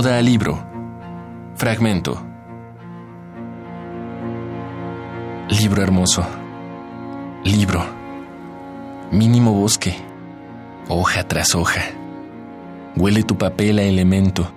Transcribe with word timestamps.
Oda 0.00 0.16
al 0.16 0.26
libro. 0.26 0.56
Fragmento. 1.56 2.22
Libro 5.48 5.82
hermoso. 5.82 6.24
Libro. 7.42 7.84
Mínimo 9.10 9.52
bosque. 9.52 9.96
Hoja 10.88 11.26
tras 11.26 11.56
hoja. 11.56 11.82
Huele 12.94 13.24
tu 13.24 13.36
papel 13.36 13.80
a 13.80 13.82
elemento. 13.82 14.48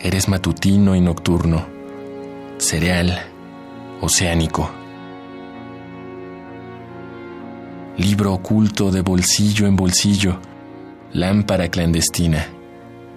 Eres 0.00 0.26
matutino 0.26 0.96
y 0.96 1.02
nocturno. 1.02 1.66
Cereal. 2.56 3.26
Oceánico. 4.00 4.70
Libro 7.98 8.32
oculto 8.32 8.90
de 8.90 9.02
bolsillo 9.02 9.66
en 9.66 9.76
bolsillo. 9.76 10.38
Lámpara 11.12 11.68
clandestina 11.68 12.53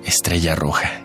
estrella 0.07 0.55
roja. 0.55 1.01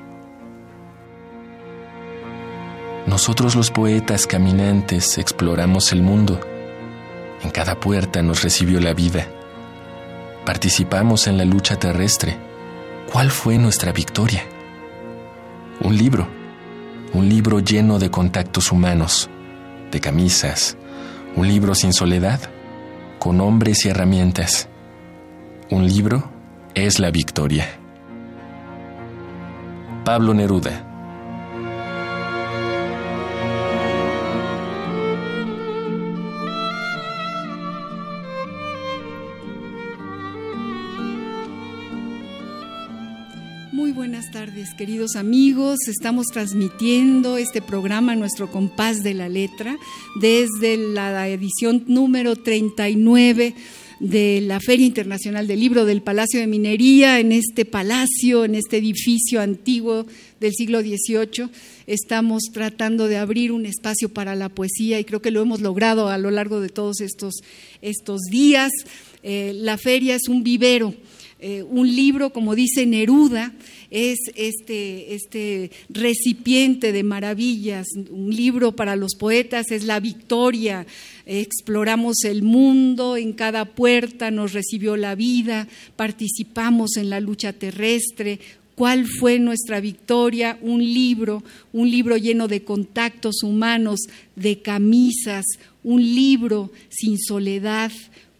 Nosotros 3.06 3.56
los 3.56 3.70
poetas 3.70 4.28
caminantes 4.28 5.19
exploramos 5.19 5.92
el 5.92 6.03
mundo. 6.03 6.39
En 7.42 7.50
cada 7.50 7.80
puerta 7.80 8.23
nos 8.23 8.42
recibió 8.42 8.80
la 8.80 8.95
vida. 8.95 9.27
Participamos 10.47 11.27
en 11.27 11.36
la 11.36 11.45
lucha 11.45 11.77
terrestre. 11.77 12.36
¿Cuál 13.12 13.30
fue 13.33 13.58
nuestra 13.58 13.92
victoria? 13.92 14.45
Un 15.80 15.97
libro. 15.98 16.28
Un 17.12 17.28
libro 17.28 17.58
lleno 17.58 17.98
de 17.98 18.11
contactos 18.11 18.70
humanos, 18.70 19.28
de 19.91 20.00
camisas. 20.00 20.77
Un 21.34 21.48
libro 21.48 21.75
sin 21.75 21.92
soledad, 21.92 22.41
con 23.19 23.41
hombres 23.41 23.84
y 23.84 23.89
herramientas. 23.89 24.69
Un 25.70 25.86
libro 25.89 26.30
es 26.75 27.00
la 27.00 27.11
victoria. 27.11 27.81
Pablo 30.05 30.34
Neruda. 30.34 30.84
Muy 43.70 43.92
buenas 43.92 44.30
tardes, 44.33 44.75
queridos 44.75 45.14
amigos. 45.14 45.78
Estamos 45.86 46.27
transmitiendo 46.27 47.36
este 47.39 47.62
programa, 47.62 48.17
nuestro 48.17 48.50
compás 48.50 49.05
de 49.05 49.14
la 49.14 49.28
letra, 49.28 49.77
desde 50.20 50.77
la 50.77 51.28
edición 51.28 51.84
número 51.86 52.34
39 52.34 53.55
de 54.03 54.41
la 54.41 54.58
Feria 54.58 54.84
Internacional 54.84 55.47
del 55.47 55.61
Libro 55.61 55.84
del 55.84 56.03
Palacio 56.03 56.41
de 56.41 56.48
Minería, 56.48 57.20
en 57.20 57.31
este 57.31 57.64
palacio, 57.64 58.45
en 58.45 58.57
este 58.57 58.79
edificio 58.79 59.40
antiguo 59.40 60.07
del 60.40 60.52
siglo 60.55 60.80
XVIII. 60.80 61.48
Estamos 61.86 62.42
tratando 62.52 63.07
de 63.07 63.18
abrir 63.18 63.52
un 63.52 63.64
espacio 63.64 64.08
para 64.08 64.35
la 64.35 64.48
poesía 64.48 64.98
y 64.98 65.05
creo 65.05 65.23
que 65.23 65.30
lo 65.30 65.41
hemos 65.41 65.61
logrado 65.61 66.08
a 66.08 66.18
lo 66.18 66.33
largo 66.33 66.61
de 66.61 66.68
todos 66.68 67.01
estos, 67.01 67.36
estos 67.80 68.23
días. 68.23 68.73
Eh, 69.23 69.52
la 69.55 69.79
feria 69.79 70.17
es 70.17 70.27
un 70.29 70.42
vivero. 70.42 70.95
Eh, 71.45 71.64
un 71.64 71.92
libro, 71.92 72.33
como 72.33 72.55
dice 72.55 72.86
Neruda, 72.86 73.53
es 73.91 74.20
este, 74.36 75.17
este 75.17 75.73
recipiente 75.89 76.92
de 76.92 77.03
maravillas. 77.03 77.89
Un 78.13 78.30
libro 78.30 78.77
para 78.77 78.95
los 78.95 79.17
poetas 79.17 79.73
es 79.73 79.83
la 79.83 79.98
victoria. 79.98 80.86
Exploramos 81.27 82.23
el 82.23 82.45
mundo, 82.45 83.17
en 83.17 83.33
cada 83.33 83.64
puerta 83.64 84.30
nos 84.30 84.53
recibió 84.53 84.97
la 84.97 85.17
vida, 85.17 85.67
participamos 85.97 86.97
en 86.97 87.11
la 87.11 87.19
lucha 87.19 87.53
terrestre, 87.53 88.39
¿Cuál 88.74 89.07
fue 89.07 89.39
nuestra 89.39 89.80
victoria? 89.80 90.59
Un 90.63 90.80
libro, 90.83 91.45
un 91.74 91.91
libro 91.91 92.17
lleno 92.17 92.48
de 92.48 92.64
contactos 92.64 93.42
humanos, 93.42 94.01
de 94.35 94.63
camisas, 94.63 95.45
un 95.85 96.03
libro 96.03 96.73
sin 96.89 97.19
soledad, 97.19 97.92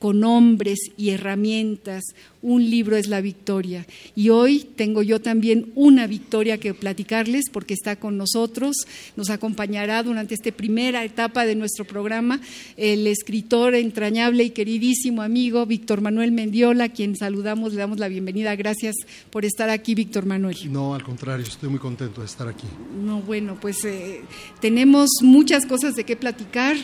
con 0.03 0.25
hombres 0.25 0.81
y 0.97 1.11
herramientas. 1.11 2.03
Un 2.43 2.69
libro 2.69 2.97
es 2.97 3.07
la 3.07 3.21
victoria. 3.21 3.87
Y 4.17 4.31
hoy 4.31 4.67
tengo 4.75 5.05
yo 5.05 5.21
también 5.21 5.71
una 5.77 6.09
victoria 6.09 6.59
que 6.59 6.75
platicarles 6.75 7.45
porque 7.53 7.75
está 7.75 7.95
con 7.95 8.17
nosotros. 8.17 8.75
Nos 9.15 9.31
acompañará 9.31 10.03
durante 10.03 10.35
esta 10.35 10.51
primera 10.51 11.05
etapa 11.05 11.47
de 11.47 11.55
nuestro 11.55 11.85
programa 11.85 12.41
el 12.77 13.07
escritor 13.07 13.77
entrañable 13.77 14.43
y 14.43 14.51
queridísimo 14.51 15.23
amigo 15.23 15.67
Víctor 15.67 16.01
Manuel 16.01 16.33
Mendiola, 16.33 16.89
quien 16.89 17.15
saludamos, 17.15 17.73
le 17.73 17.79
damos 17.79 18.01
la 18.01 18.09
bienvenida. 18.09 18.57
Gracias 18.57 18.97
por 19.31 19.45
estar 19.45 19.71
aquí, 19.71 19.95
Víctor 19.95 20.27
Manuel. 20.27 20.57
No, 20.73 20.97
al 20.97 21.05
contrario, 21.05 21.47
estoy 21.47 21.69
muy 21.69 21.79
contento 21.79 22.23
de 22.23 22.27
estar 22.27 22.49
aquí. 22.49 22.67
No, 23.05 23.21
bueno, 23.21 23.57
pues 23.61 23.85
eh, 23.85 24.23
tenemos 24.61 25.11
muchas 25.21 25.65
cosas 25.65 25.95
de 25.95 26.03
qué 26.03 26.17
platicar 26.17 26.75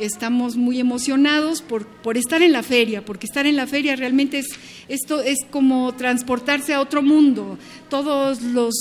estamos 0.00 0.56
muy 0.56 0.80
emocionados 0.80 1.62
por, 1.62 1.86
por, 1.86 2.16
estar 2.16 2.42
en 2.42 2.52
la 2.52 2.62
feria, 2.62 3.04
porque 3.04 3.26
estar 3.26 3.46
en 3.46 3.56
la 3.56 3.66
feria 3.66 3.96
realmente 3.96 4.38
es, 4.38 4.46
esto 4.88 5.20
es 5.22 5.38
como 5.50 5.94
transportarse 5.94 6.74
a 6.74 6.80
otro 6.80 7.02
mundo. 7.02 7.58
Todos 7.88 8.42
los 8.42 8.74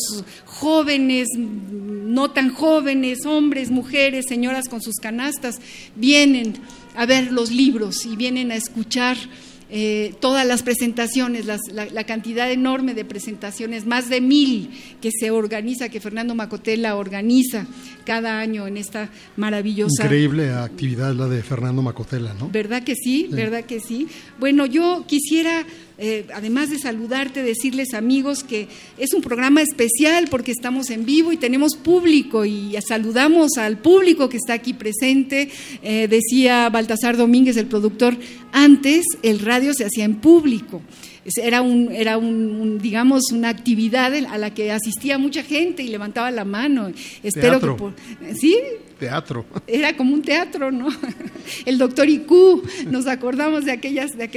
jóvenes, 0.46 1.28
no 1.38 2.32
tan 2.32 2.54
jóvenes, 2.54 3.26
hombres, 3.26 3.70
mujeres, 3.70 4.26
señoras 4.28 4.70
con 4.70 4.82
sus 4.82 4.96
canastas, 4.96 5.60
vienen 5.96 6.54
a 6.96 7.06
ver 7.06 7.32
los 7.32 7.52
libros 7.52 8.06
y 8.06 8.16
vienen 8.16 8.52
a 8.52 8.56
escuchar 8.56 9.18
eh, 9.72 10.16
todas 10.20 10.48
las 10.48 10.64
presentaciones, 10.64 11.46
la, 11.46 12.04
cantidad 12.06 12.52
enorme 12.52 12.96
de 12.96 13.06
presentaciones, 13.06 13.86
más 13.86 14.10
de 14.10 14.20
mil 14.20 14.72
que 15.00 15.12
se 15.12 15.30
organiza, 15.30 15.90
que 15.90 16.00
Fernando 16.00 16.34
Macotela 16.34 16.96
organiza 16.96 17.68
cada 18.04 18.40
año 18.40 18.66
en 18.66 18.78
esta 18.78 19.10
maravillosa... 19.38 20.04
Increíble 20.06 20.52
actividad 20.52 21.14
la 21.14 21.28
de 21.28 21.44
Fernando 21.44 21.84
Macotela, 21.84 22.34
¿no? 22.34 22.50
¿Verdad 22.50 22.84
que 22.84 22.96
sí? 22.96 23.28
¿Verdad 23.32 23.66
que 23.66 23.80
sí? 23.80 24.08
Bueno, 24.40 24.66
yo 24.66 25.06
quisiera 25.08 25.66
eh, 26.00 26.26
además 26.34 26.70
de 26.70 26.80
saludarte, 26.80 27.44
decirles 27.44 27.94
amigos 27.94 28.44
que 28.44 28.68
es 28.98 29.14
un 29.14 29.22
programa 29.22 29.62
especial 29.62 30.28
porque 30.30 30.52
estamos 30.52 30.90
en 30.90 31.06
vivo 31.06 31.32
y 31.32 31.38
tenemos 31.38 31.76
público 31.76 32.46
y 32.46 32.76
saludamos 32.88 33.58
al 33.58 33.80
público 33.80 34.30
que 34.30 34.38
está 34.38 34.54
aquí 34.54 34.74
presente. 34.74 35.50
Eh, 35.84 36.08
decía 36.08 36.70
Baltasar 36.70 37.18
Domínguez, 37.18 37.58
el 37.58 37.68
productor, 37.68 38.18
antes 38.52 39.06
el 39.24 39.40
radio 39.40 39.74
se 39.74 39.86
hacía 39.86 40.06
en 40.06 40.16
público 40.16 40.82
era 41.44 41.62
un, 41.62 41.92
era 41.92 42.18
un, 42.18 42.80
digamos, 42.80 43.32
una 43.32 43.50
actividad 43.50 44.14
a 44.14 44.38
la 44.38 44.54
que 44.54 44.72
asistía 44.72 45.18
mucha 45.18 45.44
gente 45.44 45.84
y 45.84 45.88
levantaba 45.88 46.32
la 46.32 46.46
mano. 46.46 46.92
Espero 47.24 47.60
que 47.60 48.36
sí, 48.36 48.58
teatro. 49.00 49.46
Era 49.68 49.96
como 49.98 50.14
un 50.14 50.22
teatro, 50.22 50.72
¿no? 50.72 50.90
El 51.66 51.78
doctor 51.78 52.08
Icu, 52.08 52.62
nos 52.92 53.08
acordamos 53.08 53.66
de 53.66 53.72
aquellas, 53.72 54.16
de, 54.16 54.28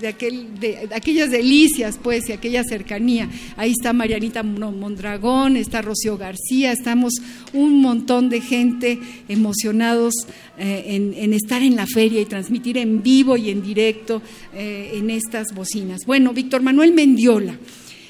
de, 0.00 0.08
aquel, 0.08 0.58
de, 0.58 0.88
aquellas 0.94 1.30
delicias, 1.30 1.98
pues, 2.02 2.28
y 2.28 2.32
aquella 2.32 2.64
cercanía. 2.64 3.28
Ahí 3.56 3.70
está 3.70 3.92
Marianita 3.92 4.42
Mondragón, 4.42 5.56
está 5.56 5.82
Rocío 5.82 6.16
García, 6.16 6.72
estamos 6.72 7.12
un 7.52 7.80
montón 7.80 8.28
de 8.28 8.40
gente 8.40 8.98
emocionados 9.28 10.14
eh, 10.58 11.12
en, 11.16 11.32
estar 11.32 11.62
en 11.62 11.76
la 11.76 11.86
feria 11.86 12.20
y 12.20 12.24
transmitir 12.24 12.78
en 12.78 13.02
vivo 13.02 13.36
y 13.36 13.50
en 13.50 13.62
directo 13.62 14.22
eh, 14.54 14.92
en 14.94 15.10
estas 15.10 15.48
bocinas. 15.54 16.00
Bueno, 16.06 16.32
Víctor 16.32 16.62
Manuel 16.62 16.92
Mendiola, 16.92 17.58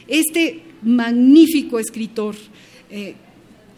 este 0.06 0.62
magnífico 0.82 1.78
escritor, 1.78 2.36
eh, 2.90 3.14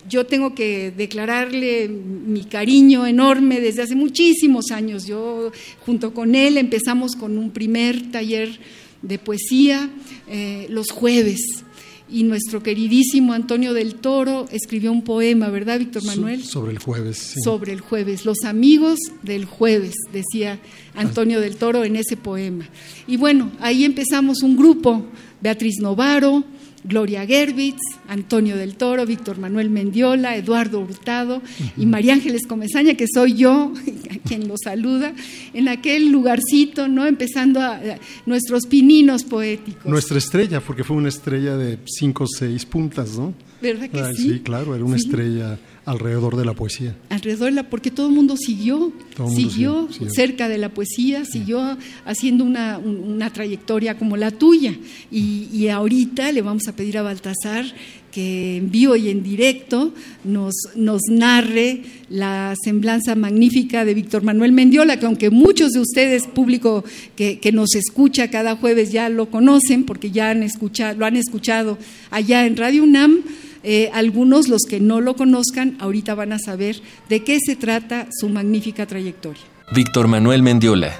yo 0.08 0.26
tengo 0.26 0.54
que 0.54 0.92
declararle 0.96 1.88
mi 1.88 2.44
cariño 2.44 3.06
enorme 3.06 3.60
desde 3.60 3.82
hace 3.82 3.94
muchísimos 3.94 4.70
años. 4.70 5.06
Yo 5.06 5.52
junto 5.80 6.14
con 6.14 6.34
él 6.34 6.56
empezamos 6.56 7.14
con 7.14 7.38
un 7.38 7.50
primer 7.50 8.10
taller 8.10 8.58
de 9.02 9.18
poesía 9.18 9.90
eh, 10.28 10.66
los 10.70 10.90
jueves 10.90 11.64
y 12.10 12.22
nuestro 12.22 12.62
queridísimo 12.62 13.32
Antonio 13.32 13.74
del 13.74 13.96
Toro 13.96 14.46
escribió 14.50 14.90
un 14.92 15.02
poema, 15.02 15.50
¿verdad, 15.50 15.78
Víctor 15.78 16.04
Manuel? 16.04 16.42
sobre 16.42 16.72
el 16.72 16.78
jueves. 16.78 17.34
Sobre 17.44 17.72
el 17.72 17.80
jueves, 17.80 18.24
los 18.24 18.44
amigos 18.44 18.98
del 19.22 19.44
jueves, 19.44 19.94
decía 20.12 20.58
Antonio 20.94 21.40
del 21.40 21.56
Toro 21.56 21.84
en 21.84 21.96
ese 21.96 22.16
poema. 22.16 22.68
Y 23.06 23.16
bueno, 23.16 23.50
ahí 23.60 23.84
empezamos 23.84 24.42
un 24.42 24.56
grupo, 24.56 25.04
Beatriz 25.40 25.76
Novaro, 25.80 26.44
Gloria 26.84 27.26
Gerbitz, 27.26 27.80
Antonio 28.08 28.56
del 28.56 28.76
Toro, 28.76 29.04
Víctor 29.04 29.38
Manuel 29.38 29.70
Mendiola, 29.70 30.36
Eduardo 30.36 30.80
Hurtado 30.80 31.42
y 31.76 31.86
María 31.86 32.14
Ángeles 32.14 32.46
Comezaña, 32.46 32.94
que 32.94 33.06
soy 33.12 33.34
yo, 33.34 33.72
quien 34.24 34.48
lo 34.48 34.54
saluda, 34.56 35.12
en 35.54 35.68
aquel 35.68 36.10
lugarcito, 36.10 36.88
¿no? 36.88 37.06
Empezando 37.06 37.60
a, 37.60 37.80
nuestros 38.26 38.66
pininos 38.66 39.24
poéticos. 39.24 39.86
Nuestra 39.86 40.18
estrella, 40.18 40.60
porque 40.60 40.84
fue 40.84 40.96
una 40.96 41.08
estrella 41.08 41.56
de 41.56 41.78
cinco 41.86 42.24
o 42.24 42.28
seis 42.28 42.64
puntas, 42.64 43.18
¿no? 43.18 43.34
¿Verdad 43.60 43.90
que 43.90 44.16
sí? 44.16 44.30
Sí, 44.30 44.40
claro, 44.40 44.74
era 44.74 44.84
una 44.84 44.96
estrella 44.96 45.58
alrededor 45.88 46.36
de 46.36 46.44
la 46.44 46.52
poesía. 46.52 46.94
Alrededor 47.08 47.46
de 47.46 47.52
la, 47.52 47.70
porque 47.70 47.90
todo 47.90 48.08
el 48.08 48.14
mundo 48.14 48.36
siguió, 48.36 48.92
siguió 49.34 49.88
cerca 50.14 50.48
de 50.48 50.58
la 50.58 50.68
poesía, 50.68 51.24
siguió 51.24 51.78
haciendo 52.04 52.44
una, 52.44 53.32
trayectoria 53.32 53.96
como 53.96 54.16
la 54.16 54.30
tuya. 54.30 54.76
Y, 55.10 55.48
y, 55.52 55.68
ahorita 55.68 56.30
le 56.32 56.42
vamos 56.42 56.68
a 56.68 56.76
pedir 56.76 56.98
a 56.98 57.02
Baltasar 57.02 57.64
que 58.10 58.56
en 58.56 58.70
vivo 58.70 58.96
y 58.96 59.10
en 59.10 59.22
directo 59.22 59.92
nos, 60.24 60.54
nos 60.74 61.02
narre 61.10 61.82
la 62.08 62.54
semblanza 62.62 63.14
magnífica 63.14 63.84
de 63.84 63.94
Víctor 63.94 64.22
Manuel 64.22 64.52
Mendiola, 64.52 64.98
que 64.98 65.06
aunque 65.06 65.30
muchos 65.30 65.72
de 65.72 65.80
ustedes, 65.80 66.26
público 66.26 66.84
que, 67.16 67.38
que 67.38 67.52
nos 67.52 67.74
escucha 67.74 68.30
cada 68.30 68.56
jueves, 68.56 68.92
ya 68.92 69.08
lo 69.08 69.30
conocen, 69.30 69.84
porque 69.84 70.10
ya 70.10 70.30
han 70.30 70.42
escuchado, 70.42 70.98
lo 70.98 71.06
han 71.06 71.16
escuchado 71.16 71.78
allá 72.10 72.46
en 72.46 72.56
Radio 72.56 72.82
UNAM, 72.82 73.22
eh, 73.62 73.90
algunos, 73.92 74.48
los 74.48 74.62
que 74.62 74.80
no 74.80 75.00
lo 75.00 75.14
conozcan, 75.16 75.76
ahorita 75.80 76.14
van 76.14 76.32
a 76.32 76.38
saber 76.38 76.80
de 77.08 77.24
qué 77.24 77.38
se 77.44 77.56
trata 77.56 78.08
su 78.10 78.28
magnífica 78.28 78.86
trayectoria. 78.86 79.42
Víctor 79.74 80.08
Manuel 80.08 80.42
Mendiola, 80.42 80.94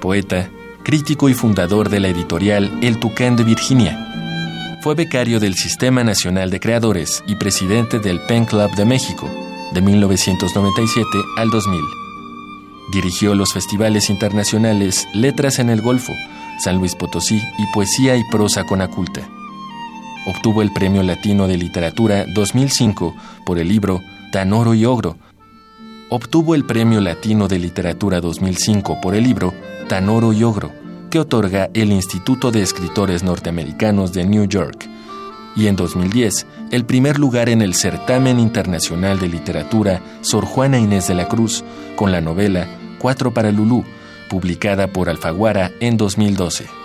poeta, 0.00 0.50
crítico 0.84 1.28
y 1.28 1.34
fundador 1.34 1.88
de 1.88 2.00
la 2.00 2.08
editorial 2.08 2.78
El 2.82 2.98
Tucán 2.98 3.36
de 3.36 3.44
Virginia. 3.44 4.78
Fue 4.82 4.94
becario 4.94 5.40
del 5.40 5.54
Sistema 5.54 6.02
Nacional 6.04 6.50
de 6.50 6.60
Creadores 6.60 7.22
y 7.26 7.36
presidente 7.36 7.98
del 7.98 8.20
Pen 8.26 8.44
Club 8.44 8.74
de 8.74 8.84
México 8.84 9.30
de 9.72 9.80
1997 9.80 11.08
al 11.36 11.50
2000. 11.50 11.80
Dirigió 12.92 13.34
los 13.34 13.52
festivales 13.52 14.10
internacionales 14.10 15.06
Letras 15.14 15.58
en 15.58 15.70
el 15.70 15.80
Golfo, 15.80 16.12
San 16.58 16.76
Luis 16.76 16.94
Potosí 16.94 17.36
y 17.36 17.72
Poesía 17.72 18.16
y 18.16 18.22
Prosa 18.30 18.64
con 18.64 18.80
Aculta 18.80 19.28
obtuvo 20.26 20.62
el 20.62 20.72
Premio 20.72 21.02
Latino 21.02 21.48
de 21.48 21.56
Literatura 21.56 22.24
2005 22.26 23.14
por 23.44 23.58
el 23.58 23.68
libro 23.68 24.00
Tanoro 24.30 24.74
y 24.74 24.84
Ogro. 24.84 25.16
Obtuvo 26.10 26.54
el 26.54 26.64
Premio 26.64 27.00
Latino 27.00 27.48
de 27.48 27.58
Literatura 27.58 28.20
2005 28.20 29.00
por 29.00 29.14
el 29.14 29.24
libro 29.24 29.52
Tanoro 29.88 30.32
y 30.32 30.44
Ogro, 30.44 30.70
que 31.10 31.18
otorga 31.18 31.70
el 31.74 31.92
Instituto 31.92 32.50
de 32.50 32.62
Escritores 32.62 33.22
Norteamericanos 33.22 34.12
de 34.12 34.24
New 34.24 34.44
York. 34.44 34.88
Y 35.56 35.66
en 35.66 35.76
2010, 35.76 36.46
el 36.70 36.86
primer 36.86 37.18
lugar 37.18 37.48
en 37.48 37.60
el 37.60 37.74
Certamen 37.74 38.38
Internacional 38.38 39.18
de 39.18 39.28
Literatura 39.28 40.00
Sor 40.22 40.44
Juana 40.44 40.78
Inés 40.78 41.08
de 41.08 41.14
la 41.14 41.28
Cruz, 41.28 41.64
con 41.96 42.12
la 42.12 42.20
novela 42.20 42.68
Cuatro 42.98 43.34
para 43.34 43.50
Lulú, 43.50 43.84
publicada 44.30 44.86
por 44.86 45.10
Alfaguara 45.10 45.72
en 45.80 45.96
2012 45.96 46.81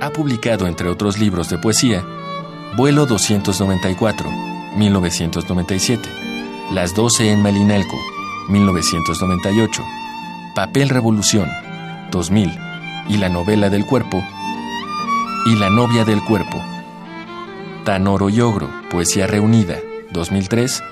ha 0.00 0.10
publicado, 0.10 0.66
entre 0.66 0.88
otros 0.88 1.18
libros 1.18 1.48
de 1.48 1.58
poesía, 1.58 2.04
Vuelo 2.76 3.06
294, 3.06 4.30
1997, 4.76 6.08
Las 6.72 6.94
12 6.94 7.32
en 7.32 7.40
Malinalco, 7.40 7.96
1998, 8.48 9.82
Papel 10.54 10.88
Revolución, 10.90 11.48
2000, 12.10 12.50
y 13.08 13.16
La 13.16 13.28
novela 13.28 13.70
del 13.70 13.86
cuerpo, 13.86 14.22
y 15.46 15.56
La 15.56 15.70
novia 15.70 16.04
del 16.04 16.22
cuerpo, 16.22 16.62
Tanoro 17.84 18.28
y 18.28 18.40
Ogro, 18.40 18.68
Poesía 18.90 19.26
Reunida, 19.26 19.78
2003, 20.12 20.82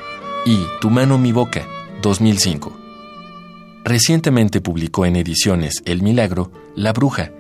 y 0.47 0.65
Tu 0.81 0.91
mano 0.91 1.19
mi 1.19 1.33
boca, 1.33 1.67
2005. 2.01 2.73
Recientemente 3.85 4.63
publicó 4.63 5.05
en 5.05 5.17
ediciones 5.17 5.83
El 5.85 6.03
Milagro, 6.03 6.51
La 6.75 6.93
Bruja, 6.93 7.31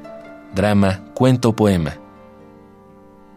drama, 0.54 1.04
cuento, 1.14 1.54
poema. 1.54 1.98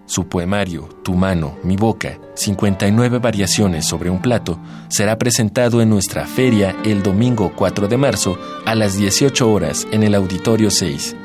Su 0.06 0.28
poemario, 0.28 0.88
Tu 1.04 1.14
mano, 1.16 1.58
mi 1.64 1.76
boca, 1.76 2.18
59 2.36 3.20
variaciones 3.20 3.86
sobre 3.86 4.10
un 4.10 4.22
plato, 4.22 4.60
será 4.90 5.18
presentado 5.18 5.82
en 5.82 5.90
nuestra 5.90 6.26
feria 6.26 6.76
el 6.86 7.04
domingo 7.04 7.52
4 7.56 7.88
de 7.88 7.98
marzo 7.98 8.38
a 8.66 8.74
las 8.76 8.98
18 8.98 9.52
horas 9.52 9.86
en 9.92 10.04
el 10.04 10.16
Auditorio 10.16 10.72
6. 10.72 11.16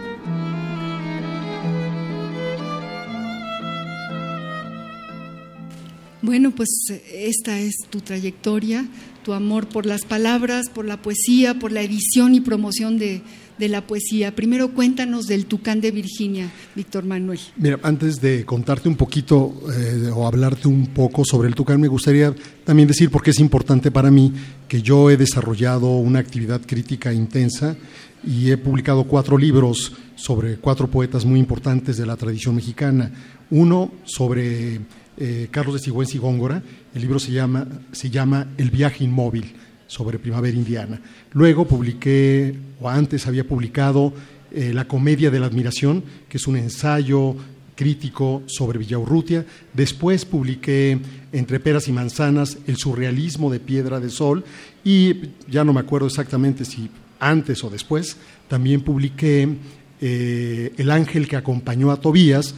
Bueno, 6.22 6.52
pues 6.52 6.68
esta 7.12 7.58
es 7.58 7.74
tu 7.90 8.00
trayectoria, 8.00 8.86
tu 9.24 9.32
amor 9.32 9.68
por 9.68 9.86
las 9.86 10.02
palabras, 10.02 10.68
por 10.72 10.84
la 10.84 11.02
poesía, 11.02 11.54
por 11.54 11.72
la 11.72 11.82
edición 11.82 12.34
y 12.34 12.40
promoción 12.40 12.98
de, 12.98 13.22
de 13.58 13.69
la 13.69 13.87
poesía. 13.87 14.34
Primero 14.34 14.72
cuéntanos 14.72 15.26
del 15.26 15.46
Tucán 15.46 15.81
de 15.81 15.90
Virginia, 15.90 16.50
Víctor 16.75 17.04
Manuel. 17.04 17.40
Mira, 17.56 17.78
antes 17.82 18.20
de 18.20 18.44
contarte 18.44 18.88
un 18.88 18.96
poquito 18.96 19.54
eh, 19.76 20.10
o 20.14 20.26
hablarte 20.26 20.69
un 20.69 20.88
poco 20.88 21.25
sobre 21.25 21.49
el 21.49 21.54
Tucán, 21.54 21.81
me 21.81 21.88
gustaría 21.88 22.34
también 22.64 22.88
decir 22.88 23.10
por 23.10 23.22
qué 23.22 23.31
es 23.31 23.40
importante 23.40 23.90
para 23.90 24.10
mí 24.10 24.32
que 24.69 24.82
yo 24.82 25.10
he 25.10 25.16
desarrollado 25.16 25.96
una 25.96 26.19
actividad 26.19 26.60
crítica 26.66 27.12
intensa 27.12 27.76
y 28.25 28.50
he 28.50 28.56
publicado 28.56 29.04
cuatro 29.04 29.37
libros 29.37 29.93
sobre 30.14 30.56
cuatro 30.56 30.88
poetas 30.88 31.25
muy 31.25 31.40
importantes 31.40 31.96
de 31.96 32.06
la 32.06 32.16
tradición 32.16 32.54
mexicana. 32.54 33.10
Uno 33.50 33.93
sobre 34.04 34.81
eh, 35.19 35.49
Carlos 35.50 35.75
de 35.75 35.81
Sigüenza 35.81 36.16
y 36.16 36.20
Góngora, 36.20 36.62
el 36.94 37.00
libro 37.00 37.19
se 37.19 37.32
llama, 37.32 37.66
se 37.93 38.10
llama 38.10 38.49
El 38.56 38.70
viaje 38.70 39.04
inmóvil 39.04 39.54
sobre 39.92 40.18
Primavera 40.18 40.56
Indiana. 40.56 40.98
Luego 41.32 41.66
publiqué, 41.66 42.54
o 42.80 42.88
antes 42.88 43.26
había 43.26 43.46
publicado, 43.46 44.14
eh, 44.50 44.72
La 44.72 44.88
Comedia 44.88 45.30
de 45.30 45.38
la 45.38 45.46
Admiración, 45.46 46.02
que 46.30 46.38
es 46.38 46.46
un 46.46 46.56
ensayo 46.56 47.36
crítico 47.76 48.42
sobre 48.46 48.78
Villaurrutia. 48.78 49.44
Después 49.74 50.24
publiqué 50.24 50.98
Entre 51.32 51.60
peras 51.60 51.88
y 51.88 51.92
manzanas, 51.92 52.58
El 52.66 52.76
surrealismo 52.76 53.50
de 53.50 53.60
Piedra 53.60 54.00
de 54.00 54.08
Sol. 54.08 54.44
Y 54.82 55.14
ya 55.48 55.62
no 55.62 55.74
me 55.74 55.80
acuerdo 55.80 56.06
exactamente 56.06 56.64
si 56.64 56.88
antes 57.20 57.62
o 57.62 57.70
después, 57.70 58.16
también 58.49 58.80
publiqué 58.80 59.49
eh, 60.04 60.73
El 60.76 60.90
ángel 60.90 61.28
que 61.28 61.37
acompañó 61.37 61.92
a 61.92 62.00
Tobías, 62.00 62.54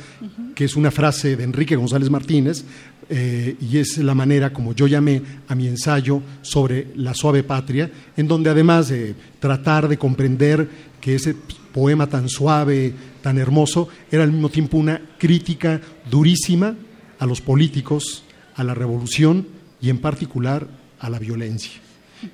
que 0.54 0.64
es 0.64 0.76
una 0.76 0.90
frase 0.90 1.36
de 1.36 1.44
Enrique 1.44 1.76
González 1.76 2.08
Martínez, 2.08 2.64
eh, 3.10 3.56
y 3.60 3.76
es 3.76 3.98
la 3.98 4.14
manera 4.14 4.50
como 4.50 4.74
yo 4.74 4.86
llamé 4.86 5.20
a 5.46 5.54
mi 5.54 5.66
ensayo 5.66 6.22
sobre 6.40 6.88
la 6.96 7.12
suave 7.12 7.42
patria, 7.42 7.90
en 8.16 8.26
donde 8.26 8.48
además 8.48 8.88
de 8.88 9.14
tratar 9.38 9.88
de 9.88 9.98
comprender 9.98 10.66
que 11.00 11.16
ese 11.16 11.36
poema 11.70 12.06
tan 12.06 12.30
suave, 12.30 12.94
tan 13.20 13.36
hermoso, 13.36 13.88
era 14.10 14.22
al 14.22 14.32
mismo 14.32 14.48
tiempo 14.48 14.78
una 14.78 15.00
crítica 15.18 15.80
durísima 16.10 16.74
a 17.18 17.26
los 17.26 17.42
políticos, 17.42 18.24
a 18.54 18.64
la 18.64 18.74
revolución 18.74 19.46
y 19.82 19.90
en 19.90 19.98
particular 19.98 20.66
a 20.98 21.10
la 21.10 21.18
violencia. 21.18 21.72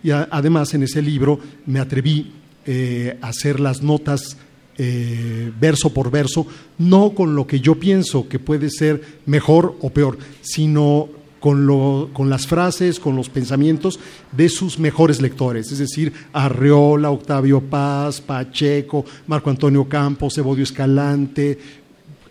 Y 0.04 0.10
además 0.12 0.72
en 0.74 0.84
ese 0.84 1.02
libro 1.02 1.40
me 1.66 1.80
atreví 1.80 2.32
eh, 2.64 3.18
a 3.20 3.28
hacer 3.28 3.58
las 3.58 3.82
notas 3.82 4.36
eh, 4.82 5.52
verso 5.60 5.92
por 5.92 6.10
verso, 6.10 6.46
no 6.78 7.10
con 7.10 7.34
lo 7.34 7.46
que 7.46 7.60
yo 7.60 7.74
pienso 7.74 8.28
que 8.28 8.38
puede 8.38 8.70
ser 8.70 9.02
mejor 9.26 9.76
o 9.82 9.90
peor, 9.90 10.16
sino 10.40 11.10
con, 11.38 11.66
lo, 11.66 12.08
con, 12.14 12.30
las 12.30 12.46
frases, 12.46 12.98
con 12.98 13.14
los 13.14 13.28
pensamientos 13.28 14.00
de 14.32 14.48
sus 14.48 14.78
mejores 14.78 15.20
lectores, 15.20 15.70
es 15.70 15.80
decir, 15.80 16.14
Arreola, 16.32 17.10
Octavio 17.10 17.60
Paz, 17.60 18.22
Pacheco, 18.22 19.04
Marco 19.26 19.50
Antonio 19.50 19.86
Campos, 19.86 20.38
Evodio 20.38 20.64
Escalante, 20.64 21.58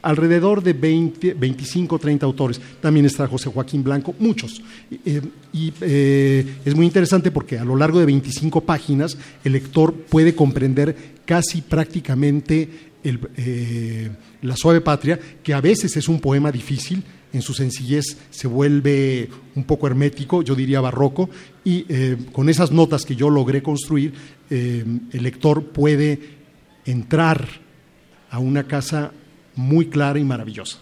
alrededor 0.01 0.63
de 0.63 0.73
20, 0.73 1.33
25, 1.33 1.99
30 1.99 2.25
autores. 2.25 2.61
También 2.81 3.05
está 3.05 3.27
José 3.27 3.49
Joaquín 3.49 3.83
Blanco, 3.83 4.15
muchos. 4.19 4.61
Eh, 5.05 5.21
y 5.53 5.73
eh, 5.81 6.45
es 6.65 6.75
muy 6.75 6.85
interesante 6.85 7.31
porque 7.31 7.57
a 7.57 7.65
lo 7.65 7.75
largo 7.75 7.99
de 7.99 8.05
25 8.05 8.61
páginas 8.61 9.17
el 9.43 9.53
lector 9.53 9.93
puede 9.93 10.35
comprender 10.35 10.95
casi 11.25 11.61
prácticamente 11.61 12.69
eh, 13.03 14.09
La 14.41 14.55
suave 14.55 14.81
patria, 14.81 15.19
que 15.43 15.53
a 15.53 15.61
veces 15.61 15.95
es 15.97 16.07
un 16.07 16.19
poema 16.19 16.51
difícil, 16.51 17.03
en 17.31 17.41
su 17.41 17.53
sencillez 17.53 18.17
se 18.29 18.47
vuelve 18.47 19.29
un 19.55 19.63
poco 19.63 19.85
hermético, 19.87 20.41
yo 20.41 20.55
diría 20.55 20.81
barroco, 20.81 21.29
y 21.63 21.85
con 22.31 22.49
esas 22.49 22.71
notas 22.71 23.05
que 23.05 23.15
yo 23.15 23.29
logré 23.29 23.61
construir, 23.61 24.13
el 24.49 24.99
lector 25.11 25.65
puede 25.65 26.19
entrar 26.85 27.47
a 28.31 28.39
una 28.39 28.63
casa 28.63 29.11
muy 29.59 29.87
clara 29.87 30.19
y 30.19 30.23
maravillosa. 30.23 30.77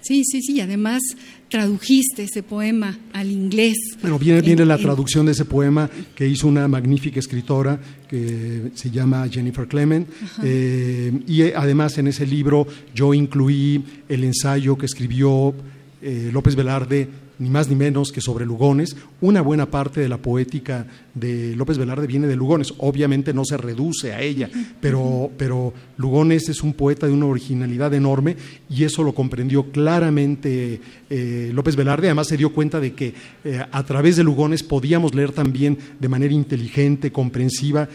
Sí, 0.00 0.22
sí, 0.24 0.42
sí, 0.42 0.60
además 0.60 1.02
tradujiste 1.48 2.22
ese 2.22 2.42
poema 2.42 2.96
al 3.12 3.30
inglés. 3.30 3.76
Bueno, 4.00 4.18
viene, 4.18 4.42
viene 4.42 4.64
la 4.64 4.78
traducción 4.78 5.26
de 5.26 5.32
ese 5.32 5.44
poema 5.44 5.90
que 6.14 6.28
hizo 6.28 6.46
una 6.46 6.68
magnífica 6.68 7.18
escritora 7.18 7.80
que 8.08 8.70
se 8.74 8.90
llama 8.90 9.26
Jennifer 9.28 9.66
Clement. 9.66 10.08
Eh, 10.44 11.12
y 11.26 11.42
además 11.42 11.98
en 11.98 12.08
ese 12.08 12.26
libro 12.26 12.66
yo 12.94 13.12
incluí 13.12 13.82
el 14.08 14.24
ensayo 14.24 14.76
que 14.76 14.86
escribió 14.86 15.54
eh, 16.00 16.30
López 16.32 16.54
Velarde 16.54 17.08
ni 17.38 17.50
más 17.50 17.68
ni 17.68 17.76
menos 17.76 18.12
que 18.12 18.20
sobre 18.20 18.44
Lugones. 18.46 18.96
Una 19.20 19.40
buena 19.40 19.70
parte 19.70 20.00
de 20.00 20.08
la 20.08 20.18
poética 20.18 20.86
de 21.14 21.54
López 21.56 21.78
Velarde 21.78 22.06
viene 22.06 22.26
de 22.26 22.36
Lugones. 22.36 22.74
Obviamente 22.78 23.32
no 23.32 23.44
se 23.44 23.56
reduce 23.56 24.12
a 24.12 24.22
ella, 24.22 24.50
pero, 24.80 25.30
pero 25.36 25.72
Lugones 25.96 26.48
es 26.48 26.62
un 26.62 26.72
poeta 26.72 27.06
de 27.06 27.12
una 27.12 27.26
originalidad 27.26 27.94
enorme 27.94 28.36
y 28.68 28.84
eso 28.84 29.02
lo 29.02 29.14
comprendió 29.14 29.70
claramente 29.70 30.80
eh, 31.10 31.50
López 31.54 31.76
Velarde. 31.76 32.08
Además 32.08 32.28
se 32.28 32.36
dio 32.36 32.52
cuenta 32.52 32.80
de 32.80 32.92
que 32.92 33.14
eh, 33.44 33.64
a 33.70 33.82
través 33.84 34.16
de 34.16 34.24
Lugones 34.24 34.62
podíamos 34.62 35.14
leer 35.14 35.32
también 35.32 35.78
de 35.98 36.08
manera 36.08 36.34
inteligente, 36.34 37.12
comprensiva 37.12 37.88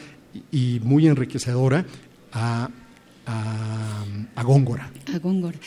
y 0.52 0.80
muy 0.84 1.08
enriquecedora 1.08 1.86
a 2.32 2.70
a, 3.26 4.44
Góngora. 4.44 4.92
A 5.14 5.20
Góngora. 5.20 5.58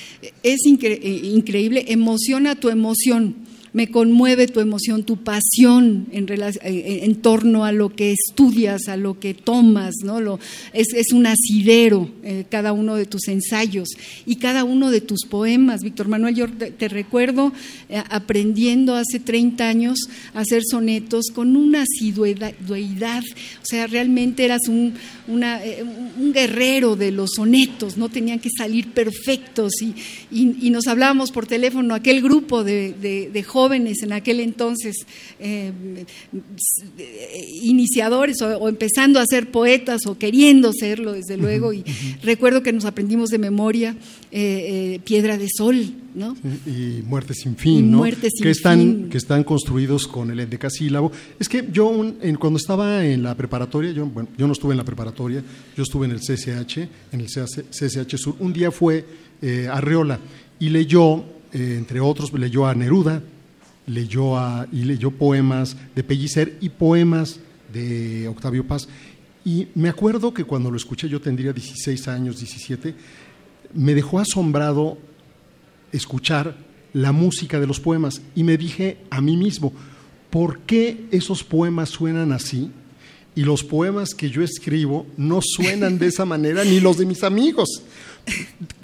Es 0.42 0.60
eh, 0.66 1.20
increíble, 1.24 1.84
emociona 1.88 2.54
tu 2.54 2.68
emoción 2.68 3.45
me 3.76 3.90
conmueve 3.90 4.46
tu 4.46 4.60
emoción, 4.60 5.04
tu 5.04 5.18
pasión 5.18 6.06
en, 6.10 6.26
en, 6.30 7.14
torno 7.16 7.66
a 7.66 7.72
lo 7.72 7.94
que 7.94 8.10
estudias, 8.10 8.88
a 8.88 8.96
lo 8.96 9.20
que 9.20 9.34
tomas, 9.34 9.96
¿no? 10.02 10.18
Lo, 10.18 10.40
es, 10.72 10.94
es, 10.94 11.12
un 11.12 11.26
asidero 11.26 12.10
eh, 12.24 12.46
cada 12.48 12.72
uno 12.72 12.94
de 12.94 13.04
tus 13.04 13.28
ensayos 13.28 13.90
y 14.24 14.36
cada 14.36 14.64
uno 14.64 14.90
de 14.90 15.02
tus 15.02 15.26
poemas. 15.28 15.82
Víctor 15.82 16.08
Manuel, 16.08 16.34
yo 16.34 16.48
te, 16.48 16.88
recuerdo 16.88 17.52
eh, 17.90 18.02
aprendiendo 18.08 18.94
hace 18.94 19.20
30 19.20 19.68
años 19.68 19.98
a 20.32 20.40
hacer 20.40 20.62
sonetos 20.64 21.26
con 21.34 21.54
una 21.54 21.82
asiduidad, 21.82 23.24
o 23.62 23.66
sea, 23.66 23.86
realmente 23.88 24.46
eras 24.46 24.68
un, 24.68 24.94
eh, 25.28 25.84
un 26.18 26.32
guerrero 26.32 26.96
de 26.96 27.10
los 27.10 27.32
sonetos, 27.36 27.98
no 27.98 28.08
tenían 28.08 28.38
que 28.38 28.48
salir 28.56 28.92
perfectos 28.92 29.72
y, 29.82 29.94
y, 30.30 30.70
nos 30.70 30.86
hablábamos 30.86 31.30
por 31.30 31.46
teléfono, 31.46 31.94
aquel 31.94 32.22
grupo 32.22 32.64
de, 32.64 32.94
de 32.94 33.42
jóvenes 33.42 33.65
jóvenes 33.66 34.00
en 34.04 34.12
aquel 34.12 34.38
entonces, 34.38 34.94
eh, 35.40 35.72
iniciadores 37.62 38.40
o, 38.42 38.68
empezando 38.68 39.18
a 39.18 39.24
ser 39.26 39.50
poetas 39.50 40.06
o 40.06 40.16
queriendo 40.16 40.72
serlo, 40.72 41.12
desde 41.12 41.36
luego, 41.36 41.72
y 41.72 41.82
recuerdo 42.22 42.62
que 42.62 42.72
nos 42.72 42.84
aprendimos 42.84 43.30
de 43.30 43.38
memoria 43.38 43.96
eh, 44.30 44.94
eh, 44.94 45.00
Piedra 45.04 45.36
de 45.36 45.48
Sol, 45.52 45.84
¿no? 46.14 46.36
Y 46.64 47.02
Muerte 47.02 47.34
sin 47.34 47.56
fin, 47.56 47.90
¿no? 47.90 48.04
que 48.04 48.50
están, 48.50 49.08
Que 49.08 49.18
están 49.18 49.42
construidos 49.42 50.06
con 50.06 50.30
el 50.30 50.38
endecasílabo. 50.38 51.10
Es 51.40 51.48
que 51.48 51.68
yo, 51.72 51.90
cuando 52.38 52.58
estaba 52.58 53.04
en 53.04 53.24
la 53.24 53.34
preparatoria, 53.34 53.90
yo, 53.90 54.06
bueno, 54.06 54.28
yo 54.38 54.46
no 54.46 54.52
estuve 54.52 54.74
en 54.74 54.78
la 54.78 54.84
preparatoria, 54.84 55.42
yo 55.76 55.82
estuve 55.82 56.06
en 56.06 56.12
el 56.12 56.20
CCH, 56.20 56.78
en 57.12 57.20
el 57.20 57.26
CCH 57.26 58.16
Sur, 58.16 58.36
un 58.38 58.52
día 58.52 58.70
fue 58.70 59.04
Arreola 59.72 60.20
y 60.60 60.68
leyó, 60.68 61.24
entre 61.52 61.98
otros, 61.98 62.32
leyó 62.32 62.66
a 62.66 62.74
Neruda, 62.74 63.22
leyó, 63.86 64.36
a, 64.36 64.66
y 64.72 64.84
leyó 64.84 65.10
poemas 65.10 65.76
de 65.94 66.02
Pellicer 66.02 66.58
y 66.60 66.68
poemas 66.68 67.40
de 67.72 68.28
Octavio 68.28 68.66
Paz. 68.66 68.88
Y 69.44 69.68
me 69.74 69.88
acuerdo 69.88 70.34
que 70.34 70.44
cuando 70.44 70.70
lo 70.70 70.76
escuché, 70.76 71.08
yo 71.08 71.20
tendría 71.20 71.52
16 71.52 72.08
años, 72.08 72.38
17, 72.38 72.94
me 73.74 73.94
dejó 73.94 74.18
asombrado 74.18 74.98
escuchar 75.92 76.56
la 76.92 77.12
música 77.12 77.60
de 77.60 77.66
los 77.66 77.78
poemas 77.78 78.22
y 78.34 78.42
me 78.42 78.56
dije 78.56 78.98
a 79.10 79.20
mí 79.20 79.36
mismo, 79.36 79.72
¿por 80.30 80.60
qué 80.60 81.06
esos 81.10 81.44
poemas 81.44 81.90
suenan 81.90 82.32
así? 82.32 82.70
Y 83.34 83.42
los 83.42 83.62
poemas 83.62 84.14
que 84.14 84.30
yo 84.30 84.42
escribo 84.42 85.06
no 85.16 85.40
suenan 85.42 85.98
de 85.98 86.06
esa 86.06 86.24
manera, 86.24 86.64
ni 86.64 86.80
los 86.80 86.96
de 86.96 87.06
mis 87.06 87.22
amigos. 87.22 87.82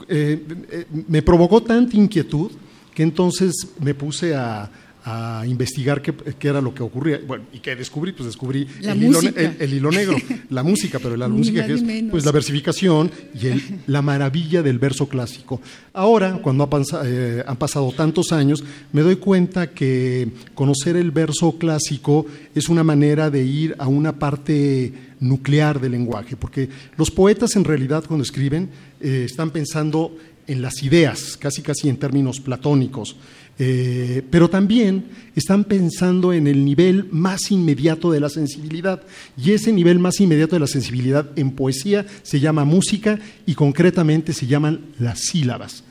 Eh, 0.08 0.44
eh, 0.70 0.84
me 1.08 1.22
provocó 1.22 1.62
tanta 1.62 1.96
inquietud 1.96 2.50
que 2.94 3.02
entonces 3.02 3.54
me 3.80 3.94
puse 3.94 4.34
a, 4.34 4.70
a 5.04 5.44
investigar 5.46 6.00
qué, 6.00 6.14
era 6.48 6.60
lo 6.60 6.74
que 6.74 6.82
ocurría. 6.82 7.20
Bueno, 7.26 7.44
¿y 7.52 7.58
qué 7.58 7.74
descubrí? 7.74 8.12
Pues 8.12 8.26
descubrí 8.26 8.66
el 8.82 9.02
hilo, 9.02 9.20
el, 9.20 9.74
hilo, 9.74 9.90
negro, 9.90 10.16
la 10.50 10.62
música, 10.62 10.98
pero 11.00 11.16
la 11.16 11.28
música 11.28 11.66
que 11.66 11.74
es 11.74 11.82
pues, 12.10 12.24
la 12.24 12.30
versificación 12.30 13.10
y 13.34 13.90
la 13.90 14.02
maravilla 14.02 14.62
del 14.62 14.78
verso 14.78 15.08
clásico. 15.08 15.60
Ahora, 15.92 16.38
cuando 16.40 16.68
eh, 17.04 17.42
han 17.46 17.56
pasado 17.56 17.90
tantos 17.92 18.32
años, 18.32 18.62
me 18.92 19.02
doy 19.02 19.16
cuenta 19.16 19.70
que 19.70 20.28
conocer 20.54 20.96
el 20.96 21.10
verso 21.10 21.58
clásico 21.58 22.26
es 22.54 22.68
una 22.68 22.84
manera 22.84 23.30
de 23.30 23.44
ir 23.44 23.74
a 23.78 23.88
una 23.88 24.18
parte 24.18 24.92
nuclear 25.18 25.80
del 25.80 25.92
lenguaje, 25.92 26.36
porque 26.36 26.68
los 26.96 27.10
poetas 27.10 27.56
en 27.56 27.64
realidad 27.64 28.04
cuando 28.06 28.22
escriben 28.22 28.70
eh, 29.00 29.24
están 29.26 29.50
pensando 29.50 30.16
en 30.46 30.62
las 30.62 30.82
ideas, 30.82 31.36
casi 31.36 31.62
casi 31.62 31.88
en 31.88 31.96
términos 31.96 32.40
platónicos. 32.40 33.16
Eh, 33.58 34.22
pero 34.30 34.48
también 34.48 35.04
están 35.36 35.64
pensando 35.64 36.32
en 36.32 36.46
el 36.46 36.64
nivel 36.64 37.06
más 37.10 37.50
inmediato 37.50 38.10
de 38.10 38.20
la 38.20 38.28
sensibilidad. 38.28 39.02
Y 39.36 39.52
ese 39.52 39.72
nivel 39.72 39.98
más 39.98 40.20
inmediato 40.20 40.56
de 40.56 40.60
la 40.60 40.66
sensibilidad 40.66 41.26
en 41.36 41.52
poesía 41.52 42.06
se 42.22 42.40
llama 42.40 42.64
música 42.64 43.18
y 43.46 43.54
concretamente 43.54 44.32
se 44.32 44.46
llaman 44.46 44.80
las 44.98 45.20
sílabas. 45.20 45.84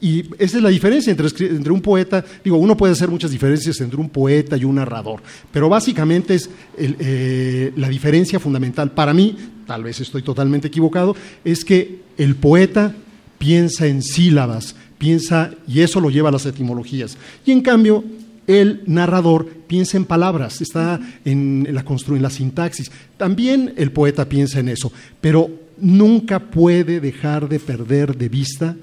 Y 0.00 0.20
esa 0.38 0.58
es 0.58 0.62
la 0.62 0.68
diferencia 0.68 1.10
entre, 1.10 1.28
entre, 1.46 1.72
un 1.72 1.80
poeta, 1.80 2.24
digo, 2.42 2.56
uno 2.56 2.76
puede 2.76 2.92
hacer 2.92 3.08
muchas 3.08 3.30
diferencias 3.30 3.80
entre 3.80 3.98
un 3.98 4.10
poeta 4.10 4.56
y 4.56 4.64
un 4.64 4.74
narrador, 4.74 5.22
pero 5.50 5.68
básicamente 5.68 6.34
es 6.34 6.50
eh, 6.76 7.72
la 7.76 7.88
diferencia 7.88 8.38
fundamental. 8.38 8.90
Para 8.92 9.14
mí, 9.14 9.36
tal 9.66 9.84
vez 9.84 10.00
estoy 10.00 10.22
totalmente 10.22 10.68
equivocado, 10.68 11.16
es 11.44 11.64
que 11.64 12.00
el 12.18 12.34
poeta 12.34 12.94
piensa 13.38 13.86
en 13.86 14.02
sílabas, 14.02 14.74
piensa, 15.04 15.50
y 15.68 15.80
eso 15.80 16.00
lo 16.00 16.08
lleva 16.08 16.30
a 16.30 16.32
las 16.32 16.46
etimologías. 16.46 17.18
Y 17.44 17.52
en 17.52 17.60
cambio, 17.60 18.02
el 18.46 18.80
narrador 18.86 19.46
piensa 19.66 19.98
en 19.98 20.06
palabras, 20.06 20.62
está 20.62 20.98
en 21.26 21.68
la, 21.70 21.84
en 21.84 22.22
la 22.22 22.30
sintaxis. 22.30 22.90
También 23.18 23.74
el 23.76 23.92
poeta 23.92 24.26
piensa 24.26 24.60
en 24.60 24.70
eso, 24.70 24.90
pero 25.20 25.50
nunca 25.78 26.38
puede 26.38 27.00
dejar 27.00 27.50
de 27.50 27.60
perder 27.60 28.16
de 28.16 28.30
vista 28.30 28.76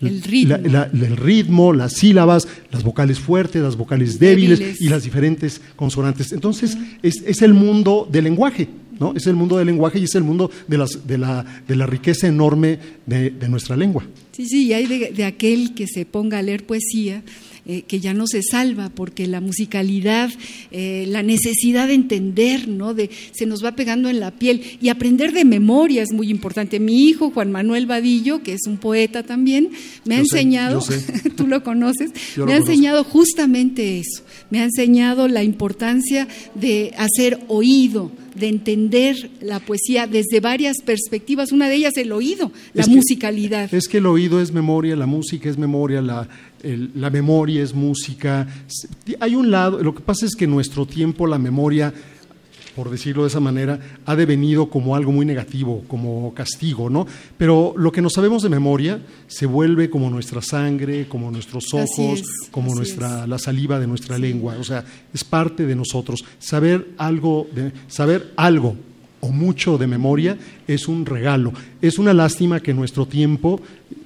el 0.00 0.22
ritmo. 0.22 0.56
el 0.56 1.16
ritmo, 1.16 1.72
las 1.72 1.94
sílabas, 1.94 2.46
las 2.70 2.84
vocales 2.84 3.18
fuertes, 3.18 3.60
las 3.60 3.76
vocales 3.76 4.20
débiles, 4.20 4.80
y 4.80 4.88
las 4.88 5.02
diferentes 5.02 5.60
consonantes. 5.74 6.32
Entonces, 6.32 6.78
es, 7.02 7.42
el 7.42 7.52
mundo 7.52 8.08
del 8.10 8.24
lenguaje, 8.24 8.68
¿no? 9.00 9.12
Es 9.16 9.26
el 9.26 9.34
mundo 9.34 9.56
del 9.56 9.66
lenguaje 9.66 9.98
y 9.98 10.04
es 10.04 10.14
el 10.14 10.22
mundo 10.22 10.52
de, 10.68 10.78
las, 10.78 11.04
de, 11.04 11.18
la, 11.18 11.44
de 11.66 11.74
la 11.74 11.86
riqueza 11.86 12.28
enorme 12.28 12.78
de, 13.06 13.48
nuestra 13.48 13.76
lengua. 13.76 14.04
Sí, 14.34 14.46
sí, 14.46 14.64
y 14.66 14.72
hay 14.72 14.86
de, 14.86 15.24
aquel 15.24 15.74
que 15.74 15.86
se 15.86 16.06
ponga 16.06 16.38
a 16.38 16.42
leer 16.42 16.66
poesía 16.66 17.22
eh, 17.66 17.82
que 17.82 18.00
ya 18.00 18.12
no 18.12 18.26
se 18.26 18.42
salva, 18.42 18.90
porque 18.90 19.26
la 19.26 19.40
musicalidad, 19.40 20.30
eh, 20.70 21.06
la 21.08 21.22
necesidad 21.22 21.86
de 21.86 21.94
entender, 21.94 22.66
¿no? 22.68 22.94
De, 22.94 23.08
se 23.32 23.46
nos 23.46 23.64
va 23.64 23.76
pegando 23.76 24.10
en 24.10 24.20
la 24.20 24.32
piel. 24.32 24.60
Y 24.82 24.88
aprender 24.88 25.32
de 25.32 25.44
memoria 25.44 26.02
es 26.02 26.12
muy 26.12 26.30
importante. 26.30 26.80
Mi 26.80 27.08
hijo, 27.08 27.30
Juan 27.30 27.52
Manuel 27.52 27.86
Vadillo, 27.86 28.42
que 28.42 28.52
es 28.52 28.66
un 28.66 28.76
poeta 28.76 29.22
también, 29.22 29.70
me 30.04 30.16
ha 30.16 30.18
enseñado, 30.18 30.82
tú 31.36 31.46
lo 31.46 31.62
conoces, 31.62 32.10
me 32.36 32.52
ha 32.52 32.56
enseñado 32.56 33.04
justamente 33.04 34.00
eso. 34.00 34.24
Me 34.50 34.60
ha 34.60 34.64
enseñado 34.64 35.28
la 35.28 35.44
importancia 35.44 36.28
de 36.54 36.92
hacer 36.98 37.40
oído, 37.48 38.10
de 38.34 38.48
entender 38.48 39.30
la 39.40 39.60
poesía 39.60 40.06
desde 40.06 40.40
varias 40.40 40.78
perspectivas. 40.84 41.52
Una 41.52 41.68
de 41.68 41.76
ellas 41.76 41.96
el 41.96 42.12
oído, 42.12 42.50
la 42.72 42.86
musicalidad. 42.86 43.72
es 43.72 43.88
que 43.88 43.98
el 43.98 44.06
oído 44.06 44.40
es 44.40 44.52
memoria, 44.52 44.96
la 44.96 45.06
música 45.06 45.48
es 45.48 45.58
memoria, 45.58 46.02
la, 46.02 46.28
la 46.62 47.10
memoria 47.10 47.62
es 47.62 47.74
música. 47.74 48.46
Hay 49.20 49.34
un 49.34 49.50
lado, 49.50 49.82
lo 49.82 49.94
que 49.94 50.00
pasa 50.00 50.26
es 50.26 50.34
que 50.34 50.44
en 50.44 50.50
nuestro 50.50 50.86
tiempo 50.86 51.26
la 51.26 51.38
memoria 51.38 51.92
por 52.74 52.90
decirlo 52.90 53.22
de 53.22 53.28
esa 53.28 53.40
manera, 53.40 53.78
ha 54.06 54.16
devenido 54.16 54.68
como 54.68 54.96
algo 54.96 55.12
muy 55.12 55.24
negativo, 55.26 55.84
como 55.88 56.32
castigo, 56.34 56.90
¿no? 56.90 57.06
Pero 57.36 57.74
lo 57.76 57.92
que 57.92 58.02
no 58.02 58.10
sabemos 58.10 58.42
de 58.42 58.48
memoria 58.48 59.00
se 59.26 59.46
vuelve 59.46 59.90
como 59.90 60.10
nuestra 60.10 60.42
sangre, 60.42 61.06
como 61.08 61.30
nuestros 61.30 61.72
ojos, 61.72 62.22
como 62.50 62.74
nuestra 62.74 63.26
la 63.26 63.38
saliva 63.38 63.78
de 63.78 63.86
nuestra 63.86 64.18
lengua, 64.18 64.56
o 64.58 64.64
sea, 64.64 64.84
es 65.12 65.24
parte 65.24 65.66
de 65.66 65.76
nosotros. 65.76 66.24
Saber 66.38 66.88
algo 66.98 67.46
de, 67.54 67.72
saber 67.88 68.32
algo 68.36 68.76
o 69.24 69.28
mucho 69.28 69.78
de 69.78 69.86
memoria 69.86 70.36
es 70.68 70.86
un 70.86 71.06
regalo. 71.06 71.52
Es 71.80 71.98
una 71.98 72.12
lástima 72.12 72.60
que 72.60 72.74
nuestro 72.74 73.06
tiempo, 73.06 73.60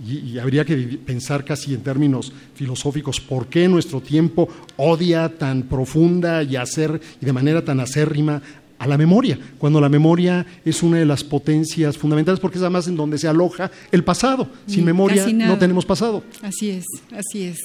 y, 0.07 0.39
habría 0.39 0.65
que 0.65 0.77
pensar 1.05 1.45
casi 1.45 1.75
en 1.75 1.81
términos 1.81 2.33
filosóficos, 2.55 3.21
¿por 3.21 3.49
qué 3.49 3.67
nuestro 3.67 4.01
tiempo 4.01 4.49
odia 4.77 5.29
tan 5.37 5.65
profunda 5.65 6.45
y, 6.45 6.55
hacer, 6.55 7.01
y 7.21 7.27
de 7.27 7.33
manera 7.33 7.65
tan 7.65 7.81
acérrima 7.81 8.41
a 8.79 8.87
la 8.87 8.97
memoria, 8.97 9.37
cuando 9.59 9.81
la 9.81 9.89
memoria 9.89 10.47
es 10.65 10.85
una 10.85 10.99
de 10.99 11.05
las 11.05 11.25
potencias 11.25 11.99
fundamentales 11.99 12.39
porque 12.39 12.59
es 12.59 12.63
además 12.63 12.87
en 12.87 12.95
donde 12.95 13.19
se 13.19 13.27
aloja 13.27 13.73
el 13.91 14.05
pasado. 14.05 14.49
Sin 14.69 14.85
memoria 14.85 15.27
no 15.33 15.59
tenemos 15.59 15.85
pasado. 15.85 16.23
Así 16.43 16.71
es, 16.71 16.85
así 17.11 17.43
es. 17.43 17.59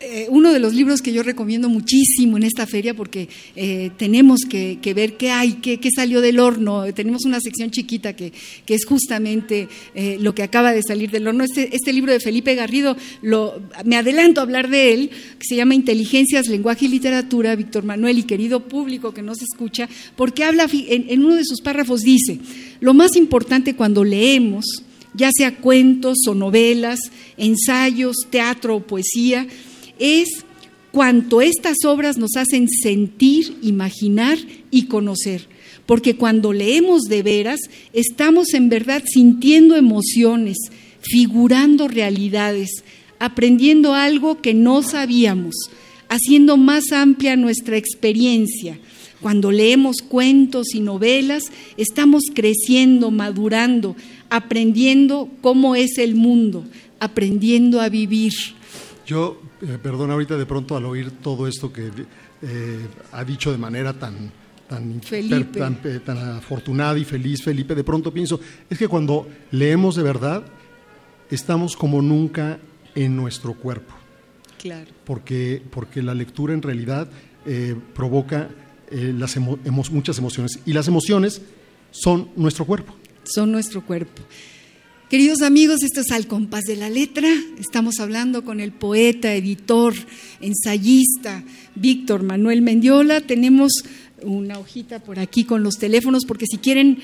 Eh, 0.00 0.26
uno 0.28 0.52
de 0.52 0.58
los 0.58 0.74
libros 0.74 1.00
que 1.00 1.12
yo 1.12 1.22
recomiendo 1.22 1.70
muchísimo 1.70 2.36
en 2.36 2.42
esta 2.42 2.66
feria 2.66 2.94
porque 2.94 3.28
eh, 3.56 3.90
tenemos 3.96 4.40
que, 4.42 4.78
ver 4.94 5.16
qué 5.16 5.30
hay, 5.30 5.54
qué, 5.54 5.88
salió 5.94 6.20
del 6.20 6.40
horno. 6.40 6.84
Tenemos 6.92 7.24
una 7.24 7.40
sección 7.40 7.70
chiquita 7.70 8.14
que, 8.14 8.32
es 8.66 8.84
justamente 8.84 9.68
eh, 9.94 10.18
lo 10.20 10.34
que 10.34 10.42
acaba 10.42 10.72
de 10.72 10.82
salir 10.82 11.10
del 11.10 11.26
horno. 11.26 11.44
Este, 11.44 11.74
este 11.74 11.92
libro 11.92 12.12
de 12.12 12.20
Felipe 12.20 12.54
Garrido, 12.54 12.96
me 13.84 13.96
adelanto 13.96 14.40
a 14.40 14.44
hablar 14.44 14.68
de 14.68 14.92
él, 14.92 15.10
que 15.38 15.46
se 15.46 15.56
llama 15.56 15.74
Inteligencias, 15.74 16.48
Lenguaje 16.48 16.84
y 16.84 16.88
Literatura, 16.88 17.56
Víctor 17.56 17.84
Manuel 17.84 18.18
y 18.18 18.24
querido 18.24 18.68
público 18.68 19.14
que 19.14 19.22
nos 19.22 19.40
escucha, 19.40 19.88
porque 20.16 20.44
habla, 20.44 20.68
en 20.70 21.24
uno 21.24 21.36
de 21.36 21.44
sus 21.44 21.62
párrafos 21.62 22.02
dice, 22.02 22.40
lo 22.80 22.92
más 22.92 23.16
importante 23.16 23.74
cuando 23.74 24.04
leemos, 24.04 24.66
ya 25.14 25.30
sea 25.34 25.56
cuentos 25.56 26.18
o 26.26 26.34
novelas, 26.34 26.98
ensayos, 27.36 28.16
teatro 28.30 28.76
o 28.76 28.86
poesía, 28.86 29.46
es 29.98 30.44
cuanto 30.92 31.40
estas 31.40 31.78
obras 31.84 32.18
nos 32.18 32.36
hacen 32.36 32.68
sentir, 32.68 33.56
imaginar 33.62 34.38
y 34.70 34.84
conocer. 34.84 35.48
Porque 35.86 36.16
cuando 36.16 36.52
leemos 36.52 37.02
de 37.02 37.22
veras, 37.22 37.60
estamos 37.92 38.54
en 38.54 38.68
verdad 38.68 39.02
sintiendo 39.04 39.76
emociones, 39.76 40.56
figurando 41.00 41.88
realidades, 41.88 42.84
aprendiendo 43.18 43.92
algo 43.94 44.40
que 44.40 44.54
no 44.54 44.82
sabíamos, 44.82 45.54
haciendo 46.08 46.56
más 46.56 46.92
amplia 46.92 47.36
nuestra 47.36 47.76
experiencia. 47.76 48.78
Cuando 49.20 49.50
leemos 49.50 49.96
cuentos 50.02 50.74
y 50.74 50.80
novelas, 50.80 51.44
estamos 51.76 52.24
creciendo, 52.34 53.10
madurando, 53.10 53.96
aprendiendo 54.30 55.28
cómo 55.40 55.74
es 55.76 55.98
el 55.98 56.14
mundo, 56.14 56.64
aprendiendo 57.00 57.80
a 57.80 57.88
vivir. 57.88 58.32
Yo 59.06 59.40
eh, 59.66 59.78
perdón, 59.82 60.10
ahorita 60.10 60.36
de 60.36 60.46
pronto 60.46 60.76
al 60.76 60.84
oír 60.84 61.10
todo 61.22 61.48
esto 61.48 61.72
que 61.72 61.90
eh, 62.42 62.86
ha 63.12 63.24
dicho 63.24 63.50
de 63.50 63.58
manera 63.58 63.92
tan, 63.94 64.30
tan, 64.68 65.00
tan, 66.04 66.18
afortunada 66.36 66.98
y 66.98 67.04
feliz 67.04 67.42
Felipe, 67.42 67.74
de 67.74 67.84
pronto 67.84 68.12
pienso, 68.12 68.38
es 68.68 68.78
que 68.78 68.88
cuando 68.88 69.26
leemos 69.50 69.96
de 69.96 70.02
verdad, 70.02 70.44
estamos 71.30 71.76
como 71.76 72.02
nunca 72.02 72.58
en 72.94 73.16
nuestro 73.16 73.54
cuerpo. 73.54 73.94
Claro. 74.58 74.90
Porque, 75.04 75.62
porque 75.70 76.02
la 76.02 76.14
lectura 76.14 76.54
en 76.54 76.62
realidad 76.62 77.08
eh, 77.46 77.74
provoca 77.94 78.50
las 78.90 79.36
muchas 79.38 80.18
emociones 80.18 80.60
y 80.66 80.72
las 80.72 80.86
emociones 80.86 81.42
son 81.90 82.28
nuestro 82.36 82.64
cuerpo. 82.64 82.94
Son 83.24 83.50
nuestro 83.50 83.82
cuerpo. 83.82 84.22
Queridos 85.14 85.42
amigos, 85.42 85.84
esto 85.84 86.00
es 86.00 86.10
Al 86.10 86.26
compás 86.26 86.64
de 86.64 86.74
la 86.74 86.90
letra. 86.90 87.28
Estamos 87.60 88.00
hablando 88.00 88.44
con 88.44 88.58
el 88.58 88.72
poeta, 88.72 89.32
editor, 89.32 89.94
ensayista 90.40 91.44
Víctor 91.76 92.24
Manuel 92.24 92.62
Mendiola. 92.62 93.20
Tenemos 93.20 93.84
una 94.24 94.58
hojita 94.58 94.98
por 94.98 95.18
aquí 95.18 95.44
con 95.44 95.62
los 95.62 95.76
teléfonos, 95.76 96.24
porque 96.24 96.46
si 96.46 96.58
quieren 96.58 96.98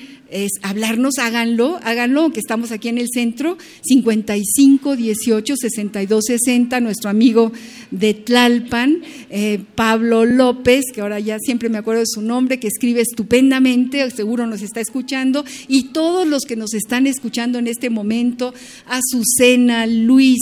hablarnos, 0.61 1.17
háganlo, 1.19 1.79
háganlo, 1.83 2.31
que 2.31 2.39
estamos 2.39 2.71
aquí 2.71 2.89
en 2.89 2.97
el 2.97 3.07
centro, 3.13 3.57
55 3.81 4.95
18 4.95 5.55
62 5.55 6.23
60, 6.25 6.79
nuestro 6.79 7.09
amigo 7.09 7.51
de 7.91 8.13
Tlalpan, 8.13 9.01
eh, 9.29 9.59
Pablo 9.75 10.25
López, 10.25 10.85
que 10.93 11.01
ahora 11.01 11.19
ya 11.19 11.37
siempre 11.39 11.69
me 11.69 11.77
acuerdo 11.77 12.01
de 12.01 12.07
su 12.07 12.21
nombre, 12.21 12.59
que 12.59 12.67
escribe 12.67 13.01
estupendamente, 13.01 14.09
seguro 14.11 14.47
nos 14.47 14.61
está 14.61 14.79
escuchando, 14.79 15.45
y 15.67 15.89
todos 15.93 16.27
los 16.27 16.43
que 16.43 16.55
nos 16.55 16.73
están 16.73 17.07
escuchando 17.07 17.59
en 17.59 17.67
este 17.67 17.89
momento, 17.89 18.53
Azucena, 18.87 19.85
Luis, 19.85 20.39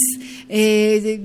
eh, 0.48 1.19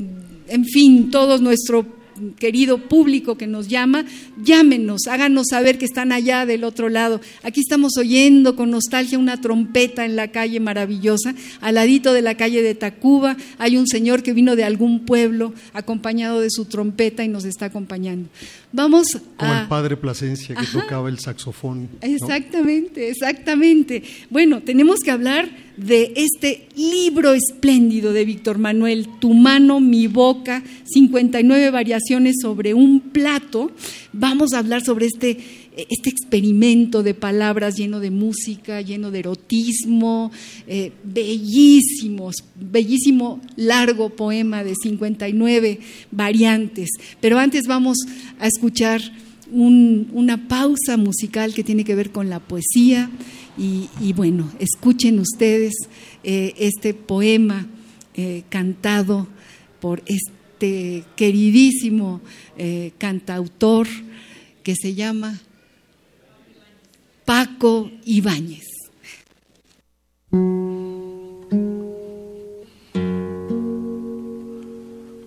en 0.49 0.64
fin, 0.64 1.11
todo 1.11 1.38
nuestro 1.38 2.03
querido 2.38 2.78
público 2.78 3.37
que 3.37 3.47
nos 3.47 3.68
llama, 3.68 4.04
llámenos, 4.42 5.06
háganos 5.09 5.49
saber 5.50 5.78
que 5.78 5.85
están 5.85 6.12
allá 6.12 6.47
del 6.47 6.64
otro 6.64 6.88
lado. 6.88 7.21
Aquí 7.42 7.61
estamos 7.61 7.97
oyendo 7.97 8.56
con 8.56 8.71
nostalgia 8.71 9.18
una 9.18 9.40
trompeta 9.40 10.04
en 10.04 10.17
la 10.17 10.28
calle 10.28 10.60
maravillosa, 10.60 11.34
al 11.60 11.76
ladito 11.76 12.12
de 12.12 12.23
la 12.23 12.36
calle 12.36 12.62
de 12.62 12.75
Tacuba 12.75 13.36
hay 13.58 13.76
un 13.76 13.86
señor 13.86 14.23
que 14.23 14.32
vino 14.32 14.56
de 14.56 14.65
algún 14.65 15.04
pueblo 15.04 15.52
acompañado 15.73 16.41
de 16.41 16.50
su 16.50 16.65
trompeta 16.65 17.25
y 17.25 17.28
nos 17.28 17.45
está 17.45 17.67
acompañando. 17.67 18.28
Vamos 18.76 19.06
Como 19.37 19.52
el 19.54 19.69
padre 19.69 19.97
Plasencia 19.97 20.52
que 20.56 20.67
tocaba 20.67 21.08
el 21.08 21.21
saxofón. 21.21 21.89
Exactamente, 22.00 23.08
exactamente. 23.08 24.02
Bueno, 24.30 24.63
tenemos 24.63 24.99
que 24.99 25.13
hablar 25.13 25.49
de 25.76 26.13
este 26.17 26.67
libro 26.75 27.34
espléndido 27.34 28.13
de 28.13 28.25
Víctor 28.25 28.58
Manuel, 28.58 29.06
Tu 29.21 29.32
mano, 29.32 29.78
mi 29.78 30.08
boca, 30.08 30.65
59 30.87 31.71
variaciones 31.71 32.34
sobre 32.43 32.75
un 32.75 32.99
plato. 32.99 33.71
Vamos 34.13 34.54
a 34.54 34.58
hablar 34.58 34.84
sobre 34.84 35.06
este, 35.06 35.39
este 35.76 36.10
experimento 36.10 37.02
de 37.02 37.15
palabras 37.15 37.76
lleno 37.76 38.00
de 38.00 38.10
música, 38.10 38.80
lleno 38.80 39.10
de 39.10 39.21
erotismo, 39.21 40.32
eh, 40.67 40.93
bellísimos, 41.04 42.37
bellísimo 42.54 43.41
largo 43.56 44.10
poema 44.10 44.65
de 44.65 44.75
59 44.75 45.80
variantes. 46.10 46.91
Pero 47.21 47.39
antes 47.39 47.67
vamos 47.67 47.99
a 48.39 48.47
escuchar 48.47 48.65
escuchar 48.65 49.02
una 49.52 50.49
pausa 50.49 50.97
musical 50.97 51.52
que 51.52 51.63
tiene 51.63 51.84
que 51.84 51.95
ver 51.95 52.10
con 52.10 52.30
la 52.30 52.41
poesía 52.41 53.10
y, 53.58 54.13
bueno, 54.15 54.50
escuchen 54.58 55.19
ustedes 55.19 55.75
eh, 56.23 56.54
este 56.56 56.95
poema 56.95 57.67
eh, 58.15 58.43
cantado 58.49 59.28
por 59.80 60.02
este 60.06 61.04
queridísimo 61.15 62.23
eh, 62.56 62.93
cantautor 62.97 63.87
que 64.63 64.75
se 64.75 64.95
llama 64.95 65.39
Paco 67.25 67.91
Ibáñez. 68.04 68.65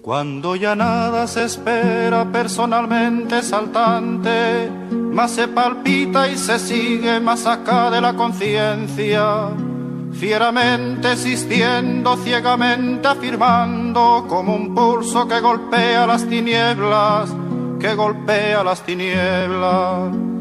Cuando 0.03 0.55
ya 0.55 0.75
nada 0.75 1.27
se 1.27 1.45
espera 1.45 2.31
personalmente 2.31 3.41
saltante, 3.41 4.69
más 5.11 5.31
se 5.31 5.47
palpita 5.47 6.29
y 6.29 6.37
se 6.37 6.59
sigue 6.59 7.19
más 7.19 7.45
acá 7.47 7.89
de 7.89 7.99
la 7.99 8.13
conciencia, 8.13 9.49
fieramente 10.13 11.13
existiendo, 11.13 12.15
ciegamente 12.17 13.07
afirmando, 13.07 14.25
como 14.29 14.55
un 14.55 14.75
pulso 14.75 15.27
que 15.27 15.39
golpea 15.39 16.05
las 16.05 16.25
tinieblas, 16.25 17.33
que 17.79 17.95
golpea 17.95 18.63
las 18.63 18.85
tinieblas. 18.85 20.36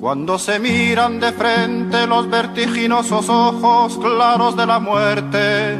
Cuando 0.00 0.38
se 0.38 0.60
miran 0.60 1.18
de 1.18 1.32
frente 1.32 2.06
los 2.06 2.30
vertiginosos 2.30 3.28
ojos 3.28 3.98
claros 3.98 4.56
de 4.56 4.64
la 4.64 4.78
muerte, 4.78 5.76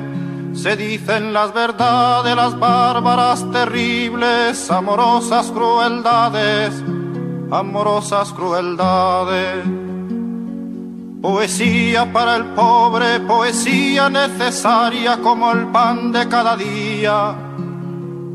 se 0.54 0.74
dicen 0.74 1.32
las 1.32 1.54
verdades, 1.54 2.34
las 2.34 2.58
bárbaras, 2.58 3.48
terribles, 3.52 4.68
amorosas 4.72 5.52
crueldades, 5.52 6.74
amorosas 7.52 8.32
crueldades. 8.32 9.64
Poesía 11.22 12.12
para 12.12 12.36
el 12.36 12.44
pobre, 12.54 13.20
poesía 13.20 14.08
necesaria 14.08 15.18
como 15.18 15.52
el 15.52 15.68
pan 15.68 16.10
de 16.10 16.28
cada 16.28 16.56
día, 16.56 17.36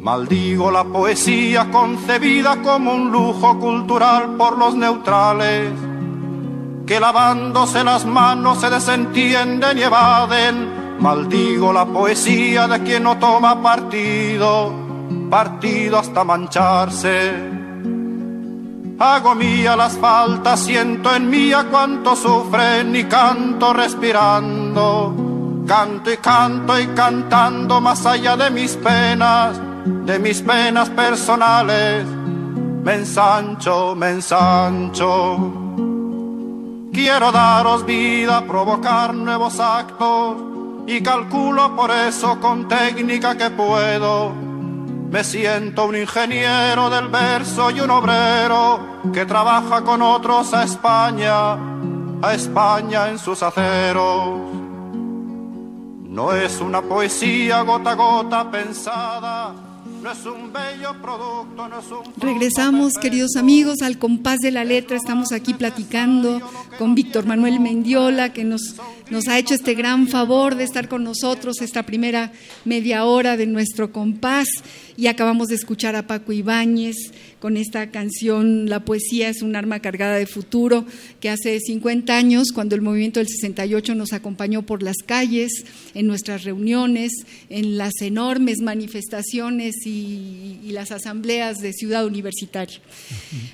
Maldigo 0.00 0.70
la 0.70 0.84
poesía 0.84 1.70
concebida 1.70 2.62
como 2.62 2.94
un 2.94 3.10
lujo 3.10 3.58
cultural 3.58 4.36
por 4.36 4.56
los 4.56 4.74
neutrales 4.74 5.72
que 6.88 6.98
lavándose 6.98 7.84
las 7.84 8.06
manos 8.06 8.60
se 8.60 8.70
desentienden 8.70 9.76
y 9.76 9.82
evaden. 9.82 10.98
Maldigo 11.00 11.70
la 11.72 11.84
poesía 11.84 12.66
de 12.66 12.82
quien 12.82 13.02
no 13.02 13.18
toma 13.18 13.62
partido, 13.62 14.72
partido 15.28 15.98
hasta 15.98 16.24
mancharse. 16.24 17.58
Hago 18.98 19.34
mía 19.34 19.76
las 19.76 19.98
faltas, 19.98 20.60
siento 20.60 21.14
en 21.14 21.28
mía 21.28 21.66
cuánto 21.70 22.16
sufren 22.16 22.96
y 22.96 23.04
canto 23.04 23.74
respirando. 23.74 25.14
Canto 25.66 26.10
y 26.10 26.16
canto 26.16 26.80
y 26.80 26.86
cantando 26.88 27.82
más 27.82 28.06
allá 28.06 28.34
de 28.38 28.50
mis 28.50 28.74
penas, 28.76 29.60
de 30.08 30.18
mis 30.18 30.42
penas 30.42 30.88
personales. 30.90 32.04
Me 32.06 32.94
ensancho, 32.94 33.94
me 33.94 34.10
ensancho. 34.10 35.68
Quiero 36.92 37.30
daros 37.30 37.84
vida, 37.84 38.44
provocar 38.46 39.14
nuevos 39.14 39.60
actos 39.60 40.36
y 40.86 41.02
calculo 41.02 41.76
por 41.76 41.90
eso 41.90 42.40
con 42.40 42.66
técnica 42.66 43.36
que 43.36 43.50
puedo. 43.50 44.32
Me 45.10 45.22
siento 45.22 45.84
un 45.84 45.96
ingeniero 45.96 46.90
del 46.90 47.08
verso 47.08 47.70
y 47.70 47.80
un 47.80 47.90
obrero 47.90 48.80
que 49.12 49.26
trabaja 49.26 49.82
con 49.82 50.02
otros 50.02 50.52
a 50.54 50.64
España, 50.64 51.52
a 52.22 52.34
España 52.34 53.08
en 53.10 53.18
sus 53.18 53.42
aceros. 53.42 54.40
No 56.04 56.32
es 56.32 56.60
una 56.60 56.82
poesía 56.82 57.62
gota 57.62 57.92
a 57.92 57.94
gota 57.94 58.50
pensada 58.50 59.67
Regresamos, 62.16 62.92
queridos 62.94 63.36
amigos, 63.36 63.82
al 63.82 63.98
compás 63.98 64.38
de 64.38 64.50
la 64.50 64.64
letra. 64.64 64.96
Estamos 64.96 65.32
aquí 65.32 65.54
platicando 65.54 66.40
con 66.78 66.94
Víctor 66.94 67.26
Manuel 67.26 67.60
Mendiola, 67.60 68.32
que 68.32 68.44
nos, 68.44 68.76
nos 69.10 69.28
ha 69.28 69.38
hecho 69.38 69.54
este 69.54 69.74
gran 69.74 70.06
favor 70.06 70.54
de 70.54 70.64
estar 70.64 70.88
con 70.88 71.04
nosotros 71.04 71.60
esta 71.60 71.84
primera 71.84 72.32
media 72.64 73.04
hora 73.04 73.36
de 73.36 73.46
nuestro 73.46 73.92
compás. 73.92 74.48
Y 74.96 75.06
acabamos 75.06 75.48
de 75.48 75.56
escuchar 75.56 75.96
a 75.96 76.06
Paco 76.06 76.32
Ibáñez 76.32 76.96
con 77.40 77.56
esta 77.56 77.90
canción 77.90 78.68
La 78.68 78.84
poesía 78.84 79.28
es 79.28 79.42
un 79.42 79.56
arma 79.56 79.80
cargada 79.80 80.16
de 80.16 80.26
futuro, 80.26 80.84
que 81.20 81.30
hace 81.30 81.58
50 81.60 82.16
años, 82.16 82.52
cuando 82.52 82.74
el 82.74 82.82
movimiento 82.82 83.20
del 83.20 83.28
68 83.28 83.94
nos 83.94 84.12
acompañó 84.12 84.62
por 84.62 84.82
las 84.82 84.96
calles, 85.04 85.64
en 85.94 86.06
nuestras 86.06 86.44
reuniones, 86.44 87.12
en 87.48 87.78
las 87.78 88.00
enormes 88.00 88.60
manifestaciones 88.60 89.86
y, 89.86 90.56
las 90.68 90.92
asambleas 90.92 91.58
de 91.58 91.72
Ciudad 91.72 92.06
Universitaria. 92.06 92.78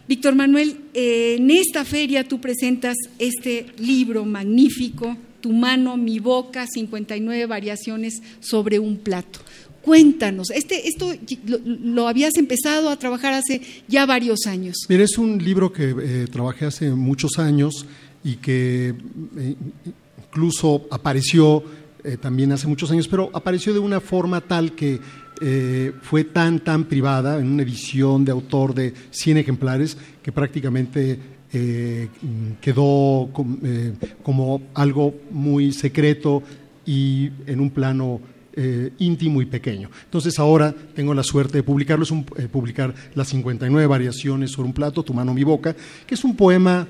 Víctor 0.07 0.35
Manuel, 0.35 0.77
eh, 0.93 1.37
en 1.39 1.51
esta 1.51 1.85
feria 1.85 2.25
tú 2.25 2.41
presentas 2.41 2.97
este 3.19 3.67
libro 3.79 4.25
magnífico, 4.25 5.17
Tu 5.41 5.53
mano, 5.53 5.97
mi 5.97 6.19
boca, 6.21 6.67
59 6.67 7.47
variaciones 7.47 8.23
sobre 8.41 8.79
un 8.79 8.97
plato. 8.97 9.41
Cuéntanos, 9.85 10.51
este, 10.51 10.89
esto 10.89 11.13
lo, 11.55 12.09
habías 12.09 12.39
empezado 12.39 12.89
a 12.89 12.99
trabajar 12.99 13.35
hace 13.35 13.61
ya 13.87 14.07
varios 14.07 14.47
años. 14.47 14.77
Mira, 14.89 15.05
es 15.05 15.19
un 15.19 15.37
libro 15.37 15.71
que 15.71 15.91
eh, 15.91 16.27
trabajé 16.33 16.65
hace 16.65 16.91
muchos 16.91 17.39
años 17.39 17.85
y 18.25 18.37
que 18.37 18.95
eh, 19.37 19.55
incluso 20.27 20.87
apareció 20.91 21.63
eh, 22.03 22.17
también 22.17 22.53
hace 22.53 22.67
muchos 22.67 22.91
años, 22.91 23.09
pero 23.09 23.29
apareció 23.35 23.75
de 23.75 23.79
una 23.79 24.01
forma 24.01 24.41
tal 24.41 24.75
que 24.75 25.01
fue 26.01 26.25
tan, 26.25 26.61
tan 26.61 26.85
privada, 26.85 27.39
en 27.41 27.49
una 27.49 27.65
edición 27.65 28.25
de 28.25 28.31
autor 28.33 28.73
de 28.73 28.95
100 29.11 29.39
ejemplares, 29.39 29.97
que 30.23 30.31
prácticamente 30.33 31.19
quedó 32.61 33.31
como 34.23 34.63
algo 34.75 35.15
muy 35.31 35.73
secreto 35.73 36.43
y 36.87 37.31
en 37.47 37.61
un 37.61 37.71
plano 37.71 38.21
eh, 38.57 38.93
íntimo 39.01 39.43
y 39.43 39.47
pequeño. 39.47 39.91
Entonces 40.05 40.39
ahora 40.39 40.73
tengo 40.95 41.13
la 41.13 41.25
suerte 41.25 41.59
de 41.59 41.63
publicarlo, 41.65 42.05
es 42.05 42.13
un, 42.13 42.25
eh, 42.37 42.47
publicar 42.47 42.95
las 43.17 43.27
59 43.29 43.85
variaciones 43.89 44.53
sobre 44.53 44.69
un 44.69 44.73
plato, 44.73 45.03
Tu 45.03 45.13
mano, 45.13 45.35
mi 45.35 45.43
boca, 45.43 45.75
que 46.07 46.15
es 46.15 46.23
un 46.23 46.37
poema 46.37 46.87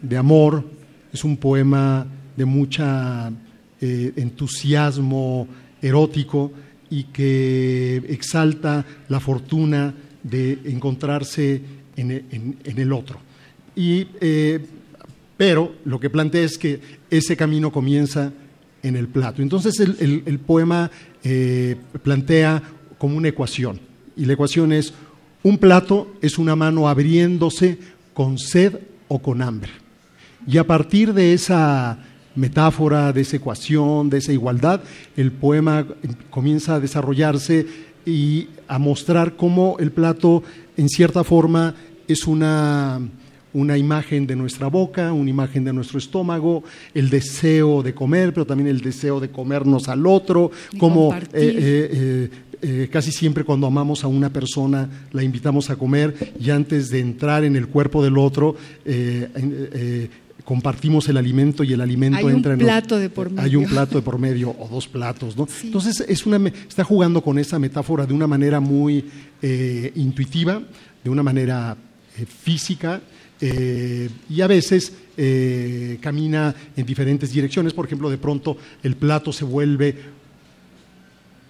de 0.00 0.16
amor, 0.16 0.64
es 1.12 1.24
un 1.24 1.36
poema 1.36 2.06
de 2.36 2.44
mucha 2.44 3.32
eh, 3.80 4.12
entusiasmo 4.14 5.48
erótico 5.82 6.52
y 6.88 7.04
que 7.04 7.96
exalta 8.08 8.86
la 9.08 9.18
fortuna 9.18 9.92
de 10.22 10.60
encontrarse 10.66 11.60
en, 11.96 12.56
el 12.64 12.92
otro. 12.92 13.18
Y, 13.74 14.06
pero 15.36 15.74
lo 15.84 15.98
que 15.98 16.10
plantea 16.10 16.44
es 16.44 16.56
que 16.56 16.80
ese 17.10 17.36
camino 17.36 17.72
comienza 17.72 18.32
en 18.88 18.96
el 18.96 19.08
plato. 19.08 19.42
Entonces 19.42 19.78
el, 19.80 20.38
poema 20.40 20.90
eh, 21.22 21.76
plantea 22.02 22.62
como 22.98 23.16
una 23.16 23.28
ecuación, 23.28 23.80
y 24.16 24.24
la 24.24 24.32
ecuación 24.32 24.72
es, 24.72 24.92
un 25.42 25.58
plato 25.58 26.16
es 26.20 26.38
una 26.38 26.56
mano 26.56 26.88
abriéndose 26.88 27.78
con 28.12 28.38
sed 28.38 28.78
o 29.06 29.20
con 29.20 29.42
hambre. 29.42 29.70
Y 30.46 30.58
a 30.58 30.66
partir 30.66 31.14
de 31.14 31.32
esa 31.32 31.98
metáfora, 32.34 33.12
de 33.12 33.20
esa 33.20 33.36
ecuación, 33.36 34.10
de 34.10 34.18
esa 34.18 34.32
igualdad, 34.32 34.80
el 35.16 35.32
poema 35.32 35.86
comienza 36.30 36.76
a 36.76 36.80
desarrollarse 36.80 37.66
y 38.06 38.48
a 38.66 38.78
mostrar 38.78 39.36
cómo 39.36 39.76
el 39.78 39.92
plato, 39.92 40.42
en 40.76 40.88
cierta 40.88 41.24
forma, 41.24 41.74
es 42.06 42.26
una 42.26 43.00
una 43.58 43.76
imagen 43.76 44.26
de 44.26 44.36
nuestra 44.36 44.68
boca, 44.68 45.12
una 45.12 45.30
imagen 45.30 45.64
de 45.64 45.72
nuestro 45.72 45.98
estómago, 45.98 46.62
el 46.94 47.10
deseo 47.10 47.82
de 47.82 47.92
comer, 47.92 48.32
pero 48.32 48.46
también 48.46 48.68
el 48.68 48.80
deseo 48.80 49.18
de 49.18 49.30
comernos 49.30 49.88
al 49.88 50.06
otro, 50.06 50.50
como 50.78 51.12
eh, 51.12 51.28
eh, 51.32 52.30
eh, 52.62 52.88
casi 52.90 53.10
siempre 53.10 53.44
cuando 53.44 53.66
amamos 53.66 54.04
a 54.04 54.06
una 54.06 54.32
persona 54.32 54.88
la 55.12 55.22
invitamos 55.22 55.70
a 55.70 55.76
comer 55.76 56.14
y 56.40 56.50
antes 56.50 56.90
de 56.90 57.00
entrar 57.00 57.44
en 57.44 57.56
el 57.56 57.68
cuerpo 57.68 58.02
del 58.02 58.16
otro 58.16 58.56
compartimos 60.44 61.06
el 61.08 61.18
alimento 61.18 61.62
y 61.62 61.74
el 61.74 61.80
alimento 61.80 62.30
entra 62.30 62.54
en 62.54 62.60
un 62.60 62.64
plato 62.64 62.98
de 62.98 63.10
por 63.10 63.28
medio. 63.28 63.42
Hay 63.42 63.54
un 63.54 63.66
plato 63.66 63.96
de 63.96 64.02
por 64.02 64.18
medio 64.18 64.50
o 64.58 64.66
dos 64.68 64.88
platos, 64.88 65.36
¿no? 65.36 65.46
Entonces 65.62 66.02
es 66.08 66.24
una, 66.24 66.38
está 66.48 66.84
jugando 66.84 67.22
con 67.22 67.38
esa 67.38 67.58
metáfora 67.58 68.06
de 68.06 68.14
una 68.14 68.26
manera 68.26 68.58
muy 68.58 69.04
intuitiva, 69.94 70.62
de 71.04 71.10
una 71.10 71.22
manera 71.22 71.76
física 72.26 73.00
eh, 73.40 74.08
y 74.28 74.40
a 74.40 74.46
veces 74.46 74.92
eh, 75.16 75.98
camina 76.00 76.54
en 76.76 76.86
diferentes 76.86 77.32
direcciones. 77.32 77.72
Por 77.72 77.86
ejemplo, 77.86 78.10
de 78.10 78.18
pronto 78.18 78.56
el 78.82 78.96
plato 78.96 79.32
se 79.32 79.44
vuelve, 79.44 79.96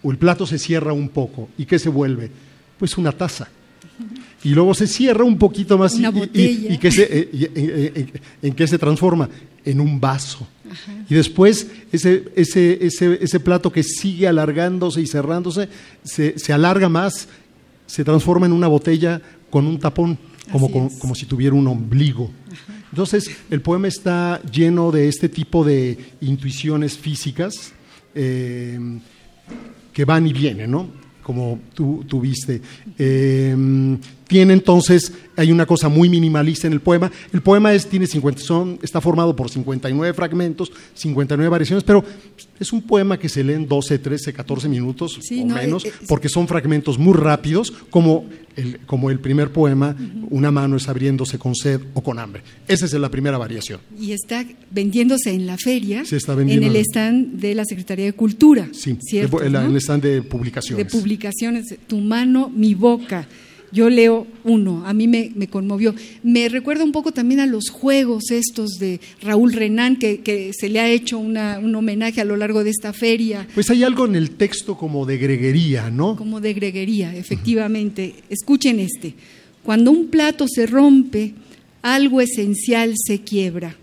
o 0.03 0.11
el 0.11 0.19
plato 0.19 0.47
se 0.47 0.59
cierra 0.59 0.93
un 0.93 1.09
poco. 1.09 1.49
¿Y 1.57 1.65
qué 1.65 1.79
se 1.79 1.89
vuelve? 1.89 2.31
Pues 2.79 2.97
una 2.99 3.13
taza. 3.13 3.49
Y 4.45 4.51
luego 4.51 4.75
se 4.75 4.87
cierra 4.87 5.25
un 5.25 5.37
poquito 5.37 5.77
más 5.77 5.99
y, 5.99 6.05
eh, 6.07 8.07
en 8.43 8.55
qué 8.55 8.67
se 8.67 8.79
transforma? 8.79 9.29
En 9.65 9.81
un 9.81 9.99
vaso. 9.99 10.47
Y 11.09 11.15
después 11.15 11.67
ese, 11.91 12.25
ese, 12.37 12.87
ese, 12.87 13.19
ese, 13.21 13.41
plato 13.41 13.73
que 13.73 13.83
sigue 13.83 14.29
alargándose 14.29 15.01
y 15.01 15.07
cerrándose, 15.07 15.69
se, 16.05 16.39
se 16.39 16.53
alarga 16.53 16.89
más, 16.89 17.29
se 17.87 18.05
transforma 18.05 18.47
en 18.47 18.53
una 18.53 18.69
botella 18.69 19.21
con 19.51 19.67
un 19.67 19.79
tapón 19.79 20.19
como, 20.51 20.71
como, 20.99 21.15
si 21.15 21.27
tuviera 21.27 21.55
un 21.55 21.67
ombligo. 21.67 22.31
Entonces, 22.91 23.31
el 23.51 23.61
poema 23.61 23.89
está 23.89 24.41
lleno 24.43 24.91
de 24.91 25.09
este 25.09 25.29
tipo 25.29 25.65
de 25.65 25.99
intuiciones 26.21 26.97
físicas 26.97 27.73
eh, 28.15 28.79
que 29.93 30.05
van 30.05 30.27
y 30.27 30.33
vienen, 30.33 30.71
¿no? 30.71 30.89
Como 31.23 31.61
tú, 31.75 32.21
viste. 32.21 32.63
Eh, 32.99 33.55
tiene 34.29 34.53
entonces, 34.53 35.13
hay 35.37 35.51
una 35.51 35.67
cosa 35.67 35.89
muy 35.89 36.09
minimalista 36.09 36.67
en 36.67 36.75
el 36.75 36.81
poema. 36.81 37.11
El 37.33 37.41
poema 37.41 37.73
es, 37.73 37.87
tiene 37.87 38.07
50, 38.07 38.41
son, 38.41 38.79
está 38.83 39.01
formado 39.01 39.35
por 39.35 39.49
59 39.49 40.15
fragmentos, 40.15 40.71
59 40.95 41.49
variaciones, 41.49 41.83
pero 41.83 42.05
es 42.61 42.73
un 42.73 42.83
poema 42.83 43.19
que 43.19 43.29
se 43.29 43.43
lee 43.43 43.55
en 43.55 43.67
12, 43.67 43.99
13, 43.99 44.33
14 44.35 44.69
minutos 44.69 45.19
o 45.19 45.47
menos, 45.47 45.85
eh, 45.87 45.93
porque 46.07 46.29
son 46.29 46.47
fragmentos 46.47 46.99
muy 46.99 47.15
rápidos, 47.15 47.73
como 47.89 48.27
el, 48.55 48.81
como 48.81 49.11
el 49.11 49.19
primer 49.19 49.51
poema, 49.51 49.97
una 50.29 50.51
mano 50.51 50.77
es 50.77 50.89
abriéndose 50.89 51.39
con 51.39 51.55
sed 51.55 51.81
o 51.95 52.03
con 52.03 52.19
hambre. 52.19 52.43
Esa 52.67 52.85
es 52.85 52.93
la 52.93 53.11
primera 53.11 53.39
variación. 53.39 53.81
Y 53.99 54.13
está 54.13 54.45
vendiéndose 54.71 55.33
en 55.33 55.47
la 55.47 55.57
feria, 55.57 56.03
en 56.03 56.63
el 56.63 56.77
stand 56.77 57.41
de 57.41 57.55
la 57.55 57.65
Secretaría 57.65 58.05
de 58.05 58.13
Cultura. 58.13 58.69
Sí, 58.73 58.99
en 59.11 59.55
el 59.55 59.77
stand 59.77 60.03
de 60.03 60.21
publicaciones. 60.21 60.85
De 60.85 60.91
publicaciones, 60.91 61.75
Tu 61.87 61.99
mano, 61.99 62.51
mi 62.55 62.75
boca 62.75 63.27
yo 63.71 63.91
leo 63.91 64.27
uno, 64.45 64.87
a 64.87 64.95
mí 64.95 65.07
me, 65.07 65.47
conmovió. 65.49 65.95
Me 66.23 66.49
recuerda 66.49 66.85
un 66.85 66.93
poco 66.93 67.13
también 67.13 67.41
a 67.41 67.47
los 67.47 67.69
juegos 67.71 68.31
estos 68.31 68.79
de 68.79 69.01
Raúl 69.21 69.53
Renán, 69.53 69.97
que, 69.97 70.53
se 70.59 70.69
le 70.69 70.81
ha 70.81 70.89
hecho 70.89 71.19
un 71.19 71.37
homenaje 71.75 72.21
a 72.21 72.25
lo 72.25 72.37
largo 72.37 72.65
de 72.65 72.71
esta 72.71 72.93
feria. 72.93 73.47
Pues 73.55 73.71
hay 73.71 73.85
algo 73.85 74.07
en 74.07 74.17
el 74.17 74.31
texto 74.33 74.77
como 74.77 75.05
de 75.05 75.19
greguería, 75.19 75.91
¿no? 75.91 76.17
Como 76.17 76.41
de 76.41 76.55
greguería, 76.55 77.15
efectivamente. 77.15 78.15
Escuchen 78.31 78.81
este. 78.81 79.15
Cuando 79.63 79.91
un 79.91 80.09
plato 80.09 80.47
se 80.49 80.67
rompe, 80.67 81.35
algo 81.83 82.21
esencial 82.21 82.95
se 82.97 83.21
quiebra. 83.21 83.77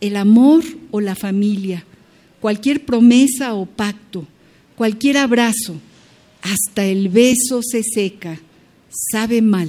El 0.00 0.16
amor 0.16 0.62
o 0.90 1.00
la 1.00 1.14
familia, 1.14 1.84
cualquier 2.40 2.84
promesa 2.84 3.54
o 3.54 3.64
pacto, 3.64 4.26
cualquier 4.76 5.16
abrazo, 5.16 5.76
hasta 6.42 6.84
el 6.84 7.08
beso 7.08 7.60
se 7.62 7.82
seca 7.82 8.38
sabe 9.10 9.42
mal. 9.42 9.68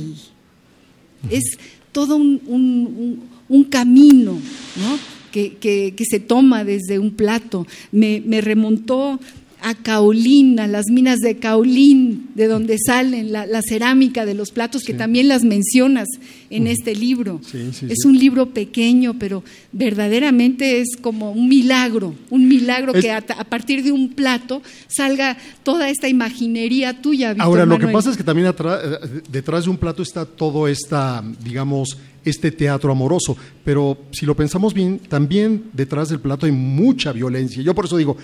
Es 1.30 1.44
todo 1.92 2.16
un, 2.16 3.68
camino 3.70 4.34
¿no? 4.34 5.00
que, 5.32 6.06
se 6.10 6.20
toma 6.20 6.64
desde 6.64 7.00
un 7.00 7.12
plato. 7.12 7.66
Me, 7.92 8.22
me 8.26 8.42
remontó 8.42 9.20
a 9.66 9.74
Caolín, 9.74 10.60
a 10.60 10.68
las 10.68 10.92
minas 10.92 11.22
de 11.22 11.38
Caolín, 11.38 12.30
de 12.36 12.46
donde 12.46 12.78
salen 12.78 13.32
la, 13.32 13.62
cerámica 13.68 14.24
de 14.24 14.36
los 14.36 14.52
platos, 14.52 14.84
que 14.84 14.94
también 14.94 15.28
las 15.28 15.44
mencionas 15.44 16.08
en 16.52 16.68
este 16.68 16.94
libro. 16.94 17.42
es 17.52 18.06
un 18.06 18.16
libro 18.16 18.52
pequeño, 18.54 19.16
pero 19.18 19.44
verdaderamente 19.72 20.82
es 20.82 20.96
como 21.02 21.32
un 21.32 21.50
milagro, 21.50 22.14
un 22.30 22.48
milagro 22.48 22.94
que 22.94 23.10
a, 23.12 23.22
partir 23.22 23.84
de 23.84 23.92
un 23.92 24.10
plato 24.10 24.62
salga 24.88 25.36
toda 25.64 25.90
esta 25.90 26.08
imaginería 26.08 27.02
tuya. 27.02 27.36
Ahora, 27.40 27.66
lo 27.66 27.80
que 27.80 27.88
pasa 27.88 28.12
es 28.12 28.18
que 28.18 28.24
también 28.24 28.48
eh, 28.48 29.22
detrás 29.32 29.64
de 29.64 29.72
un 29.72 29.78
plato 29.78 30.04
está 30.04 30.28
todo 30.28 30.68
esta, 30.68 31.24
digamos, 31.44 31.98
este 32.26 32.52
teatro 32.52 32.92
amoroso. 32.92 33.38
Pero 33.64 33.98
si 34.12 34.26
lo 34.26 34.36
pensamos 34.36 34.74
bien, 34.74 35.00
también 35.00 35.70
detrás 35.72 36.10
del 36.10 36.20
plato 36.20 36.46
hay 36.46 36.52
mucha 36.52 37.12
violencia. 37.12 37.62
Yo 37.62 37.74
por 37.74 37.86
eso 37.86 37.98
digo, 37.98 38.18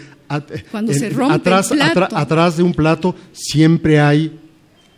Cuando 0.72 0.94
se 0.94 1.10
rompe 1.12 1.36
atrás, 1.36 1.72
el 1.72 1.80
plato. 1.94 2.18
atrás 2.18 2.58
de 2.58 2.64
un 2.64 2.74
plato 2.74 3.16
siempre 3.32 4.00
hay, 4.00 4.40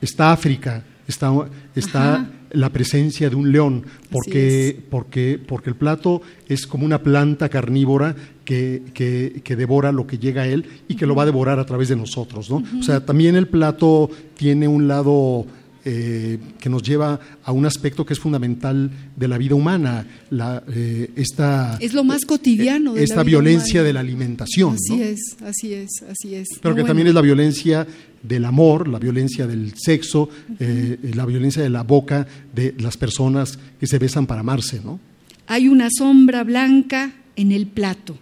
está 0.01 0.31
África, 0.31 0.83
está, 1.07 1.31
está 1.75 2.29
la 2.53 2.69
presencia 2.69 3.29
de 3.29 3.35
un 3.35 3.51
león, 3.51 3.83
porque, 4.11 4.79
porque, 4.89 5.39
porque 5.45 5.71
el 5.71 5.75
plato 5.75 6.21
es 6.47 6.67
como 6.67 6.85
una 6.85 7.01
planta 7.01 7.49
carnívora 7.49 8.15
que, 8.45 8.83
que, 8.93 9.55
devora 9.55 9.91
lo 9.91 10.05
que 10.05 10.19
llega 10.19 10.43
a 10.43 10.47
él 10.47 10.65
y 10.87 10.95
que 10.95 11.07
lo 11.07 11.15
va 11.15 11.23
a 11.23 11.25
devorar 11.25 11.59
a 11.59 11.65
través 11.65 11.89
de 11.89 11.95
nosotros. 11.95 12.49
¿no? 12.49 12.63
O 12.79 12.83
sea, 12.83 13.05
también 13.05 13.35
el 13.35 13.47
plato 13.47 14.09
tiene 14.37 14.67
un 14.67 14.87
lado 14.87 15.47
eh, 15.85 16.39
que 16.59 16.69
nos 16.69 16.81
lleva 16.81 17.19
a 17.43 17.51
un 17.51 17.65
aspecto 17.65 18.05
que 18.05 18.13
es 18.13 18.19
fundamental 18.19 18.89
de 19.15 19.27
la 19.27 19.37
vida 19.37 19.55
humana, 19.55 20.07
la, 20.29 20.63
eh, 20.73 21.11
esta, 21.17 21.77
es 21.81 21.93
lo 21.93 22.05
más 22.05 22.23
cotidiano 22.23 22.93
de 22.93 23.03
esta 23.03 23.21
violencia 23.21 23.83
de 23.83 23.91
la 23.91 23.99
alimentación. 23.99 24.75
Así 24.75 25.01
es, 25.01 25.35
así 25.43 25.73
es, 25.73 25.89
así 26.09 26.35
es. 26.35 26.47
Pero 26.61 26.73
que 26.73 26.83
también 26.83 27.07
es 27.09 27.13
la 27.13 27.21
violencia 27.21 27.85
del 28.21 28.45
amor, 28.45 28.87
la 28.87 28.97
violencia 28.97 29.45
del 29.45 29.73
sexo, 29.75 30.29
eh, 30.57 30.97
la 31.15 31.25
violencia 31.25 31.61
de 31.61 31.69
la 31.69 31.83
boca 31.83 32.25
de 32.55 32.75
las 32.79 32.95
personas 32.95 33.59
que 33.77 33.85
se 33.85 33.99
besan 33.99 34.25
para 34.25 34.39
amarse, 34.39 34.79
¿no? 34.83 35.01
Hay 35.47 35.67
una 35.67 35.89
sombra 35.91 36.45
blanca 36.45 37.11
en 37.35 37.51
el 37.51 37.67
plato, 37.67 38.17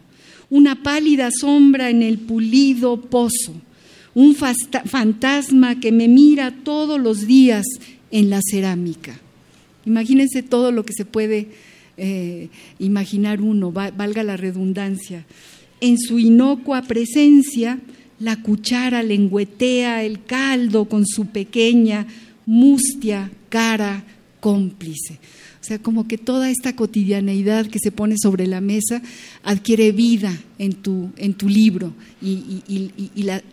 una 0.49 0.81
pálida 0.81 1.29
sombra 1.31 1.91
en 1.91 2.01
el 2.01 2.17
pulido 2.17 2.99
pozo 3.01 3.53
un 4.13 4.35
fantasma 4.35 5.79
que 5.79 5.91
me 5.91 6.07
mira 6.07 6.51
todos 6.51 6.99
los 6.99 7.27
días 7.27 7.65
en 8.11 8.29
la 8.29 8.41
cerámica. 8.41 9.19
Imagínense 9.85 10.43
todo 10.43 10.71
lo 10.71 10.85
que 10.85 10.93
se 10.93 11.05
puede 11.05 11.47
eh, 11.97 12.49
imaginar 12.79 13.41
uno, 13.41 13.71
valga 13.71 14.23
la 14.23 14.37
redundancia. 14.37 15.25
En 15.79 15.97
su 15.97 16.19
inocua 16.19 16.83
presencia, 16.83 17.79
la 18.19 18.41
cuchara 18.41 19.01
lengüetea 19.01 20.03
el 20.03 20.23
caldo 20.23 20.85
con 20.85 21.07
su 21.07 21.27
pequeña, 21.27 22.05
mustia 22.45 23.31
cara 23.49 24.03
cómplice. 24.39 25.19
O 25.61 25.63
sea, 25.63 25.77
como 25.77 26.07
que 26.07 26.17
toda 26.17 26.49
esta 26.49 26.75
cotidianeidad 26.75 27.67
que 27.67 27.77
se 27.77 27.91
pone 27.91 28.15
sobre 28.17 28.47
la 28.47 28.61
mesa 28.61 28.99
adquiere 29.43 29.91
vida 29.91 30.35
en 30.57 30.73
tu, 30.73 31.11
en 31.17 31.35
tu 31.35 31.47
libro 31.47 31.93
y, 32.19 32.63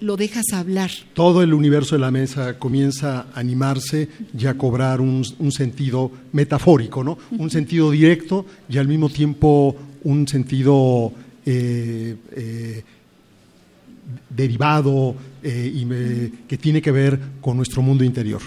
lo 0.01 0.17
dejas 0.17 0.47
hablar. 0.55 0.91
Todo 1.13 1.43
el 1.43 1.53
universo 1.53 1.97
de 1.97 2.01
la 2.01 2.11
mesa 2.11 2.59
comienza 2.59 3.27
a 3.35 3.39
animarse 3.39 4.09
y 4.37 4.47
a 4.47 4.55
cobrar 4.55 5.03
un, 5.03 5.23
sentido 5.53 6.11
metafórico, 6.33 7.05
¿no? 7.05 7.19
Un 7.33 7.51
sentido 7.51 7.91
directo 7.91 8.47
y 8.71 8.79
al 8.79 8.89
mismo 8.89 9.11
tiempo 9.11 9.77
un 10.05 10.27
sentido 10.27 11.13
eh, 11.45 12.17
eh, 12.33 12.83
derivado 14.31 15.15
eh, 15.43 15.73
y 15.75 16.49
que 16.49 16.57
tiene 16.57 16.81
que 16.81 16.91
ver 16.91 17.21
con 17.43 17.59
nuestro 17.59 17.83
mundo 17.83 18.03
interior. 18.03 18.41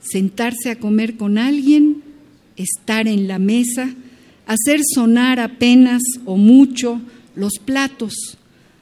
Sentarse 0.00 0.70
a 0.70 0.78
comer 0.78 1.16
con 1.16 1.38
alguien 1.38 1.97
estar 2.58 3.08
en 3.08 3.28
la 3.28 3.38
mesa, 3.38 3.94
hacer 4.46 4.80
sonar 4.94 5.40
apenas 5.40 6.02
o 6.24 6.36
mucho 6.36 7.00
los 7.34 7.54
platos, 7.64 8.36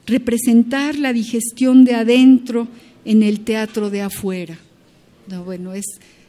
representar 0.05 0.97
la 0.97 1.13
digestión 1.13 1.85
de 1.85 1.95
adentro 1.95 2.67
en 3.05 3.23
el 3.23 3.41
teatro 3.41 3.89
de 3.89 4.01
afuera. 4.01 4.57
bueno, 5.45 5.73
es, 5.73 5.85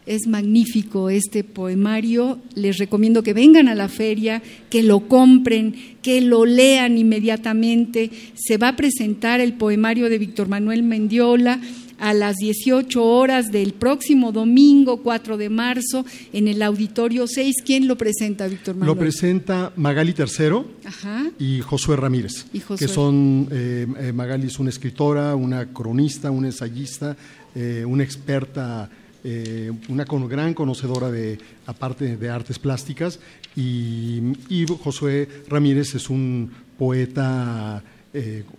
es 0.06 0.26
magnífico 0.26 1.10
este 1.10 1.44
poemario. 1.44 2.38
Les 2.54 2.78
recomiendo 2.78 3.22
que 3.22 3.32
vengan 3.32 3.68
a 3.68 3.74
la 3.74 3.88
feria, 3.88 4.42
que 4.70 4.82
lo 4.82 5.08
compren, 5.08 5.74
que 6.02 6.20
lo 6.20 6.44
lean 6.44 6.98
inmediatamente. 6.98 8.10
Se 8.34 8.56
va 8.56 8.68
a 8.68 8.76
presentar 8.76 9.40
el 9.40 9.52
poemario 9.54 10.08
de 10.08 10.18
Víctor 10.18 10.48
Manuel 10.48 10.82
Mendiola 10.82 11.60
a 11.98 12.14
las 12.14 12.36
18 12.36 13.04
horas 13.04 13.50
del 13.50 13.74
próximo 13.74 14.32
domingo 14.32 14.98
4 14.98 15.36
de 15.36 15.48
marzo 15.48 16.04
en 16.32 16.48
el 16.48 16.62
Auditorio 16.62 17.26
6. 17.26 17.56
¿Quién 17.64 17.88
lo 17.88 17.96
presenta, 17.96 18.46
Víctor 18.46 18.76
Manuel? 18.76 18.94
Lo 18.94 18.98
presenta 18.98 19.72
Magali 19.76 20.12
Tercero 20.12 20.66
y 21.38 21.60
Josué 21.60 21.96
Ramírez, 21.96 22.46
que 22.78 22.88
son, 22.88 23.48
eh, 23.50 23.86
eh, 23.98 24.12
Magali 24.12 24.46
es 24.46 24.58
una 24.58 24.70
escritora, 24.70 25.34
una 25.34 25.66
cronista, 25.66 26.30
una 26.30 26.48
ensayista, 26.48 27.16
eh, 27.54 27.84
una 27.86 28.04
experta, 28.04 28.88
una 29.88 30.04
gran 30.04 30.54
conocedora 30.54 31.10
de, 31.10 31.38
aparte 31.66 32.16
de 32.16 32.30
artes 32.30 32.58
plásticas, 32.58 33.18
y, 33.54 34.22
y 34.48 34.64
Josué 34.66 35.28
Ramírez 35.48 35.94
es 35.94 36.08
un 36.08 36.50
poeta 36.78 37.82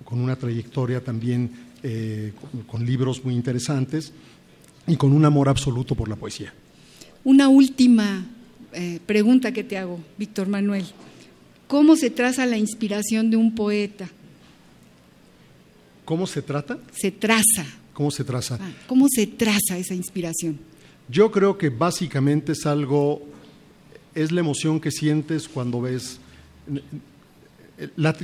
con 0.04 0.20
una 0.20 0.36
trayectoria 0.36 1.04
también 1.04 1.69
eh, 1.82 2.34
con, 2.68 2.86
libros 2.86 3.24
muy 3.24 3.36
interesantes 3.36 4.12
y 4.86 4.98
con 4.98 5.14
un 5.14 5.24
amor 5.24 5.48
absoluto 5.48 5.96
por 5.96 6.10
la 6.10 6.16
poesía. 6.16 6.54
Una 7.24 7.48
última 7.48 8.26
eh, 8.74 9.00
pregunta 9.06 9.54
que 9.54 9.64
te 9.64 9.78
hago, 9.78 10.00
Víctor 10.18 10.48
Manuel. 10.48 10.86
¿Cómo 11.68 11.96
se 11.96 12.10
traza 12.10 12.46
la 12.46 12.58
inspiración 12.58 13.30
de 13.30 13.38
un 13.38 13.56
poeta? 13.56 14.10
¿Cómo 16.04 16.28
se 16.28 16.42
trata? 16.42 16.80
Se 16.94 17.12
traza. 17.12 17.66
¿Cómo 17.94 18.12
se 18.12 18.24
traza? 18.24 18.58
Ah, 18.60 18.72
¿Cómo 18.88 19.08
se 19.10 19.28
traza 19.28 19.78
esa 19.78 19.94
inspiración? 19.94 20.60
Yo 21.08 21.32
creo 21.32 21.58
que 21.58 21.70
básicamente 21.70 22.52
es 22.54 22.66
algo, 22.66 23.22
es 24.16 24.32
la 24.32 24.42
emoción 24.42 24.80
que 24.80 24.92
sientes 24.92 25.48
cuando 25.48 25.82
ves, 25.82 26.20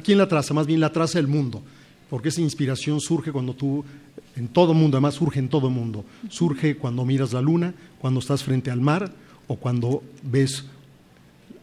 ¿quién 0.03 0.17
la 0.17 0.27
traza? 0.27 0.53
Más 0.53 0.67
bien 0.67 0.79
la 0.79 0.91
traza 0.91 1.19
el 1.19 1.27
mundo 1.27 1.63
porque 2.09 2.29
esa 2.29 2.41
inspiración 2.41 2.99
surge 3.01 3.31
cuando 3.31 3.53
tú, 3.53 3.83
en 4.35 4.47
todo 4.47 4.73
mundo, 4.73 4.97
además 4.97 5.15
surge 5.15 5.39
en 5.39 5.49
todo 5.49 5.69
mundo, 5.69 6.05
surge 6.29 6.77
cuando 6.77 7.05
miras 7.05 7.33
la 7.33 7.41
luna, 7.41 7.73
cuando 7.99 8.19
estás 8.19 8.43
frente 8.43 8.71
al 8.71 8.81
mar 8.81 9.11
o 9.47 9.55
cuando 9.55 10.03
ves 10.23 10.65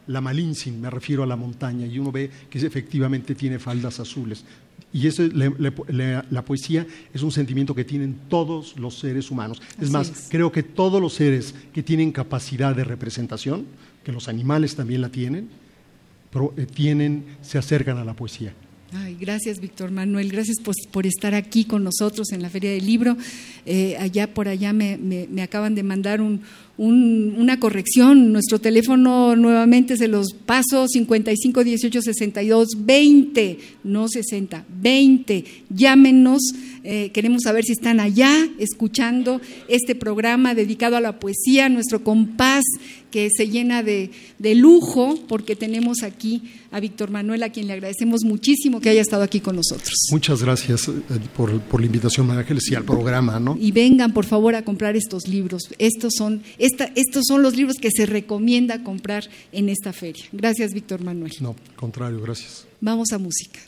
la 0.06 0.20
Malinsin, 0.20 0.80
me 0.80 0.90
refiero 0.90 1.22
a 1.22 1.26
la 1.26 1.36
montaña, 1.36 1.86
y 1.86 1.98
uno 1.98 2.10
ve 2.10 2.30
que 2.50 2.58
efectivamente 2.58 3.34
tiene 3.34 3.58
faldas 3.58 4.00
azules. 4.00 4.44
Y 4.92 5.06
eso, 5.06 5.22
la 5.32 6.44
poesía 6.44 6.86
es 7.14 7.22
un 7.22 7.32
sentimiento 7.32 7.74
que 7.74 7.84
tienen 7.84 8.14
todos 8.28 8.76
los 8.76 8.98
seres 8.98 9.30
humanos. 9.30 9.62
Es 9.80 9.90
más, 9.90 10.28
creo 10.28 10.52
que 10.52 10.62
todos 10.62 11.00
los 11.00 11.14
seres 11.14 11.54
que 11.72 11.82
tienen 11.82 12.12
capacidad 12.12 12.76
de 12.76 12.84
representación, 12.84 13.64
que 14.04 14.12
los 14.12 14.28
animales 14.28 14.76
también 14.76 15.00
la 15.00 15.08
tienen, 15.08 15.48
eh, 16.56 16.66
tienen 16.66 17.24
se 17.40 17.56
acercan 17.56 17.96
a 17.96 18.04
la 18.04 18.14
poesía. 18.14 18.52
Ay, 18.94 19.16
gracias, 19.18 19.58
Víctor 19.58 19.90
Manuel. 19.90 20.30
Gracias 20.30 20.58
por, 20.60 21.06
estar 21.06 21.34
aquí 21.34 21.64
con 21.64 21.82
nosotros 21.82 22.30
en 22.32 22.42
la 22.42 22.50
Feria 22.50 22.72
del 22.72 22.84
Libro. 22.84 23.16
Eh, 23.64 23.96
allá 23.98 24.34
por 24.34 24.48
allá 24.48 24.74
me, 24.74 24.98
acaban 25.42 25.74
de 25.74 25.82
mandar 25.82 26.20
una 26.78 27.60
corrección. 27.60 28.32
Nuestro 28.32 28.58
teléfono 28.58 29.36
nuevamente 29.36 29.96
se 29.96 30.08
los 30.08 30.32
paso 30.32 30.88
55 30.88 31.64
18 31.64 32.02
62 32.02 32.68
20, 32.78 33.58
no 33.84 34.08
60, 34.08 34.64
20. 34.80 35.44
Llámenos. 35.70 36.40
Eh, 36.84 37.10
queremos 37.12 37.42
saber 37.44 37.64
si 37.64 37.72
están 37.72 38.00
allá 38.00 38.34
escuchando 38.58 39.40
este 39.68 39.94
programa 39.94 40.54
dedicado 40.54 40.96
a 40.96 41.00
la 41.00 41.20
poesía, 41.20 41.68
nuestro 41.68 42.02
compás 42.02 42.64
que 43.12 43.28
se 43.30 43.48
llena 43.48 43.84
de, 43.84 44.10
lujo 44.56 45.16
porque 45.28 45.54
tenemos 45.54 46.02
aquí 46.02 46.42
a 46.72 46.80
Víctor 46.80 47.10
Manuel, 47.10 47.42
a 47.42 47.50
quien 47.50 47.68
le 47.68 47.74
agradecemos 47.74 48.24
muchísimo 48.24 48.80
que 48.80 48.88
haya 48.88 49.02
estado 49.02 49.22
aquí 49.22 49.40
con 49.40 49.54
nosotros. 49.54 49.94
Muchas 50.10 50.42
gracias 50.42 50.88
eh, 50.88 50.92
por, 51.36 51.52
la 51.52 51.86
invitación, 51.86 52.26
María 52.26 52.40
Ángeles, 52.40 52.70
y 52.70 52.74
al 52.74 52.84
programa. 52.84 53.38
¿no? 53.38 53.56
Y 53.60 53.70
vengan, 53.70 54.12
por 54.12 54.24
favor, 54.24 54.54
a 54.54 54.64
comprar 54.64 54.96
estos 54.96 55.28
libros. 55.28 55.68
Estos 55.78 56.14
son, 56.16 56.42
estos 56.62 57.24
son 57.26 57.42
los 57.42 57.56
libros 57.56 57.76
que 57.78 57.90
se 57.90 58.06
recomienda 58.06 58.84
comprar 58.84 59.28
en 59.50 59.68
esta 59.68 59.92
feria. 59.92 60.24
Gracias, 60.30 60.72
Víctor 60.72 61.02
Manuel. 61.02 61.32
No, 61.40 61.56
contrario, 61.74 62.20
gracias. 62.20 62.66
Vamos 62.80 63.12
a 63.12 63.18
música. 63.18 63.58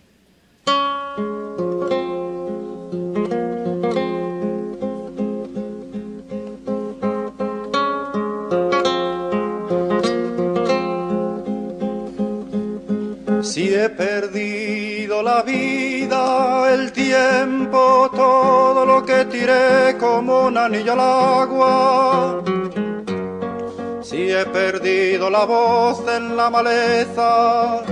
Si 13.42 13.74
he 13.74 13.88
perdido 13.88 15.22
la 15.22 15.42
vida, 15.42 16.72
el 16.72 16.92
tiempo, 16.92 18.10
todo 18.14 18.86
lo 18.86 19.04
que 19.04 19.24
tiré 19.26 19.96
como 19.98 20.46
un 20.46 20.56
anillo 20.56 20.92
al 20.92 21.00
agua 21.00 22.44
si 24.14 24.30
he 24.30 24.46
perdido 24.46 25.28
la 25.28 25.44
voz 25.44 26.04
en 26.06 26.36
la 26.36 26.48
maleza, 26.48 27.82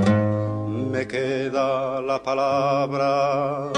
me 0.93 1.05
queda 1.05 2.01
la 2.01 2.23
palabra. 2.23 3.73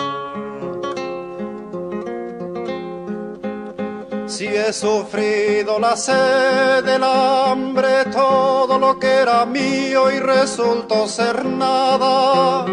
Si 4.26 4.46
he 4.46 4.74
sufrido 4.74 5.78
la 5.78 5.96
sed, 5.96 6.86
el 6.86 7.02
hambre, 7.02 8.04
todo 8.12 8.78
lo 8.78 8.98
que 8.98 9.10
era 9.22 9.46
mío 9.46 10.10
y 10.10 10.18
resultó 10.18 11.08
ser 11.08 11.46
nada. 11.46 12.66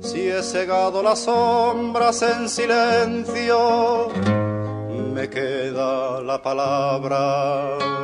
Si 0.00 0.28
he 0.28 0.44
cegado 0.44 1.02
las 1.02 1.24
sombras 1.24 2.22
en 2.22 2.48
silencio, 2.48 4.10
me 5.12 5.28
queda 5.28 6.20
la 6.20 6.40
palabra. 6.40 7.96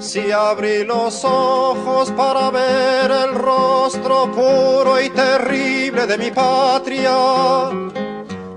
Si 0.00 0.32
abrí 0.32 0.82
los 0.84 1.24
ojos 1.26 2.10
para 2.12 2.50
ver 2.50 3.10
el 3.10 3.34
rostro 3.34 4.32
puro 4.32 4.98
y 4.98 5.10
terrible 5.10 6.06
de 6.06 6.16
mi 6.16 6.30
patria, 6.30 7.68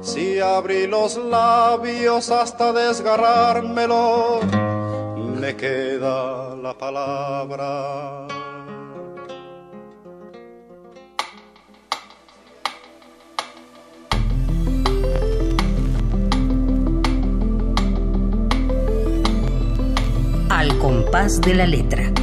si 0.01 0.39
abrí 0.39 0.87
los 0.87 1.17
labios 1.17 2.31
hasta 2.31 2.71
desgarrármelo, 2.71 4.39
me 5.35 5.53
queda 5.57 6.55
la 6.55 6.73
palabra. 6.77 8.25
Al 20.55 20.77
compás 20.77 21.41
de 21.41 21.55
la 21.55 21.65
letra. 21.65 22.13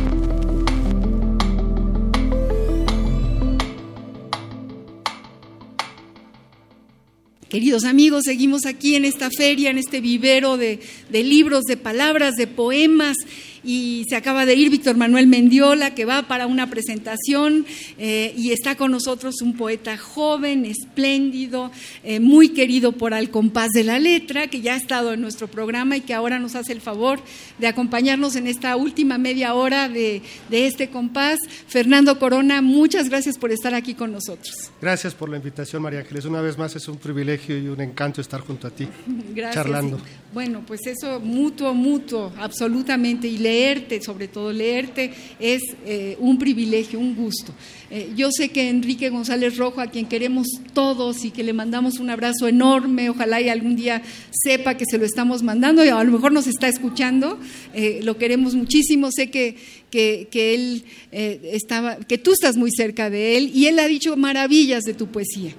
Queridos 7.48 7.84
amigos, 7.84 8.22
seguimos 8.26 8.66
aquí 8.66 8.94
en 8.94 9.04
esta 9.04 9.30
feria, 9.36 9.70
en 9.70 9.78
este 9.78 10.00
vivero 10.00 10.56
de, 10.56 10.78
de, 11.08 11.24
libros, 11.24 11.64
de 11.64 11.76
palabras, 11.76 12.36
de 12.36 12.46
poemas 12.46 13.16
y 13.64 14.04
se 14.08 14.16
acaba 14.16 14.46
de 14.46 14.54
ir 14.54 14.70
Víctor 14.70 14.96
Manuel 14.96 15.26
Mendiola, 15.26 15.94
que 15.94 16.04
va 16.04 16.22
para 16.22 16.46
una 16.46 16.68
presentación, 16.68 17.66
eh, 17.98 18.34
y 18.36 18.52
está 18.52 18.76
con 18.76 18.90
nosotros 18.90 19.42
un 19.42 19.56
poeta 19.56 19.96
joven, 19.98 20.64
espléndido, 20.64 21.70
eh, 22.04 22.20
muy 22.20 22.50
querido 22.50 22.92
por 22.92 23.14
Al 23.14 23.30
Compás 23.30 23.70
de 23.70 23.84
la 23.84 23.98
Letra, 23.98 24.48
que 24.48 24.60
ya 24.60 24.74
ha 24.74 24.76
estado 24.76 25.12
en 25.12 25.20
nuestro 25.20 25.48
programa 25.48 25.96
y 25.96 26.00
que 26.00 26.14
ahora 26.14 26.38
nos 26.38 26.54
hace 26.54 26.72
el 26.72 26.80
favor 26.80 27.20
de 27.58 27.66
acompañarnos 27.66 28.36
en 28.36 28.46
esta 28.46 28.76
última 28.76 29.18
media 29.18 29.54
hora 29.54 29.88
de, 29.88 30.22
de 30.48 30.66
este 30.66 30.88
compás. 30.90 31.38
Fernando 31.68 32.18
Corona, 32.18 32.62
muchas 32.62 33.08
gracias 33.08 33.38
por 33.38 33.52
estar 33.52 33.74
aquí 33.74 33.94
con 33.94 34.12
nosotros. 34.12 34.70
Gracias 34.80 35.14
por 35.14 35.28
la 35.28 35.36
invitación, 35.36 35.82
María 35.82 36.00
Ángeles. 36.00 36.24
Una 36.24 36.40
vez 36.40 36.56
más 36.58 36.74
es 36.76 36.88
un 36.88 36.96
privilegio 36.96 37.58
y 37.58 37.68
un 37.68 37.80
encanto 37.80 38.20
estar 38.20 38.40
junto 38.40 38.66
a 38.66 38.70
ti, 38.70 38.88
gracias. 39.34 39.54
charlando. 39.64 40.00
Bueno, 40.32 40.62
pues 40.66 40.86
eso 40.86 41.18
mutuo, 41.20 41.74
mutuo, 41.74 42.32
absolutamente. 42.38 43.26
Y 43.26 43.38
leerte, 43.50 44.00
sobre 44.00 44.28
todo 44.28 44.52
leerte, 44.52 45.10
es 45.40 45.62
eh, 45.84 46.16
un 46.20 46.38
privilegio, 46.38 47.00
un 47.00 47.16
gusto. 47.16 47.52
Eh, 47.90 48.12
yo 48.16 48.30
sé 48.30 48.50
que 48.50 48.68
Enrique 48.68 49.10
González 49.10 49.56
Rojo, 49.56 49.80
a 49.80 49.88
quien 49.88 50.06
queremos 50.06 50.46
todos 50.72 51.24
y 51.24 51.32
que 51.32 51.42
le 51.42 51.52
mandamos 51.52 51.98
un 51.98 52.10
abrazo 52.10 52.46
enorme, 52.46 53.10
ojalá 53.10 53.40
y 53.40 53.48
algún 53.48 53.74
día 53.74 54.02
sepa 54.30 54.76
que 54.76 54.84
se 54.88 54.98
lo 54.98 55.04
estamos 55.04 55.42
mandando 55.42 55.84
y 55.84 55.88
a 55.88 56.04
lo 56.04 56.12
mejor 56.12 56.30
nos 56.30 56.46
está 56.46 56.68
escuchando, 56.68 57.40
eh, 57.74 58.00
lo 58.04 58.16
queremos 58.16 58.54
muchísimo, 58.54 59.10
sé 59.10 59.30
que, 59.30 59.56
que, 59.90 60.54
él 60.54 60.84
estaba, 61.10 61.96
que 61.96 62.18
tú 62.18 62.32
estás 62.32 62.56
muy 62.56 62.70
cerca 62.70 63.10
de 63.10 63.36
él 63.36 63.50
y 63.52 63.66
él 63.66 63.80
ha 63.80 63.88
dicho 63.88 64.16
maravillas 64.16 64.84
de 64.84 64.94
tu 64.94 65.08
poesía 65.08 65.52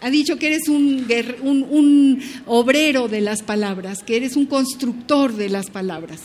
ha 0.00 0.10
dicho 0.10 0.38
que 0.38 0.46
eres 0.46 0.68
un, 0.68 2.22
obrero 2.46 3.08
de 3.08 3.20
las 3.20 3.42
palabras, 3.42 4.02
que 4.02 4.16
eres 4.16 4.36
un 4.36 4.46
constructor 4.46 5.34
de 5.34 5.48
las 5.48 5.70
palabras. 5.70 6.20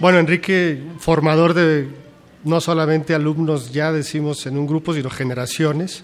Bueno, 0.00 0.18
Enrique, 0.18 0.82
formador 0.98 1.54
de 1.54 1.86
no 2.42 2.60
solamente 2.60 3.14
alumnos, 3.14 3.72
ya 3.72 3.92
decimos 3.92 4.44
en 4.46 4.58
un 4.58 4.66
grupo, 4.66 4.92
sino 4.92 5.08
generaciones, 5.08 6.02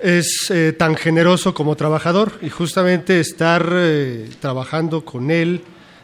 es 0.00 0.50
eh, 0.50 0.72
tan 0.72 0.96
generoso 0.96 1.52
como 1.52 1.76
trabajador 1.76 2.32
y 2.40 2.48
justamente 2.48 3.20
estar 3.20 3.68
eh, 3.70 4.30
trabajando 4.40 5.04
con 5.04 5.30
él, 5.30 5.60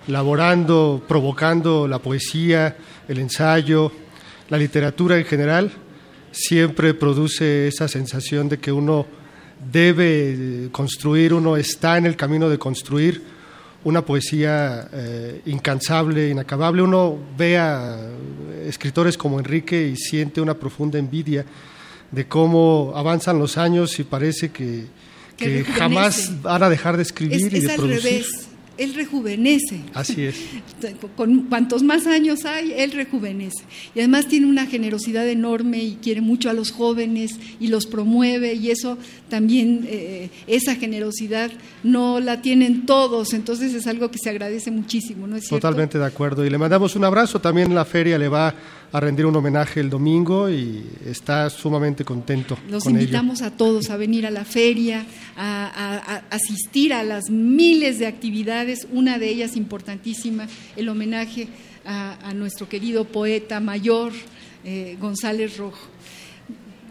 laborando, 0.06 1.02
provocando 1.08 1.88
la 1.88 1.98
poesía, 1.98 2.76
el 3.08 3.20
ensayo, 3.20 3.90
la 4.50 4.58
literatura 4.58 5.16
en 5.16 5.24
general, 5.24 5.72
siempre 6.30 6.92
produce 6.92 7.68
esa 7.68 7.88
sensación 7.88 8.50
de 8.50 8.58
que 8.58 8.70
uno 8.70 9.06
debe 9.72 10.68
construir, 10.72 11.32
uno 11.32 11.56
está 11.56 11.96
en 11.96 12.04
el 12.04 12.16
camino 12.16 12.50
de 12.50 12.58
construir 12.58 13.39
una 13.84 14.04
poesía 14.04 14.88
eh, 14.92 15.40
incansable, 15.46 16.28
inacabable. 16.28 16.82
Uno 16.82 17.16
ve 17.36 17.58
a 17.58 17.96
escritores 18.66 19.16
como 19.16 19.38
Enrique 19.38 19.88
y 19.88 19.96
siente 19.96 20.40
una 20.40 20.54
profunda 20.54 20.98
envidia 20.98 21.44
de 22.10 22.26
cómo 22.26 22.92
avanzan 22.94 23.38
los 23.38 23.56
años 23.56 23.98
y 23.98 24.04
parece 24.04 24.50
que, 24.50 24.86
que, 25.36 25.62
que 25.62 25.64
jamás 25.64 26.42
van 26.42 26.62
a 26.62 26.68
dejar 26.68 26.96
de 26.96 27.02
escribir 27.04 27.36
es, 27.36 27.42
y 27.42 27.48
de 27.48 27.58
es 27.58 27.72
producir. 27.72 28.02
Revés 28.02 28.49
él 28.80 28.94
rejuvenece. 28.94 29.80
Así 29.92 30.24
es. 30.24 30.36
Con 31.16 31.42
cuantos 31.42 31.82
más 31.82 32.06
años 32.06 32.46
hay, 32.46 32.72
él 32.74 32.92
rejuvenece. 32.92 33.62
Y 33.94 33.98
además 33.98 34.26
tiene 34.26 34.46
una 34.46 34.66
generosidad 34.66 35.28
enorme 35.28 35.82
y 35.82 35.98
quiere 36.02 36.22
mucho 36.22 36.48
a 36.48 36.54
los 36.54 36.72
jóvenes 36.72 37.38
y 37.60 37.68
los 37.68 37.84
promueve 37.84 38.54
y 38.54 38.70
eso 38.70 38.96
también, 39.28 39.86
eh, 39.86 40.30
esa 40.46 40.76
generosidad 40.76 41.50
no 41.82 42.20
la 42.20 42.40
tienen 42.40 42.86
todos, 42.86 43.34
entonces 43.34 43.74
es 43.74 43.86
algo 43.86 44.10
que 44.10 44.18
se 44.18 44.30
agradece 44.30 44.70
muchísimo, 44.70 45.26
¿no 45.26 45.36
es 45.36 45.42
cierto? 45.46 45.68
Totalmente 45.68 45.98
de 45.98 46.06
acuerdo. 46.06 46.46
Y 46.46 46.50
le 46.50 46.56
mandamos 46.56 46.96
un 46.96 47.04
abrazo, 47.04 47.38
también 47.38 47.74
la 47.74 47.84
feria 47.84 48.16
le 48.16 48.28
va 48.28 48.54
a 48.92 49.00
rendir 49.00 49.26
un 49.26 49.36
homenaje 49.36 49.80
el 49.80 49.88
domingo 49.88 50.50
y 50.50 50.84
está 51.06 51.48
sumamente 51.48 52.04
contento. 52.04 52.58
Los 52.68 52.84
con 52.84 52.94
invitamos 52.94 53.40
ello. 53.40 53.48
a 53.48 53.56
todos 53.56 53.90
a 53.90 53.96
venir 53.96 54.26
a 54.26 54.30
la 54.30 54.44
feria, 54.44 55.06
a, 55.36 55.66
a, 55.66 56.16
a, 56.16 56.22
asistir 56.30 56.92
a 56.92 57.04
las 57.04 57.30
miles 57.30 57.98
de 57.98 58.06
actividades, 58.06 58.88
una 58.92 59.18
de 59.18 59.28
ellas 59.28 59.56
importantísima, 59.56 60.48
el 60.76 60.88
homenaje 60.88 61.48
a, 61.84 62.34
nuestro 62.34 62.68
querido 62.68 63.04
poeta 63.04 63.60
mayor 63.60 64.12
eh, 64.64 64.96
González 65.00 65.56
Rojo. 65.56 65.88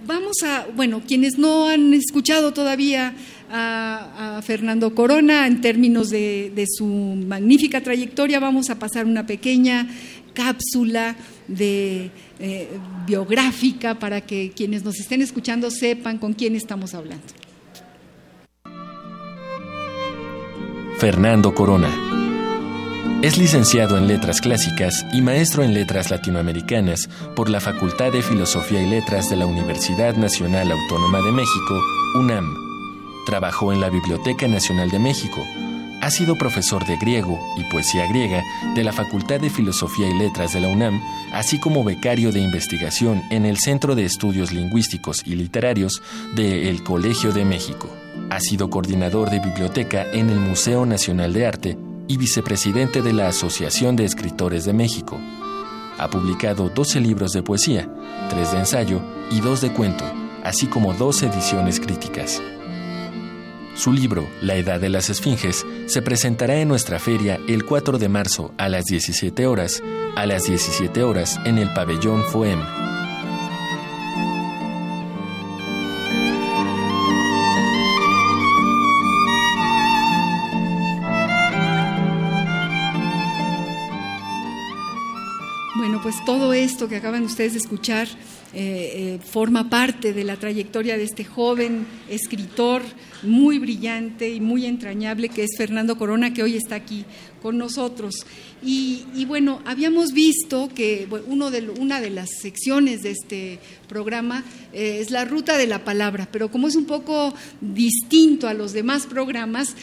Vamos 0.05 0.37
a, 0.43 0.65
bueno, 0.75 1.01
quienes 1.05 1.37
no 1.37 1.67
han 1.67 1.93
escuchado 1.93 2.53
todavía 2.53 3.13
a, 3.51 4.37
a 4.37 4.41
Fernando 4.41 4.95
Corona 4.95 5.45
en 5.45 5.61
términos 5.61 6.09
de, 6.09 6.51
de, 6.55 6.65
su 6.67 6.85
magnífica 6.85 7.81
trayectoria, 7.81 8.39
vamos 8.39 8.69
a 8.69 8.79
pasar 8.79 9.05
una 9.05 9.27
pequeña 9.27 9.87
cápsula 10.33 11.15
de 11.49 12.11
eh, 12.39 12.69
biográfica 13.05 13.95
para 13.95 14.21
que 14.21 14.51
quienes 14.55 14.83
nos 14.83 14.99
estén 14.99 15.21
escuchando 15.21 15.71
sepan 15.71 16.17
con 16.17 16.33
quién 16.33 16.55
estamos 16.55 16.93
hablando. 16.93 17.25
Fernando 20.99 21.53
Corona. 21.53 21.89
Es 23.21 23.37
licenciado 23.37 23.97
en 23.97 24.07
Letras 24.07 24.39
Clásicas 24.39 25.05
y 25.13 25.21
maestro 25.21 25.63
en 25.63 25.73
Letras 25.73 26.09
Latinoamericanas 26.09 27.09
por 27.35 27.49
la 27.49 27.59
Facultad 27.59 28.13
de 28.13 28.21
Filosofía 28.21 28.81
y 28.81 28.89
Letras 28.89 29.29
de 29.29 29.35
la 29.35 29.45
Universidad 29.45 30.15
Nacional 30.15 30.71
Autónoma 30.71 31.21
de 31.21 31.31
México, 31.31 31.81
UNAM. 32.15 32.53
Trabajó 33.25 33.73
en 33.73 33.81
la 33.81 33.89
Biblioteca 33.89 34.47
Nacional 34.47 34.89
de 34.89 34.99
México. 34.99 35.45
Ha 36.01 36.11
sido 36.11 36.37
profesor 36.37 36.85
de 36.85 36.95
griego 36.95 37.37
y 37.57 37.63
poesía 37.65 38.07
griega 38.07 38.41
de 38.73 38.85
la 38.85 38.93
Facultad 38.93 39.41
de 39.41 39.49
Filosofía 39.49 40.09
y 40.09 40.17
Letras 40.17 40.53
de 40.53 40.61
la 40.61 40.69
UNAM, 40.69 41.01
así 41.33 41.59
como 41.59 41.83
becario 41.83 42.31
de 42.31 42.39
investigación 42.39 43.21
en 43.29 43.45
el 43.45 43.57
Centro 43.57 43.95
de 43.95 44.05
Estudios 44.05 44.53
Lingüísticos 44.53 45.23
y 45.25 45.35
Literarios 45.35 46.01
de 46.35 46.69
El 46.69 46.83
Colegio 46.83 47.33
de 47.33 47.43
México. 47.43 47.89
Ha 48.29 48.39
sido 48.39 48.69
coordinador 48.69 49.29
de 49.29 49.39
biblioteca 49.39 50.05
en 50.13 50.29
el 50.29 50.39
Museo 50.39 50.85
Nacional 50.85 51.33
de 51.33 51.45
Arte 51.45 51.77
y 52.07 52.15
vicepresidente 52.15 53.01
de 53.01 53.11
la 53.11 53.27
Asociación 53.27 53.97
de 53.97 54.05
Escritores 54.05 54.63
de 54.63 54.73
México. 54.73 55.19
Ha 55.97 56.09
publicado 56.09 56.69
12 56.69 57.01
libros 57.01 57.33
de 57.33 57.43
poesía, 57.43 57.89
3 58.29 58.51
de 58.53 58.59
ensayo 58.59 59.01
y 59.31 59.41
2 59.41 59.61
de 59.61 59.73
cuento, 59.73 60.05
así 60.45 60.67
como 60.67 60.93
dos 60.93 61.21
ediciones 61.23 61.81
críticas. 61.81 62.41
Su 63.79 63.93
libro, 63.93 64.27
La 64.41 64.55
Edad 64.55 64.81
de 64.81 64.89
las 64.89 65.09
Esfinges, 65.09 65.65
se 65.85 66.01
presentará 66.01 66.57
en 66.57 66.67
nuestra 66.67 66.99
feria 66.99 67.39
el 67.47 67.63
4 67.63 67.97
de 67.97 68.09
marzo 68.09 68.53
a 68.57 68.67
las 68.67 68.83
17 68.83 69.47
horas, 69.47 69.81
a 70.17 70.25
las 70.25 70.43
17 70.43 71.01
horas 71.01 71.39
en 71.45 71.57
el 71.57 71.71
pabellón 71.73 72.25
FOEM. 72.25 72.59
Bueno, 85.77 86.01
pues 86.03 86.17
todo 86.25 86.51
esto 86.51 86.89
que 86.89 86.97
acaban 86.97 87.23
ustedes 87.23 87.53
de 87.53 87.59
escuchar 87.59 88.09
eh, 88.51 89.19
eh, 89.19 89.19
forma 89.23 89.69
parte 89.69 90.11
de 90.11 90.23
la 90.23 90.35
trayectoria 90.35 90.97
de 90.97 91.03
este 91.03 91.23
joven 91.23 91.85
escritor 92.09 92.81
muy 93.21 93.59
brillante 93.59 94.27
y 94.27 94.39
muy 94.39 94.65
entrañable 94.65 95.29
que 95.29 95.43
es 95.43 95.51
Fernando 95.55 95.99
Corona, 95.99 96.33
que 96.33 96.41
hoy 96.41 96.55
está 96.55 96.73
aquí 96.73 97.05
con 97.43 97.59
nosotros. 97.59 98.25
Y, 98.63 99.05
bueno, 99.27 99.61
habíamos 99.65 100.13
visto 100.13 100.67
que 100.73 101.07
uno 101.27 101.51
de, 101.51 101.69
una 101.69 102.01
de 102.01 102.09
las 102.09 102.31
secciones 102.41 103.03
de 103.03 103.11
este 103.11 103.59
programa 103.87 104.43
eh, 104.73 104.97
es 104.99 105.11
la 105.11 105.25
ruta 105.25 105.55
de 105.55 105.67
la 105.67 105.83
palabra, 105.85 106.27
pero 106.31 106.49
como 106.49 106.67
es 106.67 106.75
un 106.75 106.85
poco 106.85 107.31
distinto 107.61 108.47
a 108.47 108.55
los 108.55 108.73
demás 108.73 109.05
programas, 109.05 109.75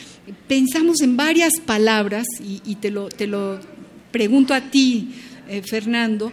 pensamos 0.49 1.03
en 1.03 1.17
varias 1.17 1.61
palabras 1.65 2.27
y, 2.43 2.75
te, 2.75 2.91
lo, 2.91 3.11
te 3.11 3.29
lo 3.29 3.61
pregunto 4.11 4.55
a 4.55 4.73
ti, 4.73 5.15
Fernando 5.65 6.33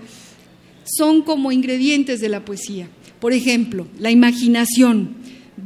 son 0.86 1.22
como 1.22 1.52
ingredientes 1.52 2.20
de 2.20 2.30
la 2.30 2.46
poesía. 2.46 2.88
Por 3.20 3.34
ejemplo, 3.34 3.88
la 4.00 4.12
imaginación, 4.12 5.16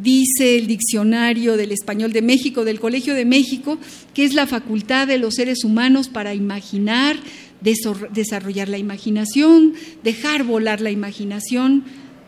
dice 0.01 0.57
el 0.57 0.67
diccionario 0.67 1.57
del 1.57 1.71
español 1.71 2.13
de 2.13 2.21
México, 2.21 2.65
del 2.65 2.79
Colegio 2.79 3.13
de 3.15 3.25
México, 3.25 3.77
que 4.13 4.25
es 4.25 4.33
la 4.33 4.47
facultad 4.47 5.07
de 5.07 5.17
los 5.17 5.35
seres 5.35 5.63
humanos 5.63 6.09
para 6.09 6.33
imaginar, 6.33 7.17
desarrollar 7.61 8.69
la 8.69 8.77
imaginación, 8.77 9.73
dejar 10.03 10.43
volar 10.43 10.81
la 10.81 10.91
imaginación, 10.91 11.83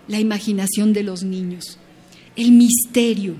la 0.08 0.20
imaginación 0.20 0.94
de 0.94 1.04
los 1.04 1.24
niños. 1.24 1.78
El 2.36 2.52
misterio, 2.54 3.36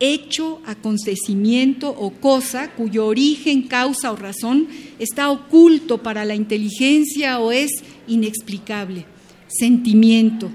hecho, 0.00 0.60
acontecimiento 0.66 1.90
o 1.90 2.10
cosa 2.10 2.72
cuyo 2.72 3.06
origen, 3.06 3.62
causa 3.62 4.10
o 4.10 4.16
razón 4.16 4.66
está 4.98 5.30
oculto 5.30 6.02
para 6.02 6.24
la 6.24 6.34
inteligencia 6.34 7.38
o 7.38 7.52
es 7.52 7.70
inexplicable. 8.12 9.06
Sentimiento, 9.48 10.50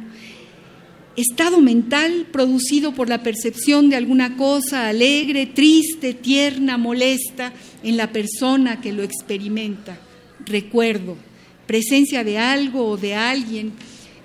estado 1.18 1.60
mental 1.60 2.28
producido 2.32 2.94
por 2.94 3.10
la 3.10 3.24
percepción 3.24 3.90
de 3.90 3.96
alguna 3.96 4.38
cosa 4.38 4.88
alegre, 4.88 5.48
triste, 5.48 6.14
tierna, 6.14 6.78
molesta 6.78 7.54
en 7.84 7.98
la 7.98 8.12
persona 8.12 8.82
que 8.82 8.94
lo 8.94 9.04
experimenta. 9.04 10.00
Recuerdo, 10.46 11.18
presencia 11.66 12.24
de 12.24 12.38
algo 12.38 12.88
o 12.88 12.98
de 12.98 13.16
alguien 13.16 13.74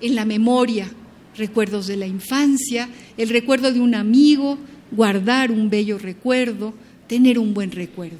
en 0.01 0.15
la 0.15 0.25
memoria, 0.25 0.89
recuerdos 1.35 1.87
de 1.87 1.97
la 1.97 2.07
infancia, 2.07 2.87
el 3.17 3.29
recuerdo 3.29 3.71
de 3.71 3.79
un 3.79 3.95
amigo, 3.95 4.57
guardar 4.91 5.51
un 5.51 5.69
bello 5.69 5.97
recuerdo, 5.97 6.73
tener 7.07 7.39
un 7.39 7.53
buen 7.53 7.71
recuerdo. 7.71 8.17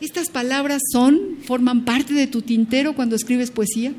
¿Estas 0.00 0.30
palabras 0.30 0.82
son, 0.92 1.38
forman 1.44 1.84
parte 1.84 2.14
de 2.14 2.26
tu 2.26 2.42
tintero 2.42 2.94
cuando 2.94 3.16
escribes 3.16 3.50
poesía? 3.50 3.92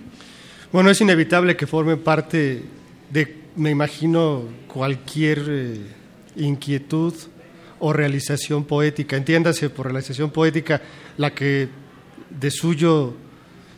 Bueno, 0.74 0.89
es 0.89 0.99
inevitable 1.01 1.55
que 1.55 1.67
formen 1.67 1.99
parte 1.99 2.63
de, 3.11 3.41
me 3.55 3.69
imagino, 3.69 4.45
cualquier 4.67 5.45
eh, 5.47 5.78
inquietud 6.36 7.13
o 7.80 7.93
realización 7.93 8.65
poética. 8.65 9.15
Entiéndase 9.15 9.69
por 9.69 9.86
realización 9.86 10.32
poética 10.32 10.82
la 11.17 11.32
que 11.36 11.69
de 12.28 12.49
suyo 12.49 13.13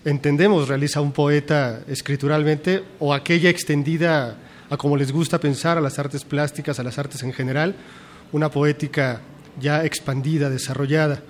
entendemos 0.06 0.70
realiza 0.70 1.02
un 1.02 1.12
poeta 1.12 1.82
escrituralmente 1.86 2.82
o 3.00 3.14
aquella 3.14 3.50
extendida 3.50 4.38
a 4.70 4.78
como 4.78 4.96
les 4.96 5.12
gusta 5.12 5.38
pensar, 5.38 5.78
a 5.78 5.82
las 5.82 6.00
artes 6.00 6.24
plásticas, 6.24 6.80
a 6.80 6.84
las 6.84 6.98
artes 6.98 7.24
en 7.24 7.34
general, 7.34 7.76
una 8.32 8.50
poética 8.50 9.20
ya 9.60 9.84
expandida, 9.84 10.50
desarrollada. 10.50 11.24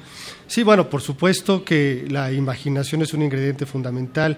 Sí, 0.46 0.62
bueno, 0.62 0.92
por 0.92 1.02
supuesto 1.02 1.66
que 1.66 2.06
la 2.08 2.32
imaginación 2.32 3.02
es 3.02 3.16
un 3.16 3.24
ingrediente 3.24 3.66
fundamental. 3.66 4.38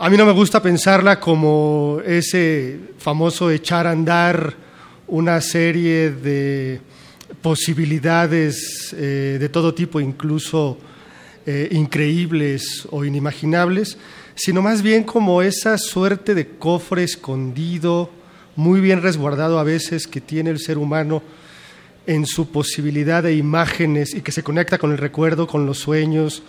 A 0.00 0.08
mí 0.08 0.16
no 0.16 0.24
me 0.24 0.30
gusta 0.30 0.62
pensarla 0.62 1.18
como 1.18 2.00
ese 2.06 2.78
famoso 2.98 3.50
echar 3.50 3.84
a 3.84 3.90
andar 3.90 4.54
una 5.08 5.40
serie 5.40 6.12
de 6.12 6.80
posibilidades 7.42 8.94
eh, 8.96 9.38
de 9.40 9.48
todo 9.48 9.74
tipo, 9.74 9.98
incluso 9.98 10.78
eh, 11.44 11.70
increíbles 11.72 12.86
o 12.92 13.04
inimaginables, 13.04 13.98
sino 14.36 14.62
más 14.62 14.82
bien 14.82 15.02
como 15.02 15.42
esa 15.42 15.76
suerte 15.78 16.32
de 16.36 16.46
cofre 16.46 17.02
escondido, 17.02 18.08
muy 18.54 18.80
bien 18.80 19.02
resguardado 19.02 19.58
a 19.58 19.64
veces 19.64 20.06
que 20.06 20.20
tiene 20.20 20.50
el 20.50 20.60
ser 20.60 20.78
humano 20.78 21.24
en 22.06 22.24
su 22.24 22.52
posibilidad 22.52 23.24
de 23.24 23.34
imágenes 23.34 24.14
y 24.14 24.20
que 24.20 24.30
se 24.30 24.44
conecta 24.44 24.78
con 24.78 24.92
el 24.92 24.98
recuerdo, 24.98 25.48
con 25.48 25.66
los 25.66 25.78
sueños, 25.78 26.44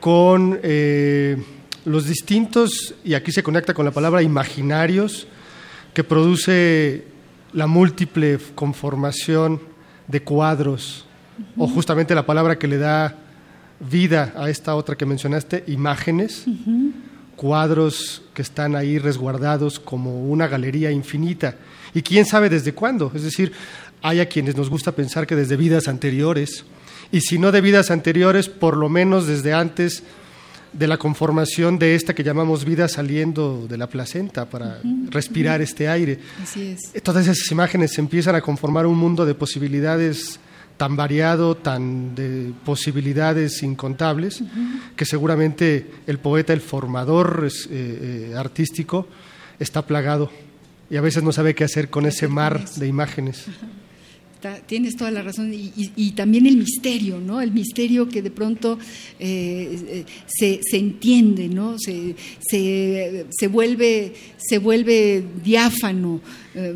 con 0.00 0.58
eh, 0.64 1.36
los 1.84 2.06
distintos, 2.06 2.94
y 3.04 3.14
aquí 3.14 3.32
se 3.32 3.42
conecta 3.42 3.74
con 3.74 3.84
la 3.84 3.90
palabra 3.90 4.22
imaginarios, 4.22 5.26
que 5.94 6.04
produce 6.04 7.04
la 7.52 7.66
múltiple 7.66 8.38
conformación 8.54 9.60
de 10.08 10.22
cuadros, 10.22 11.06
o 11.56 11.66
justamente 11.66 12.14
la 12.14 12.26
palabra 12.26 12.58
que 12.58 12.68
le 12.68 12.78
da 12.78 13.16
vida 13.80 14.32
a 14.36 14.48
esta 14.48 14.74
otra 14.74 14.96
que 14.96 15.06
mencionaste, 15.06 15.64
imágenes, 15.66 16.44
cuadros 17.36 18.22
que 18.34 18.42
están 18.42 18.76
ahí 18.76 18.98
resguardados 18.98 19.80
como 19.80 20.24
una 20.28 20.46
galería 20.46 20.90
infinita. 20.90 21.56
Y 21.94 22.02
quién 22.02 22.24
sabe 22.24 22.48
desde 22.48 22.72
cuándo. 22.72 23.10
Es 23.14 23.22
decir, 23.22 23.52
hay 24.00 24.20
a 24.20 24.28
quienes 24.28 24.56
nos 24.56 24.70
gusta 24.70 24.92
pensar 24.92 25.26
que 25.26 25.36
desde 25.36 25.56
vidas 25.56 25.88
anteriores, 25.88 26.64
y 27.10 27.20
si 27.20 27.38
no 27.38 27.52
de 27.52 27.60
vidas 27.60 27.90
anteriores, 27.90 28.48
por 28.48 28.76
lo 28.76 28.88
menos 28.88 29.26
desde 29.26 29.52
antes 29.52 30.02
de 30.72 30.86
la 30.86 30.96
conformación 30.96 31.78
de 31.78 31.94
esta 31.94 32.14
que 32.14 32.24
llamamos 32.24 32.64
vida 32.64 32.88
saliendo 32.88 33.66
de 33.68 33.76
la 33.76 33.88
placenta 33.88 34.48
para 34.48 34.80
respirar 35.10 35.60
este 35.60 35.88
aire. 35.88 36.18
Así 36.42 36.76
es. 36.94 37.02
Todas 37.02 37.26
esas 37.26 37.50
imágenes 37.50 37.98
empiezan 37.98 38.34
a 38.34 38.40
conformar 38.40 38.86
un 38.86 38.96
mundo 38.96 39.26
de 39.26 39.34
posibilidades 39.34 40.40
tan 40.76 40.96
variado, 40.96 41.56
tan 41.56 42.14
de 42.14 42.52
posibilidades 42.64 43.62
incontables, 43.62 44.42
que 44.96 45.04
seguramente 45.04 45.86
el 46.06 46.18
poeta, 46.18 46.52
el 46.52 46.60
formador 46.60 47.46
eh, 47.46 48.30
eh, 48.30 48.34
artístico, 48.36 49.06
está 49.58 49.86
plagado 49.86 50.30
y 50.90 50.96
a 50.96 51.00
veces 51.00 51.22
no 51.22 51.32
sabe 51.32 51.54
qué 51.54 51.64
hacer 51.64 51.88
con 51.88 52.06
ese 52.06 52.26
mar 52.26 52.68
de 52.76 52.86
imágenes 52.86 53.46
tienes 54.66 54.96
toda 54.96 55.10
la 55.10 55.22
razón. 55.22 55.52
Y, 55.52 56.10
también 56.12 56.46
el 56.46 56.56
misterio, 56.56 57.18
¿no? 57.20 57.40
El 57.40 57.52
misterio 57.52 58.08
que 58.08 58.22
de 58.22 58.30
pronto 58.30 58.78
eh, 59.18 60.04
se, 60.26 60.60
se, 60.62 60.76
entiende, 60.76 61.48
¿no? 61.48 61.78
Se, 61.78 62.14
se, 62.40 63.46
vuelve, 63.48 64.12
se 64.36 64.58
vuelve 64.58 65.24
diáfano 65.42 66.20
eh, 66.54 66.74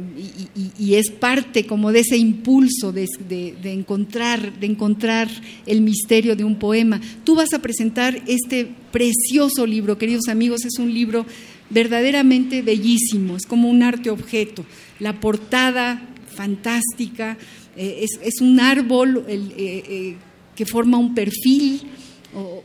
y, 0.78 0.94
es 0.94 1.10
parte 1.10 1.66
como 1.66 1.92
de 1.92 2.00
ese 2.00 2.16
impulso 2.16 2.92
de, 2.92 3.06
de, 3.28 3.72
encontrar, 3.72 4.58
de 4.58 4.66
encontrar 4.66 5.28
el 5.66 5.80
misterio 5.82 6.36
de 6.36 6.44
un 6.44 6.56
poema. 6.56 7.00
Tú 7.24 7.34
vas 7.34 7.52
a 7.52 7.60
presentar 7.60 8.22
este 8.26 8.68
precioso 8.92 9.66
libro, 9.66 9.98
queridos 9.98 10.28
amigos, 10.28 10.64
es 10.64 10.78
un 10.78 10.92
libro 10.92 11.26
verdaderamente 11.68 12.62
bellísimo, 12.62 13.36
es 13.36 13.46
como 13.46 13.68
un 13.68 13.82
arte 13.82 14.10
objeto. 14.10 14.64
La 15.00 15.20
portada 15.20 16.15
fantástica, 16.36 17.36
eh, 17.76 18.06
es, 18.22 18.40
un 18.40 18.60
árbol 18.60 19.24
eh, 19.26 19.48
eh, 19.56 20.16
que 20.54 20.66
forma 20.66 20.98
un 20.98 21.14
perfil, 21.14 21.82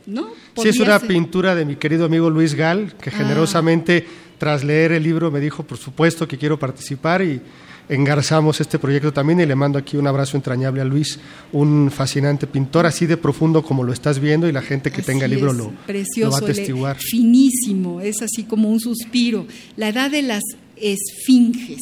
¿no? 0.06 0.28
Sí, 0.56 0.68
es 0.68 0.78
una 0.78 0.98
pintura 1.00 1.54
de 1.54 1.64
mi 1.64 1.76
querido 1.76 2.04
amigo 2.04 2.28
Luis 2.28 2.54
Gal, 2.54 2.94
que 3.00 3.10
ah. 3.10 3.14
generosamente 3.16 4.06
tras 4.38 4.62
leer 4.62 4.92
el 4.92 5.02
libro 5.02 5.30
me 5.30 5.40
dijo, 5.40 5.62
por 5.62 5.78
supuesto 5.78 6.28
que 6.28 6.36
quiero 6.36 6.58
participar 6.58 7.22
y 7.22 7.40
engarzamos 7.88 8.60
este 8.60 8.78
proyecto 8.78 9.12
también 9.12 9.40
y 9.40 9.46
le 9.46 9.54
mando 9.54 9.78
aquí 9.78 9.96
un 9.96 10.06
abrazo 10.06 10.36
entrañable 10.36 10.80
a 10.80 10.84
Luis, 10.84 11.18
un 11.52 11.90
fascinante 11.90 12.46
pintor 12.46 12.86
así 12.86 13.06
de 13.06 13.16
profundo 13.16 13.62
como 13.62 13.82
lo 13.82 13.92
estás 13.92 14.18
viendo 14.18 14.48
y 14.48 14.52
la 14.52 14.62
gente 14.62 14.90
que 14.90 15.02
tenga 15.02 15.24
el 15.24 15.32
libro 15.32 15.52
lo, 15.52 15.64
lo, 15.64 16.30
va 16.30 16.36
a 16.36 16.38
atestiguar. 16.38 16.96
Finísimo, 16.98 18.00
es 18.00 18.22
así 18.22 18.44
como 18.44 18.68
un 18.68 18.80
suspiro. 18.80 19.46
La 19.76 19.88
edad 19.88 20.10
de 20.10 20.22
las 20.22 20.42
esfinges. 20.76 21.80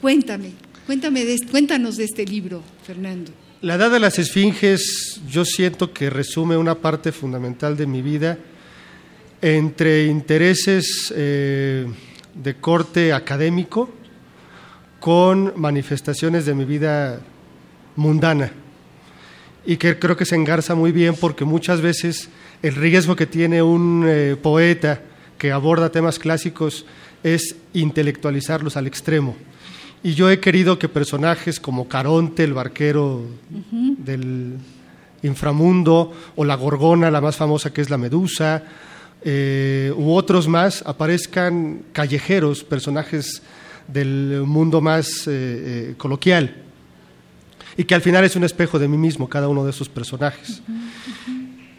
Cuéntame, 0.00 0.50
Cuéntame 0.86 1.24
cuéntanos 1.50 1.96
de 1.96 2.04
este 2.04 2.26
libro, 2.26 2.62
Fernando. 2.84 3.30
La 3.60 3.76
edad 3.76 3.92
de 3.92 4.00
las 4.00 4.18
esfinges 4.18 5.20
yo 5.28 5.44
siento 5.44 5.92
que 5.92 6.10
resume 6.10 6.56
una 6.56 6.74
parte 6.74 7.12
fundamental 7.12 7.76
de 7.76 7.86
mi 7.86 8.02
vida 8.02 8.36
entre 9.40 10.06
intereses 10.06 11.12
eh, 11.14 11.86
de 12.34 12.54
corte 12.56 13.12
académico 13.12 13.90
con 14.98 15.52
manifestaciones 15.54 16.46
de 16.46 16.54
mi 16.54 16.64
vida 16.64 17.20
mundana. 17.96 18.52
y 19.64 19.76
que 19.76 19.96
creo 19.96 20.16
que 20.16 20.24
se 20.24 20.34
engarza 20.34 20.74
muy 20.74 20.90
bien 20.90 21.14
porque 21.14 21.44
muchas 21.44 21.80
veces 21.80 22.28
el 22.62 22.74
riesgo 22.74 23.14
que 23.14 23.26
tiene 23.26 23.62
un 23.62 24.04
eh, 24.04 24.34
poeta 24.34 25.00
que 25.38 25.52
aborda 25.52 25.92
temas 25.92 26.18
clásicos 26.18 26.84
es 27.22 27.54
intelectualizarlos 27.72 28.76
al 28.76 28.88
extremo. 28.88 29.36
Y 30.04 30.14
yo 30.14 30.30
he 30.30 30.40
querido 30.40 30.78
que 30.78 30.88
personajes 30.88 31.60
como 31.60 31.86
Caronte, 31.86 32.42
el 32.42 32.54
barquero 32.54 33.24
del 33.70 34.54
inframundo, 35.22 36.12
o 36.34 36.44
la 36.44 36.56
gorgona, 36.56 37.10
la 37.10 37.20
más 37.20 37.36
famosa 37.36 37.72
que 37.72 37.80
es 37.80 37.88
la 37.88 37.98
medusa, 37.98 38.64
eh, 39.24 39.92
u 39.96 40.12
otros 40.12 40.48
más, 40.48 40.82
aparezcan 40.84 41.82
callejeros, 41.92 42.64
personajes 42.64 43.42
del 43.86 44.42
mundo 44.44 44.80
más 44.80 45.28
eh, 45.28 45.30
eh, 45.30 45.94
coloquial, 45.96 46.56
y 47.76 47.84
que 47.84 47.94
al 47.94 48.02
final 48.02 48.24
es 48.24 48.34
un 48.34 48.42
espejo 48.42 48.80
de 48.80 48.88
mí 48.88 48.96
mismo, 48.96 49.28
cada 49.28 49.46
uno 49.46 49.64
de 49.64 49.70
esos 49.70 49.88
personajes. 49.88 50.62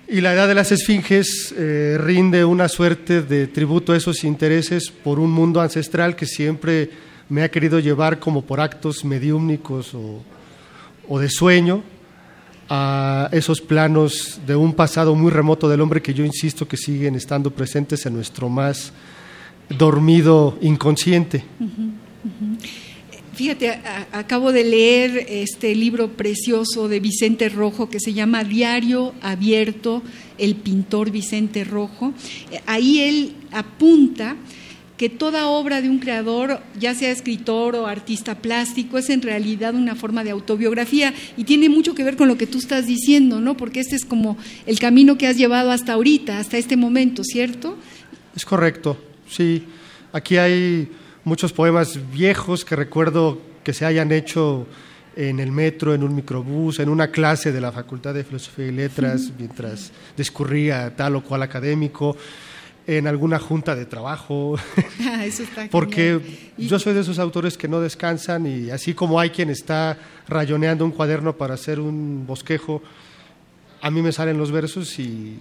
Y 0.08 0.22
la 0.22 0.34
edad 0.34 0.48
de 0.48 0.56
las 0.56 0.72
esfinges 0.72 1.54
rinde 1.98 2.46
una 2.46 2.70
suerte 2.70 3.22
de 3.22 3.48
tributo 3.48 3.94
a 3.94 3.98
esos 3.98 4.24
intereses 4.24 4.92
por 4.92 5.20
un 5.20 5.32
mundo 5.32 5.60
ancestral 5.60 6.16
que 6.16 6.26
siempre 6.26 6.90
me 7.30 7.44
ha 7.44 7.50
querido 7.50 7.80
llevar 7.80 8.20
como 8.20 8.42
por 8.42 8.60
actos 8.60 9.04
mediúmnicos 9.06 9.94
o 9.94 11.20
de 11.20 11.30
sueño, 11.30 11.84
a 12.70 13.30
esos 13.32 13.62
planos 13.62 14.40
de 14.48 14.56
un 14.56 14.74
pasado 14.74 15.16
muy 15.16 15.32
remoto 15.32 15.68
del 15.68 15.82
hombre 15.82 16.02
que 16.02 16.14
yo 16.14 16.26
insisto 16.26 16.68
que 16.68 16.78
siguen 16.78 17.16
estando 17.16 17.52
presentes 17.52 18.06
en 18.06 18.14
nuestro 18.14 18.50
más 18.50 18.94
dormido 19.70 20.58
inconsciente. 20.62 21.44
Fíjate, 23.34 23.80
acabo 24.12 24.52
de 24.52 24.64
leer 24.64 25.26
este 25.28 25.76
libro 25.76 26.10
precioso 26.10 26.88
de 26.88 27.00
Vicente 27.00 27.50
Rojo 27.50 27.90
que 27.90 28.00
se 28.00 28.14
llama 28.14 28.44
Diario 28.44 29.14
Abierto, 29.22 30.04
el 30.38 30.56
pintor 30.56 31.12
Vicente 31.12 31.64
Rojo. 31.64 32.14
Ahí 32.66 33.02
él 33.02 33.36
apunta 33.52 34.36
que 35.04 35.10
toda 35.10 35.50
obra 35.50 35.82
de 35.82 35.90
un 35.90 36.00
creador, 36.00 36.62
ya 36.80 36.96
sea 36.96 37.12
escritor 37.12 37.76
o 37.76 37.88
artista 37.88 38.36
plástico, 38.36 38.98
es 38.98 39.10
en 39.10 39.22
realidad 39.22 39.76
una 39.76 39.96
forma 39.96 40.24
de 40.24 40.30
autobiografía 40.30 41.14
y 41.36 41.44
tiene 41.44 41.68
mucho 41.68 41.94
que 41.94 42.06
ver 42.06 42.16
con 42.16 42.30
lo 42.30 42.38
que 42.38 42.48
tú 42.48 42.58
estás 42.58 42.88
diciendo, 42.88 43.42
¿no? 43.42 43.58
Porque 43.58 43.82
este 43.82 43.98
es 43.98 44.06
como 44.06 44.38
el 44.66 44.80
camino 44.80 45.18
que 45.18 45.28
has 45.28 45.36
llevado 45.36 45.72
hasta 45.72 45.92
ahorita, 45.92 46.40
hasta 46.40 46.58
este 46.58 46.78
momento, 46.78 47.26
¿cierto? 47.26 47.76
Es 48.34 48.46
correcto, 48.46 48.98
sí. 49.30 49.66
Aquí 50.14 50.38
hay 50.38 50.88
muchos 51.26 51.52
poemas 51.52 52.00
viejos 52.14 52.64
que 52.64 52.78
recuerdo 52.78 53.42
que 53.62 53.74
se 53.74 53.84
hayan 53.84 54.10
hecho 54.14 54.68
en 55.18 55.42
el 55.42 55.52
metro, 55.52 55.94
en 55.94 56.04
un 56.04 56.16
microbús, 56.16 56.80
en 56.80 56.88
una 56.88 57.10
clase 57.10 57.52
de 57.52 57.60
la 57.60 57.74
Facultad 57.74 58.14
de 58.14 58.24
Filosofía 58.24 58.68
y 58.68 58.72
Letras, 58.72 59.34
mientras 59.38 59.92
discurría 60.16 60.96
tal 60.96 61.18
o 61.18 61.24
cual 61.26 61.44
académico 61.44 62.16
en 62.88 63.08
alguna 63.08 63.40
junta 63.40 63.76
de 63.76 63.86
trabajo, 63.86 64.56
ah, 65.02 65.26
Eso 65.26 65.44
está 65.44 65.68
porque 65.70 66.20
yo 66.58 66.80
soy 66.80 66.94
de 66.94 67.02
esos 67.02 67.20
autores 67.20 67.58
que 67.58 67.68
no 67.68 67.80
descansan 67.82 68.46
y 68.46 68.70
así 68.70 68.94
como 68.94 69.20
hay 69.20 69.30
quien 69.30 69.50
está 69.50 69.98
rayoneando 70.28 70.86
un 70.86 70.92
cuaderno 70.92 71.38
para 71.38 71.54
hacer 71.54 71.80
un 71.80 72.26
bosquejo, 72.28 72.82
a 73.82 73.92
mí 73.92 74.02
me 74.02 74.12
salen 74.12 74.38
los 74.38 74.52
versos 74.52 74.98
y 75.00 75.38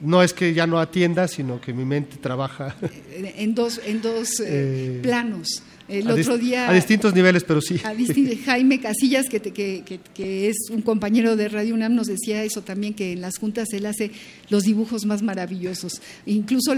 no 0.00 0.22
es 0.22 0.32
que 0.32 0.54
ya 0.54 0.66
no 0.66 0.78
atienda, 0.78 1.28
sino 1.28 1.60
que 1.60 1.72
mi 1.72 1.84
mente 1.84 2.16
trabaja. 2.16 2.74
En 3.10 3.54
dos, 3.54 3.80
en 3.84 4.02
dos 4.02 4.40
eh, 4.40 4.46
eh, 4.46 5.00
planos. 5.02 5.62
El 5.88 6.10
otro 6.10 6.38
día. 6.38 6.68
A 6.68 6.72
distintos 6.72 7.14
niveles, 7.14 7.44
pero 7.44 7.60
sí. 7.60 7.78
Jaime 8.44 8.80
Casillas, 8.80 9.28
que, 9.28 9.40
que, 9.40 10.48
es 10.48 10.56
un 10.70 10.82
compañero 10.82 11.36
de 11.36 11.48
Radio 11.48 11.74
UNAM, 11.74 11.94
nos 11.94 12.06
decía 12.06 12.42
eso 12.42 12.62
también, 12.62 12.94
que 12.94 13.12
en 13.12 13.20
las 13.20 13.38
juntas 13.38 13.68
él 13.72 13.84
hace 13.86 14.10
los 14.48 14.64
dibujos 14.64 15.04
más 15.04 15.22
maravillosos. 15.22 16.00
Incluso 16.26 16.74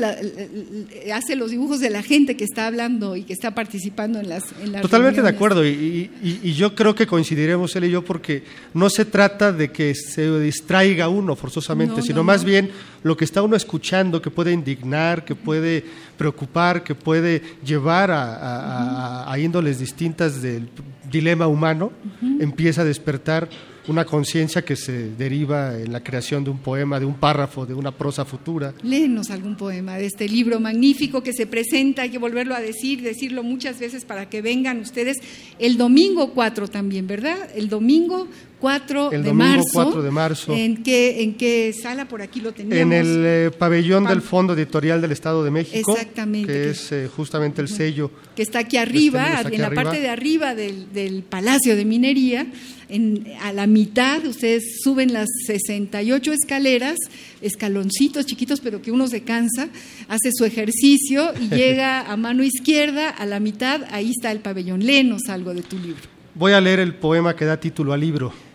hace 1.13 1.37
los 1.37 1.51
dibujos 1.51 1.81
de 1.81 1.91
la 1.91 2.03
gente 2.03 2.37
que 2.37 2.45
está 2.45 2.67
hablando 2.67 3.17
y 3.17 3.23
que 3.23 3.33
está 3.33 3.55
participando 3.55 4.19
en 4.19 4.29
las. 4.29 4.45
En 4.63 4.81
Totalmente 4.81 5.23
de 5.23 5.29
acuerdo. 5.29 5.65
Y, 5.65 6.11
y, 6.23 6.53
yo 6.55 6.75
creo 6.75 6.95
que 6.95 7.07
coincidiremos 7.07 7.77
él 7.77 7.85
y 7.85 7.91
yo, 7.91 8.05
porque 8.05 8.43
no 8.75 8.91
se 8.91 9.05
trata 9.05 9.53
de 9.53 9.71
que 9.71 9.95
se 9.95 10.41
distraiga 10.41 11.09
uno 11.09 11.37
forzosamente, 11.37 12.03
sino 12.03 12.25
más 12.25 12.45
bien 12.45 12.71
lo 13.03 13.17
que 13.17 13.25
está 13.25 13.43
uno 13.43 13.55
escuchando, 13.55 14.21
que 14.21 14.31
puede 14.31 14.53
indignar, 14.53 15.25
que 15.25 15.37
puede 15.37 15.85
preocupar, 16.17 16.83
que 16.83 16.95
puede 16.95 17.43
llevar 17.65 18.11
a, 18.11 18.96
índoles 19.39 19.79
distintas 19.79 20.43
del 20.43 20.69
dilema 21.11 21.47
humano, 21.47 21.93
empieza 22.41 22.83
a 22.83 22.85
despertar 22.85 23.49
una 23.89 24.05
conciencia 24.05 24.65
que 24.65 24.75
se 24.75 25.11
deriva 25.11 25.79
en 25.79 25.93
la 25.93 26.03
creación 26.03 26.43
de 26.43 26.51
un 26.51 26.59
poema, 26.59 26.99
de 26.99 27.07
un 27.07 27.15
párrafo, 27.15 27.67
de 27.67 27.75
una 27.75 27.93
prosa 27.93 28.25
futura. 28.25 28.75
Léenos 28.83 29.31
algún 29.31 29.57
poema 29.57 29.97
de 29.97 30.07
este 30.07 30.29
libro 30.29 30.59
magnífico 30.59 31.23
que 31.23 31.33
se 31.33 31.47
presenta, 31.47 32.03
hay 32.03 32.11
que 32.11 32.19
volverlo 32.19 32.55
a 32.55 32.61
decir, 32.61 33.03
decirlo 33.03 33.43
muchas 33.43 33.79
veces 33.79 34.05
para 34.05 34.29
que 34.29 34.43
vengan 34.43 34.81
ustedes 34.81 35.19
el 35.59 35.77
domingo 35.77 36.33
4 36.33 36.69
también, 36.69 37.07
¿verdad? 37.07 37.37
El 37.55 37.69
domingo 37.69 38.27
4 38.61 39.13
el 39.13 39.23
de 39.23 39.29
domingo 39.29 39.57
marzo. 39.57 39.85
4 39.85 40.03
de 40.03 40.11
marzo. 40.11 40.55
¿En 40.55 40.83
qué, 40.83 41.23
¿En 41.23 41.35
qué 41.35 41.75
sala? 41.75 42.09
Por 42.09 42.23
aquí 42.23 42.41
lo 42.41 42.53
teníamos. 42.53 42.83
En 42.83 42.93
el 42.93 43.23
eh, 43.25 43.51
pabellón 43.57 44.05
del 44.05 44.23
Fondo 44.23 44.55
Editorial 44.55 45.01
del 45.01 45.13
Estado 45.13 45.45
de 45.45 45.51
México. 45.51 45.93
Exactamente. 45.93 46.53
Que, 46.53 46.71
es 46.71 46.93
eh, 46.93 47.09
justamente 47.15 47.61
el 47.61 47.69
sello. 47.69 48.11
Que 48.35 48.43
está 48.43 48.61
aquí 48.61 48.79
arriba, 48.79 49.43
en 49.43 49.61
la 49.61 49.71
parte 49.71 50.01
de 50.01 50.09
arriba 50.09 50.55
del, 50.55 50.93
del 50.93 51.23
Palacio 51.23 51.77
de 51.77 51.85
Minería. 51.85 52.47
En, 52.89 53.27
a 53.43 53.53
la 53.53 53.67
mitad 53.67 54.25
ustedes 54.25 54.81
suben 54.83 55.13
las 55.13 55.29
68 55.47 56.33
escaleras, 56.33 56.97
escaloncitos 57.41 58.27
chiquitos, 58.27 58.61
pero 58.61 58.81
que 58.81 58.93
uno 58.93 59.09
se 59.09 59.23
cansa, 59.23 59.69
hace 60.09 60.31
su 60.33 60.45
ejercicio 60.45 61.33
y 61.41 61.49
llega 61.55 62.11
a 62.11 62.17
mano 62.17 62.45
izquierda, 62.45 63.11
a 63.11 63.27
la 63.27 63.41
mitad, 63.41 63.83
ahí 63.91 64.11
está 64.11 64.31
el 64.31 64.39
pabellón. 64.39 64.87
Léenos 64.87 65.23
algo 65.29 65.53
de 65.53 65.63
tu 65.63 65.77
libro. 65.79 66.03
Voy 66.35 66.53
a 66.53 66.61
leer 66.61 66.81
el 66.81 66.95
poema 66.95 67.35
que 67.35 67.45
da 67.45 67.59
título 67.59 67.93
al 67.93 68.01
libro 68.01 68.46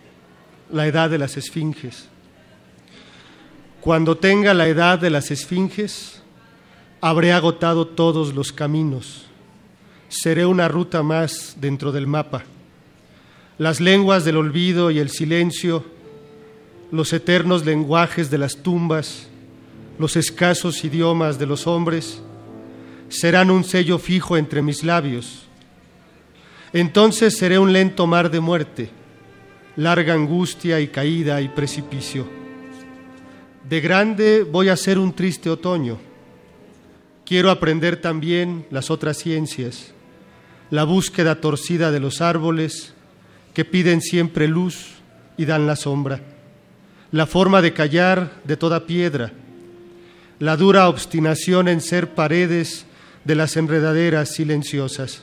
la 0.72 0.86
edad 0.86 1.10
de 1.10 1.18
las 1.18 1.36
esfinges. 1.36 2.08
Cuando 3.80 4.16
tenga 4.16 4.54
la 4.54 4.68
edad 4.68 4.98
de 4.98 5.10
las 5.10 5.30
esfinges, 5.30 6.22
habré 7.00 7.32
agotado 7.32 7.86
todos 7.86 8.34
los 8.34 8.52
caminos. 8.52 9.26
Seré 10.08 10.46
una 10.46 10.68
ruta 10.68 11.02
más 11.02 11.56
dentro 11.60 11.92
del 11.92 12.06
mapa. 12.06 12.44
Las 13.58 13.80
lenguas 13.80 14.24
del 14.24 14.36
olvido 14.36 14.90
y 14.90 14.98
el 14.98 15.10
silencio, 15.10 15.84
los 16.90 17.12
eternos 17.12 17.64
lenguajes 17.64 18.30
de 18.30 18.38
las 18.38 18.56
tumbas, 18.56 19.28
los 19.98 20.16
escasos 20.16 20.84
idiomas 20.84 21.38
de 21.38 21.46
los 21.46 21.66
hombres, 21.66 22.22
serán 23.08 23.50
un 23.50 23.62
sello 23.64 23.98
fijo 23.98 24.36
entre 24.36 24.62
mis 24.62 24.84
labios. 24.84 25.42
Entonces 26.72 27.36
seré 27.36 27.58
un 27.58 27.72
lento 27.72 28.06
mar 28.06 28.30
de 28.30 28.40
muerte 28.40 29.01
larga 29.76 30.14
angustia 30.14 30.80
y 30.80 30.88
caída 30.88 31.40
y 31.40 31.48
precipicio. 31.48 32.28
De 33.68 33.80
grande 33.80 34.42
voy 34.42 34.68
a 34.68 34.76
ser 34.76 34.98
un 34.98 35.12
triste 35.12 35.48
otoño. 35.48 35.98
Quiero 37.24 37.50
aprender 37.50 38.00
también 38.00 38.66
las 38.70 38.90
otras 38.90 39.18
ciencias, 39.18 39.92
la 40.70 40.84
búsqueda 40.84 41.40
torcida 41.40 41.90
de 41.90 42.00
los 42.00 42.20
árboles 42.20 42.94
que 43.54 43.64
piden 43.64 44.00
siempre 44.00 44.48
luz 44.48 44.94
y 45.36 45.44
dan 45.44 45.66
la 45.66 45.76
sombra, 45.76 46.20
la 47.10 47.26
forma 47.26 47.62
de 47.62 47.72
callar 47.72 48.40
de 48.44 48.56
toda 48.56 48.86
piedra, 48.86 49.32
la 50.38 50.56
dura 50.56 50.88
obstinación 50.88 51.68
en 51.68 51.80
ser 51.80 52.14
paredes 52.14 52.86
de 53.24 53.34
las 53.34 53.56
enredaderas 53.56 54.30
silenciosas. 54.30 55.22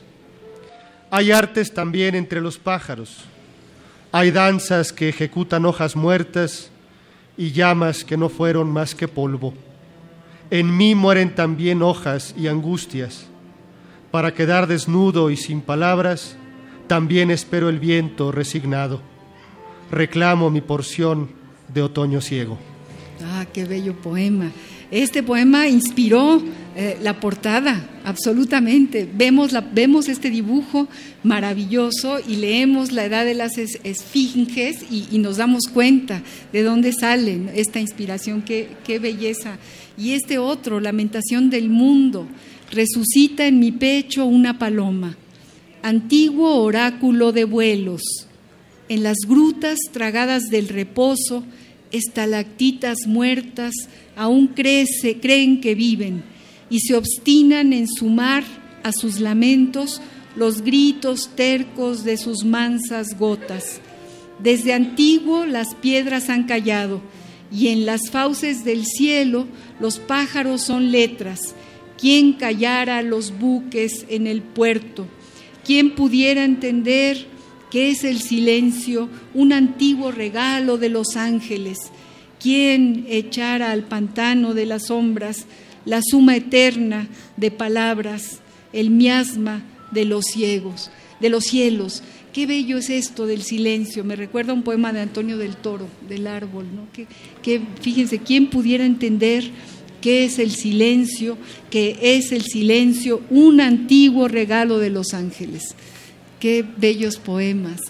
Hay 1.10 1.30
artes 1.32 1.74
también 1.74 2.14
entre 2.14 2.40
los 2.40 2.58
pájaros, 2.58 3.18
hay 4.12 4.30
danzas 4.30 4.92
que 4.92 5.08
ejecutan 5.08 5.64
hojas 5.64 5.94
muertas 5.94 6.70
y 7.36 7.52
llamas 7.52 8.04
que 8.04 8.16
no 8.16 8.28
fueron 8.28 8.70
más 8.70 8.94
que 8.94 9.08
polvo. 9.08 9.54
En 10.50 10.76
mí 10.76 10.94
mueren 10.94 11.34
también 11.34 11.80
hojas 11.82 12.34
y 12.36 12.48
angustias. 12.48 13.26
Para 14.10 14.34
quedar 14.34 14.66
desnudo 14.66 15.30
y 15.30 15.36
sin 15.36 15.60
palabras, 15.60 16.36
también 16.88 17.30
espero 17.30 17.68
el 17.68 17.78
viento 17.78 18.32
resignado. 18.32 19.00
Reclamo 19.92 20.50
mi 20.50 20.60
porción 20.60 21.30
de 21.68 21.82
otoño 21.82 22.20
ciego. 22.20 22.58
Ah, 23.24 23.46
qué 23.52 23.64
bello 23.64 23.94
poema. 23.94 24.50
Este 24.90 25.22
poema 25.22 25.68
inspiró 25.68 26.42
eh, 26.76 26.98
la 27.02 27.20
portada, 27.20 27.88
absolutamente. 28.04 29.08
Vemos, 29.12 29.52
la, 29.52 29.60
vemos 29.60 30.08
este 30.08 30.30
dibujo 30.30 30.88
maravilloso 31.22 32.18
y 32.26 32.36
leemos 32.36 32.90
la 32.90 33.04
edad 33.04 33.24
de 33.24 33.34
las 33.34 33.58
esfinges 33.58 34.84
y, 34.90 35.18
nos 35.18 35.36
damos 35.36 35.64
cuenta 35.72 36.22
de 36.52 36.62
dónde 36.62 36.92
sale 36.92 37.50
esta 37.54 37.80
inspiración, 37.80 38.42
qué, 38.42 38.68
qué 38.84 38.98
belleza. 38.98 39.58
Y 39.96 40.12
este 40.12 40.38
otro, 40.38 40.80
Lamentación 40.80 41.50
del 41.50 41.70
Mundo, 41.70 42.26
resucita 42.72 43.46
en 43.46 43.58
mi 43.58 43.72
pecho 43.72 44.24
una 44.26 44.58
paloma, 44.58 45.16
antiguo 45.82 46.56
oráculo 46.56 47.32
de 47.32 47.44
vuelos, 47.44 48.02
En 48.88 49.04
las 49.04 49.18
grutas 49.28 49.78
tragadas 49.92 50.44
del 50.50 50.68
reposo, 50.68 51.44
estalactitas 51.92 53.06
muertas 53.06 53.74
aún 54.16 54.48
crece, 54.48 55.18
creen 55.20 55.60
que 55.60 55.74
viven 55.74 56.22
y 56.68 56.80
se 56.80 56.94
obstinan 56.94 57.72
en 57.72 57.88
sumar 57.88 58.44
a 58.82 58.92
sus 58.92 59.20
lamentos 59.20 60.00
los 60.36 60.62
gritos 60.62 61.30
tercos 61.34 62.04
de 62.04 62.16
sus 62.16 62.44
mansas 62.44 63.18
gotas. 63.18 63.80
Desde 64.42 64.72
antiguo 64.72 65.44
las 65.44 65.74
piedras 65.74 66.30
han 66.30 66.44
callado 66.44 67.02
y 67.52 67.68
en 67.68 67.84
las 67.84 68.10
fauces 68.10 68.64
del 68.64 68.86
cielo 68.86 69.46
los 69.80 69.98
pájaros 69.98 70.62
son 70.62 70.92
letras. 70.92 71.54
¿Quién 71.98 72.34
callara 72.34 73.02
los 73.02 73.38
buques 73.38 74.06
en 74.08 74.26
el 74.26 74.40
puerto? 74.40 75.06
¿Quién 75.64 75.94
pudiera 75.94 76.44
entender 76.44 77.26
que 77.70 77.90
es 77.90 78.04
el 78.04 78.20
silencio 78.20 79.08
un 79.34 79.52
antiguo 79.52 80.10
regalo 80.10 80.76
de 80.76 80.88
los 80.88 81.16
ángeles? 81.16 81.78
¿Quién 82.40 83.06
echara 83.08 83.70
al 83.70 83.84
pantano 83.84 84.54
de 84.54 84.66
las 84.66 84.86
sombras 84.86 85.46
la 85.84 86.00
suma 86.02 86.36
eterna 86.36 87.08
de 87.36 87.50
palabras, 87.50 88.40
el 88.72 88.90
miasma 88.90 89.62
de 89.92 90.04
los 90.04 90.24
ciegos, 90.26 90.90
de 91.20 91.28
los 91.30 91.44
cielos? 91.44 92.02
Qué 92.32 92.46
bello 92.46 92.78
es 92.78 92.90
esto 92.90 93.26
del 93.26 93.42
silencio. 93.42 94.04
Me 94.04 94.14
recuerda 94.14 94.52
un 94.52 94.62
poema 94.62 94.92
de 94.92 95.00
Antonio 95.00 95.36
del 95.36 95.56
Toro, 95.56 95.88
del 96.08 96.26
árbol, 96.28 96.66
¿no? 96.74 96.86
Que, 97.42 97.60
fíjense, 97.80 98.20
¿quién 98.20 98.50
pudiera 98.50 98.84
entender 98.86 99.50
qué 100.00 100.24
es 100.24 100.38
el 100.38 100.52
silencio? 100.52 101.36
Que 101.70 101.98
es 102.00 102.30
el 102.30 102.42
silencio 102.42 103.20
un 103.30 103.60
antiguo 103.60 104.28
regalo 104.28 104.78
de 104.78 104.90
los 104.90 105.12
ángeles. 105.12 105.74
Qué 106.40 106.64
bellos 106.78 107.18
poemas. 107.18 107.80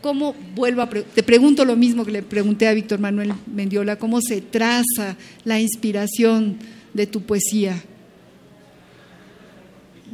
¿Cómo 0.00 0.34
vuelvo 0.54 0.82
a 0.82 0.88
te 0.88 1.22
pregunto 1.22 1.64
lo 1.64 1.76
mismo 1.76 2.04
que 2.04 2.10
le 2.10 2.22
pregunté 2.22 2.66
a 2.66 2.74
Víctor 2.74 2.98
Manuel 2.98 3.32
Mendiola, 3.46 3.96
cómo 3.96 4.20
se 4.20 4.40
traza 4.40 5.16
la 5.44 5.60
inspiración 5.60 6.58
de 6.92 7.06
tu 7.06 7.22
poesía? 7.22 7.80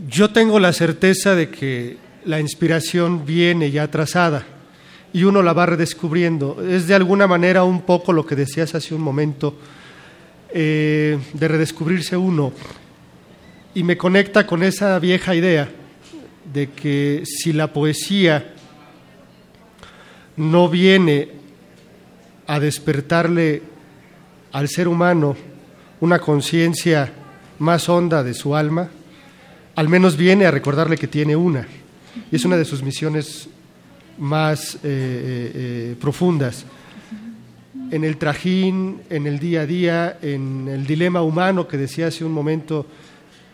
Yo 0.09 0.31
tengo 0.31 0.61
la 0.61 0.73
certeza 0.75 1.35
de 1.35 1.51
que 1.51 1.97
la 2.25 2.39
inspiración 2.39 3.25
viene 3.25 3.71
ya 3.71 3.91
trazada 3.91 4.47
y 5.13 5.25
uno 5.25 5.43
la 5.43 5.55
va 5.55 5.67
redescubriendo. 5.67 6.63
Es 6.69 6.87
de 6.87 6.95
alguna 6.95 7.27
manera 7.27 7.65
un 7.65 7.83
poco 7.83 8.13
lo 8.13 8.27
que 8.27 8.37
decías 8.37 8.75
hace 8.75 8.95
un 8.95 9.01
momento, 9.01 9.57
eh, 10.53 11.19
de 11.33 11.49
redescubrirse 11.49 12.17
uno. 12.17 12.53
Y 13.75 13.83
me 13.85 13.97
conecta 13.97 14.47
con 14.47 14.63
esa 14.63 14.99
vieja 14.99 15.35
idea 15.35 15.71
de 16.55 16.71
que 16.71 17.25
si 17.27 17.53
la 17.53 17.73
poesía 17.73 18.55
no 20.37 20.69
viene 20.69 21.29
a 22.47 22.61
despertarle 22.61 23.61
al 24.53 24.69
ser 24.69 24.87
humano 24.87 25.37
una 26.01 26.21
conciencia 26.21 27.13
más 27.59 27.89
honda 27.89 28.23
de 28.23 28.35
su 28.35 28.55
alma, 28.55 28.89
al 29.75 29.89
menos 29.89 30.17
viene 30.17 30.47
a 30.47 30.53
recordarle 30.53 30.97
que 30.97 31.09
tiene 31.09 31.35
una. 31.35 31.67
Y 32.31 32.37
es 32.37 32.45
una 32.45 32.57
de 32.57 32.65
sus 32.65 32.85
misiones 32.85 33.49
más 34.19 34.77
eh, 34.77 34.79
eh, 34.85 35.53
eh, 35.55 35.97
profundas. 36.01 36.67
En 37.91 38.05
el 38.05 38.17
trajín, 38.17 39.01
en 39.11 39.27
el 39.27 39.41
día 39.41 39.63
a 39.63 39.67
día, 39.67 40.19
en 40.23 40.69
el 40.69 40.87
dilema 40.87 41.23
humano 41.23 41.67
que 41.67 41.77
decía 41.77 42.07
hace 42.07 42.25
un 42.25 42.33
momento, 42.33 42.87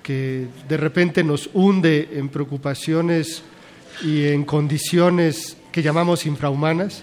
que 0.03 0.47
de 0.69 0.77
repente 0.77 1.23
nos 1.25 1.51
hunde 1.53 2.11
en 2.13 2.29
preocupaciones 2.29 3.43
y 4.05 4.27
en 4.27 4.45
condiciones 4.45 5.57
que 5.73 5.83
llamamos 5.83 6.27
infrahumanas. 6.27 7.03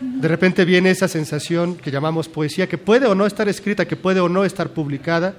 De 0.00 0.26
repente 0.26 0.64
viene 0.64 0.90
esa 0.90 1.06
sensación 1.06 1.76
que 1.76 1.92
llamamos 1.92 2.28
poesía, 2.28 2.68
que 2.68 2.78
puede 2.78 3.06
o 3.06 3.14
no 3.14 3.26
estar 3.26 3.48
escrita, 3.48 3.86
que 3.86 3.94
puede 3.94 4.18
o 4.18 4.28
no 4.28 4.44
estar 4.44 4.70
publicada, 4.70 5.36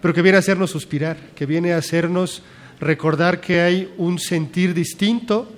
pero 0.00 0.14
que 0.14 0.22
viene 0.22 0.36
a 0.36 0.38
hacernos 0.38 0.70
suspirar, 0.70 1.16
que 1.34 1.46
viene 1.46 1.72
a 1.72 1.78
hacernos 1.78 2.42
recordar 2.78 3.40
que 3.40 3.60
hay 3.60 3.92
un 3.96 4.18
sentir 4.18 4.72
distinto 4.72 5.52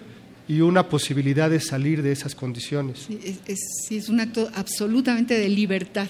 y 0.48 0.62
una 0.62 0.88
posibilidad 0.88 1.50
de 1.50 1.60
salir 1.60 2.02
de 2.02 2.12
esas 2.12 2.34
condiciones. 2.34 3.06
Sí, 3.06 3.38
es, 3.46 4.08
un 4.08 4.20
acto 4.20 4.48
absolutamente 4.54 5.38
de 5.38 5.48
libertad, 5.48 6.08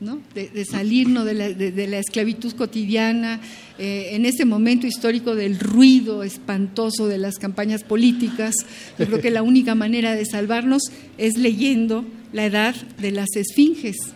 ¿no? 0.00 0.20
de, 0.34 0.64
salirnos 0.64 1.24
de 1.24 1.86
la, 1.88 1.98
esclavitud 1.98 2.52
cotidiana, 2.54 3.40
eh, 3.78 4.10
en 4.12 4.26
ese 4.26 4.44
momento 4.44 4.86
histórico 4.86 5.34
del 5.34 5.58
ruido 5.58 6.22
espantoso 6.22 7.06
de 7.08 7.18
las 7.18 7.36
campañas 7.36 7.84
políticas. 7.84 8.54
Yo 8.98 9.06
creo 9.06 9.20
que 9.20 9.30
la 9.30 9.42
única 9.42 9.74
manera 9.74 10.14
de 10.14 10.24
salvarnos 10.24 10.82
es 11.16 11.36
leyendo 11.36 12.04
la 12.32 12.46
edad 12.46 12.74
de 12.98 13.12
las 13.12 13.28
esfinges. 13.34 13.96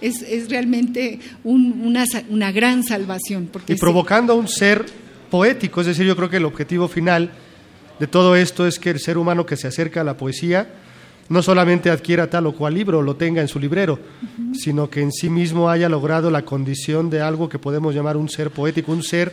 Es, 0.00 0.50
realmente 0.50 1.18
una, 1.42 2.04
una, 2.28 2.52
gran 2.52 2.84
salvación. 2.84 3.48
Porque 3.50 3.72
y 3.72 3.76
provocando 3.76 4.36
un 4.36 4.46
ser 4.46 4.84
poético, 5.30 5.80
es 5.80 5.88
decir, 5.88 6.06
yo 6.06 6.14
creo 6.14 6.28
que 6.28 6.36
el 6.36 6.44
objetivo 6.44 6.86
final 6.86 7.30
de 7.98 8.06
todo 8.06 8.36
esto 8.36 8.66
es 8.66 8.78
que 8.78 8.90
el 8.90 9.00
ser 9.00 9.18
humano 9.18 9.46
que 9.46 9.56
se 9.56 9.66
acerca 9.66 10.02
a 10.02 10.04
la 10.04 10.16
poesía 10.16 10.68
no 11.28 11.42
solamente 11.42 11.90
adquiera 11.90 12.30
tal 12.30 12.46
o 12.46 12.52
cual 12.52 12.74
libro 12.74 12.98
o 12.98 13.02
lo 13.02 13.16
tenga 13.16 13.42
en 13.42 13.48
su 13.48 13.58
librero, 13.58 13.98
sino 14.54 14.88
que 14.88 15.02
en 15.02 15.12
sí 15.12 15.28
mismo 15.28 15.68
haya 15.68 15.88
logrado 15.88 16.30
la 16.30 16.42
condición 16.42 17.10
de 17.10 17.20
algo 17.20 17.48
que 17.48 17.58
podemos 17.58 17.94
llamar 17.94 18.16
un 18.16 18.28
ser 18.28 18.50
poético, 18.50 18.92
un 18.92 19.02
ser 19.02 19.32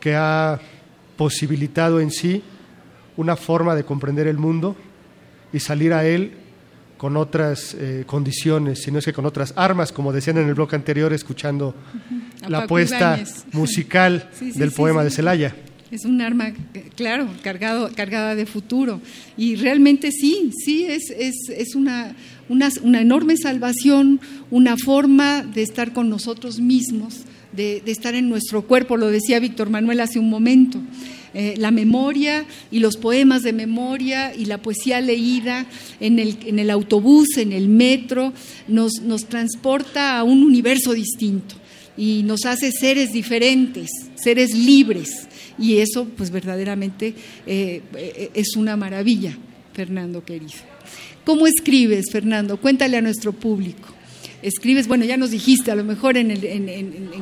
que 0.00 0.14
ha 0.16 0.60
posibilitado 1.16 2.00
en 2.00 2.10
sí 2.10 2.42
una 3.16 3.36
forma 3.36 3.74
de 3.74 3.84
comprender 3.84 4.26
el 4.26 4.38
mundo 4.38 4.74
y 5.52 5.60
salir 5.60 5.92
a 5.92 6.04
él 6.06 6.32
con 6.96 7.16
otras 7.16 7.74
eh, 7.78 8.04
condiciones, 8.06 8.82
sino 8.82 8.98
es 8.98 9.04
que 9.04 9.12
con 9.12 9.26
otras 9.26 9.54
armas, 9.56 9.92
como 9.92 10.12
decían 10.12 10.38
en 10.38 10.48
el 10.48 10.54
bloque 10.54 10.76
anterior, 10.76 11.12
escuchando 11.12 11.74
la 12.46 12.64
apuesta 12.64 13.18
musical 13.52 14.28
del 14.40 14.72
poema 14.72 15.04
de 15.04 15.10
Celaya. 15.10 15.54
Es 15.90 16.04
un 16.04 16.20
arma, 16.20 16.52
claro, 16.94 17.28
cargado, 17.42 17.90
cargada 17.94 18.36
de 18.36 18.46
futuro. 18.46 19.00
Y 19.36 19.56
realmente 19.56 20.12
sí, 20.12 20.50
sí, 20.64 20.84
es, 20.84 21.10
es, 21.10 21.74
una, 21.74 22.14
una, 22.48 23.00
enorme 23.00 23.36
salvación, 23.36 24.20
una 24.50 24.76
forma 24.76 25.42
de 25.42 25.62
estar 25.62 25.92
con 25.92 26.08
nosotros 26.08 26.60
mismos, 26.60 27.22
de, 27.52 27.82
de 27.84 27.90
estar 27.90 28.14
en 28.14 28.28
nuestro 28.28 28.62
cuerpo, 28.62 28.96
lo 28.96 29.08
decía 29.08 29.40
Víctor 29.40 29.70
Manuel 29.70 30.00
hace 30.00 30.20
un 30.20 30.30
momento. 30.30 30.80
Eh, 31.32 31.54
la 31.58 31.70
memoria 31.70 32.44
y 32.72 32.80
los 32.80 32.96
poemas 32.96 33.42
de 33.42 33.52
memoria 33.52 34.34
y 34.34 34.46
la 34.46 34.58
poesía 34.58 35.00
leída 35.00 35.64
en 36.00 36.18
el, 36.18 36.36
en 36.44 36.58
el 36.58 36.70
autobús, 36.70 37.36
en 37.36 37.52
el 37.52 37.68
metro, 37.68 38.32
nos, 38.66 39.00
nos 39.02 39.26
transporta 39.26 40.18
a 40.18 40.24
un 40.24 40.42
universo 40.42 40.92
distinto 40.92 41.54
y 41.96 42.24
nos 42.24 42.46
hace 42.46 42.72
seres 42.72 43.12
diferentes, 43.12 43.90
seres 44.16 44.54
libres. 44.54 45.28
Y 45.60 45.78
eso, 45.78 46.06
pues 46.16 46.30
verdaderamente 46.30 47.14
eh, 47.46 47.82
eh, 47.94 48.30
es 48.34 48.56
una 48.56 48.76
maravilla, 48.76 49.36
Fernando 49.72 50.24
querido. 50.24 50.52
¿Cómo 51.24 51.46
escribes, 51.46 52.06
Fernando? 52.10 52.56
Cuéntale 52.56 52.96
a 52.96 53.02
nuestro 53.02 53.32
público 53.32 54.00
escribes, 54.42 54.88
bueno, 54.88 55.04
ya 55.04 55.16
nos 55.16 55.30
dijiste, 55.30 55.70
a 55.70 55.74
lo 55.74 55.84
mejor 55.84 56.16
en, 56.16 56.30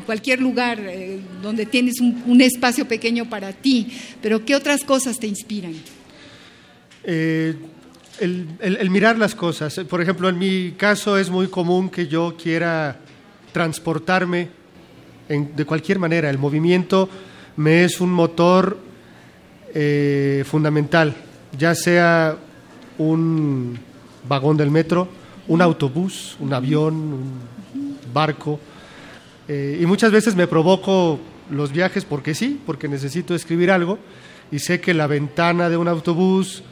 cualquier 0.06 0.40
lugar 0.40 0.78
eh, 0.80 1.18
donde 1.42 1.66
tienes 1.66 2.00
un, 2.00 2.40
espacio 2.40 2.86
pequeño 2.86 3.28
para 3.28 3.52
ti, 3.52 3.88
pero 4.22 4.44
¿qué 4.44 4.54
otras 4.54 4.84
cosas 4.84 5.18
te 5.18 5.26
inspiran? 5.26 5.74
Eh, 7.04 7.54
el, 8.20 8.90
mirar 8.90 9.18
las 9.18 9.34
cosas. 9.34 9.80
Por 9.88 10.00
ejemplo, 10.00 10.28
en 10.28 10.38
mi 10.38 10.72
caso 10.76 11.18
es 11.18 11.30
muy 11.30 11.48
común 11.48 11.88
que 11.88 12.06
yo 12.06 12.36
quiera 12.40 12.98
transportarme 13.52 14.48
de 15.28 15.64
cualquier 15.64 15.98
manera. 15.98 16.30
El 16.30 16.38
movimiento 16.38 17.08
me 17.58 17.82
es 17.82 18.00
un 18.00 18.12
motor 18.12 18.78
eh, 19.74 20.44
fundamental, 20.46 21.14
ya 21.58 21.74
sea 21.74 22.36
un 22.98 23.76
vagón 24.28 24.56
del 24.56 24.70
metro, 24.70 25.08
un 25.48 25.60
autobús, 25.60 26.36
un 26.38 26.54
avión, 26.54 26.94
un 26.94 27.98
barco. 28.14 28.60
Eh, 29.48 29.80
y 29.82 29.86
muchas 29.86 30.12
veces 30.12 30.36
me 30.36 30.46
provoco 30.46 31.18
los 31.50 31.72
viajes 31.72 32.04
porque 32.04 32.32
sí, 32.32 32.60
porque 32.64 32.86
necesito 32.86 33.34
escribir 33.34 33.72
algo 33.72 33.98
y 34.52 34.60
sé 34.60 34.80
que 34.80 34.94
la 34.94 35.08
ventana 35.08 35.68
de 35.68 35.76
un 35.76 35.88
autobús 35.88 36.62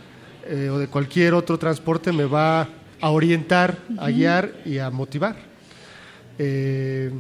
eh, 0.46 0.68
o 0.70 0.78
de 0.78 0.86
cualquier 0.86 1.34
otro 1.34 1.58
transporte 1.58 2.12
me 2.12 2.26
va 2.26 2.68
a 3.00 3.10
orientar, 3.10 3.78
a 3.98 4.08
guiar 4.08 4.52
y 4.64 4.78
a 4.78 4.90
motivar. 4.90 5.34
Eh, 6.38 7.10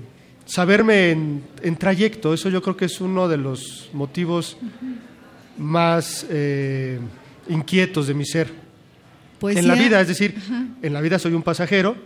saberme 0.46 1.10
en, 1.10 1.76
trayecto, 1.76 2.32
eso 2.32 2.48
yo 2.48 2.62
creo 2.62 2.76
que 2.76 2.86
es 2.86 3.00
uno 3.00 3.28
de 3.28 3.36
los 3.36 3.90
motivos 3.92 4.56
más 5.58 6.26
inquietos 7.48 8.06
de 8.06 8.14
mi 8.14 8.24
ser 8.24 8.66
en 9.42 9.68
la 9.68 9.74
vida, 9.74 10.00
es 10.00 10.08
decir, 10.08 10.34
en 10.82 10.92
la 10.92 11.00
vida 11.00 11.18
soy 11.18 11.34
un 11.34 11.42
pasajero 11.42 11.96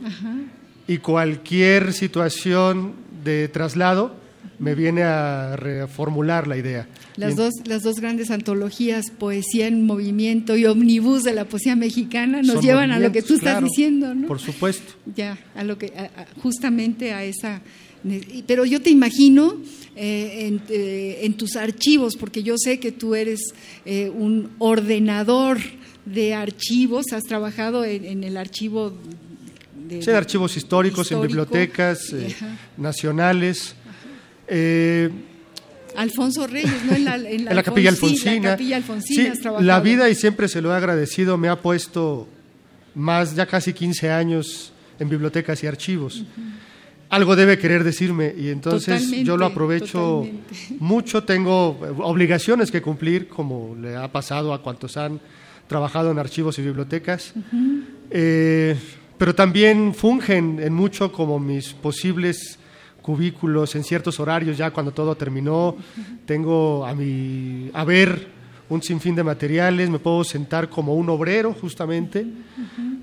y 0.86 0.99
cualquier 0.99 1.93
situación 1.93 2.95
de 3.24 3.49
traslado 3.49 4.16
me 4.59 4.74
viene 4.74 5.03
a 5.05 5.57
reformular 5.57 6.47
la 6.47 6.57
idea. 6.57 6.86
Las, 7.16 7.36
dos, 7.36 7.55
las 7.64 7.82
dos 7.82 8.01
grandes 8.01 8.30
antologías, 8.30 9.11
Poesía 9.11 9.66
en 9.66 9.86
Movimiento 9.86 10.57
y 10.57 10.66
Omnibus 10.66 11.24
de 11.24 11.32
la 11.32 11.47
Poesía 11.47 11.76
Mexicana, 11.76 12.43
nos 12.43 12.62
llevan 12.62 12.91
a 12.91 12.99
lo 12.99 13.11
que 13.11 13.22
tú 13.22 13.34
estás 13.34 13.62
diciendo, 13.62 14.14
¿no? 14.14 14.26
Por 14.26 14.38
supuesto. 14.38 14.93
Ya, 15.14 15.38
a 15.55 15.64
lo 15.64 15.78
que, 15.78 15.93
justamente 16.43 17.12
a 17.12 17.24
esa... 17.24 17.62
Pero 18.46 18.64
yo 18.64 18.80
te 18.80 18.90
imagino 18.90 19.61
eh, 19.96 20.59
eh, 20.68 21.18
en, 21.22 21.34
tus 21.34 21.57
archivos, 21.57 22.16
porque 22.16 22.42
yo 22.42 22.57
sé 22.57 22.80
que 22.80 22.92
tú 22.92 23.14
eres 23.14 23.40
eh, 23.84 24.09
un 24.09 24.51
ordenador 24.59 25.59
de 26.07 26.34
archivos, 26.34 27.12
has 27.12 27.24
trabajado 27.24 27.84
en, 27.84 28.24
el 28.24 28.36
archivo 28.36 28.94
de, 29.88 30.03
sí, 30.03 30.11
archivos 30.11 30.57
históricos, 30.57 31.12
en 31.12 31.20
bibliotecas 31.20 32.14
nacionales. 32.76 33.74
Alfonso 35.96 36.46
Reyes, 36.46 36.84
¿no? 36.86 36.94
En 36.94 37.05
la, 37.05 37.16
en 37.16 37.44
la, 37.44 37.62
capilla 37.62 37.90
Alfonsina. 37.90 38.57
La, 38.57 39.61
la 39.61 39.80
vida, 39.80 40.09
y 40.09 40.14
siempre 40.14 40.48
se 40.48 40.62
lo 40.62 40.72
he 40.72 40.76
agradecido, 40.76 41.36
me 41.36 41.48
ha 41.48 41.61
puesto 41.61 42.26
más, 42.94 43.34
ya 43.34 43.46
casi 43.46 43.72
15 43.72 44.11
años 44.11 44.72
en 44.98 45.09
bibliotecas 45.09 45.62
y 45.62 45.66
archivos. 45.66 46.24
Algo 47.11 47.34
debe 47.34 47.58
querer 47.58 47.82
decirme 47.82 48.32
y 48.38 48.50
entonces 48.50 49.11
yo 49.24 49.36
lo 49.36 49.46
aprovecho 49.46 50.24
mucho. 50.78 51.24
Tengo 51.24 51.70
obligaciones 51.98 52.70
que 52.70 52.80
cumplir, 52.80 53.26
como 53.26 53.74
le 53.74 53.96
ha 53.96 54.11
pasado 54.12 54.54
a 54.54 54.62
cuantos 54.62 54.96
han 54.96 55.20
trabajado 55.66 56.12
en 56.12 56.20
archivos 56.20 56.56
y 56.61 56.62
bibliotecas. 56.62 57.34
Eh, 58.11 58.76
pero 59.18 59.34
también 59.34 59.92
fungen 59.92 60.61
en 60.62 60.72
mucho 60.72 61.11
como 61.11 61.40
mis 61.40 61.72
posibles 61.72 62.61
cubículos 63.02 63.74
en 63.74 63.82
ciertos 63.82 64.20
horarios, 64.20 64.56
ya 64.56 64.70
cuando 64.70 64.92
todo 64.92 65.16
terminó, 65.16 65.76
tengo 66.26 66.86
a 66.86 66.94
mi 66.94 67.70
a 67.72 67.84
ver 67.84 68.28
un 68.68 68.82
sinfín 68.82 69.16
de 69.16 69.24
materiales, 69.24 69.90
me 69.90 69.98
puedo 69.98 70.22
sentar 70.22 70.70
como 70.70 70.94
un 70.94 71.08
obrero 71.08 71.52
justamente 71.61 72.24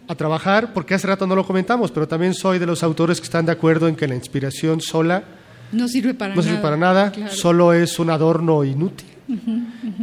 a 0.08 0.16
trabajar, 0.16 0.74
porque 0.74 0.94
hace 0.94 1.08
rato 1.08 1.28
no 1.28 1.36
lo 1.36 1.46
comentamos, 1.46 1.92
pero 1.92 2.08
también 2.08 2.34
soy 2.34 2.60
de 2.60 2.66
los 2.66 2.84
autores 2.84 3.20
que 3.20 3.26
están 3.26 3.46
de 3.46 3.52
acuerdo 3.52 3.88
en 3.88 3.96
que 3.96 4.08
la 4.08 4.16
inspiración 4.16 4.82
sola 4.82 5.24
no 5.72 5.88
sirve 5.88 6.14
para 6.14 6.34
no 6.34 6.42
nada, 6.42 6.50
sirve 6.50 6.62
para 6.62 6.78
nada 6.78 7.12
solo 7.30 7.74
es 7.74 8.00
un 8.00 8.10
adorno 8.10 8.64
inútil 8.64 9.08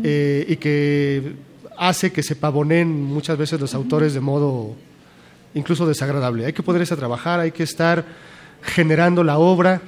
eh, 0.02 0.44
y 0.46 0.57
que 0.57 1.32
hace 1.78 2.12
que 2.12 2.22
se 2.22 2.36
pavonen 2.36 3.02
muchas 3.02 3.38
veces 3.38 3.59
los 3.59 3.74
autores 3.74 4.12
de 4.14 4.20
modo 4.20 4.74
incluso 5.55 5.86
desagradable. 5.86 6.46
Hay 6.46 6.52
que 6.52 6.62
poderse 6.62 6.94
a 6.94 6.96
trabajar, 6.96 7.40
hay 7.40 7.52
que 7.52 7.62
estar 7.62 8.05
generando 8.62 9.24
la 9.24 9.38
obra, 9.38 9.80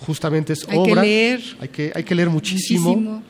justamente 0.00 0.54
es 0.54 0.66
hay 0.68 0.78
obra. 0.78 1.02
Que 1.02 1.08
leer. 1.08 1.40
Hay 1.60 1.68
que 1.68 1.92
hay 1.94 2.04
que 2.04 2.14
leer 2.14 2.30
muchísimo. 2.30 3.22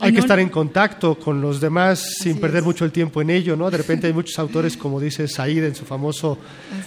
Hay 0.00 0.12
que 0.12 0.20
estar 0.20 0.38
en 0.38 0.50
contacto 0.50 1.18
con 1.18 1.40
los 1.40 1.60
demás 1.60 2.16
sin 2.20 2.38
perder 2.38 2.62
mucho 2.62 2.84
el 2.84 2.92
tiempo 2.92 3.22
en 3.22 3.30
ello, 3.30 3.56
¿no? 3.56 3.70
De 3.70 3.78
repente 3.78 4.06
hay 4.06 4.12
muchos 4.12 4.38
autores, 4.38 4.76
como 4.76 5.00
dice 5.00 5.26
Said 5.28 5.64
en 5.64 5.74
su 5.74 5.84
famoso 5.84 6.38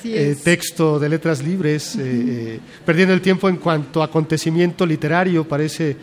eh, 0.04 0.36
texto 0.44 1.00
de 1.00 1.10
letras 1.10 1.44
libres, 1.44 1.96
eh, 1.96 2.02
eh, 2.04 2.60
perdiendo 2.86 3.14
el 3.14 3.22
tiempo 3.22 3.50
en 3.50 3.58
cuanto 3.58 4.02
a 4.02 4.06
acontecimiento 4.06 4.86
literario, 4.86 5.48
parece 5.48 5.98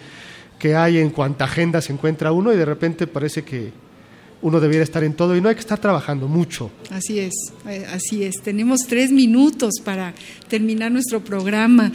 que 0.58 0.74
hay 0.74 0.98
en 0.98 1.10
cuanta 1.10 1.44
agenda 1.44 1.80
se 1.80 1.92
encuentra 1.92 2.32
uno 2.32 2.52
y 2.52 2.56
de 2.56 2.64
repente 2.64 3.06
parece 3.06 3.42
que 3.42 3.72
uno 4.42 4.60
debiera 4.60 4.82
estar 4.82 5.02
en 5.04 5.14
todo 5.14 5.36
y 5.36 5.40
no 5.40 5.48
hay 5.48 5.54
que 5.54 5.60
estar 5.60 5.78
trabajando 5.78 6.28
mucho. 6.28 6.70
Así 6.90 7.20
es, 7.20 7.32
eh, 7.68 7.86
así 7.92 8.24
es. 8.24 8.42
Tenemos 8.42 8.80
tres 8.88 9.12
minutos 9.12 9.74
para 9.84 10.14
terminar 10.48 10.90
nuestro 10.90 11.20
programa. 11.20 11.90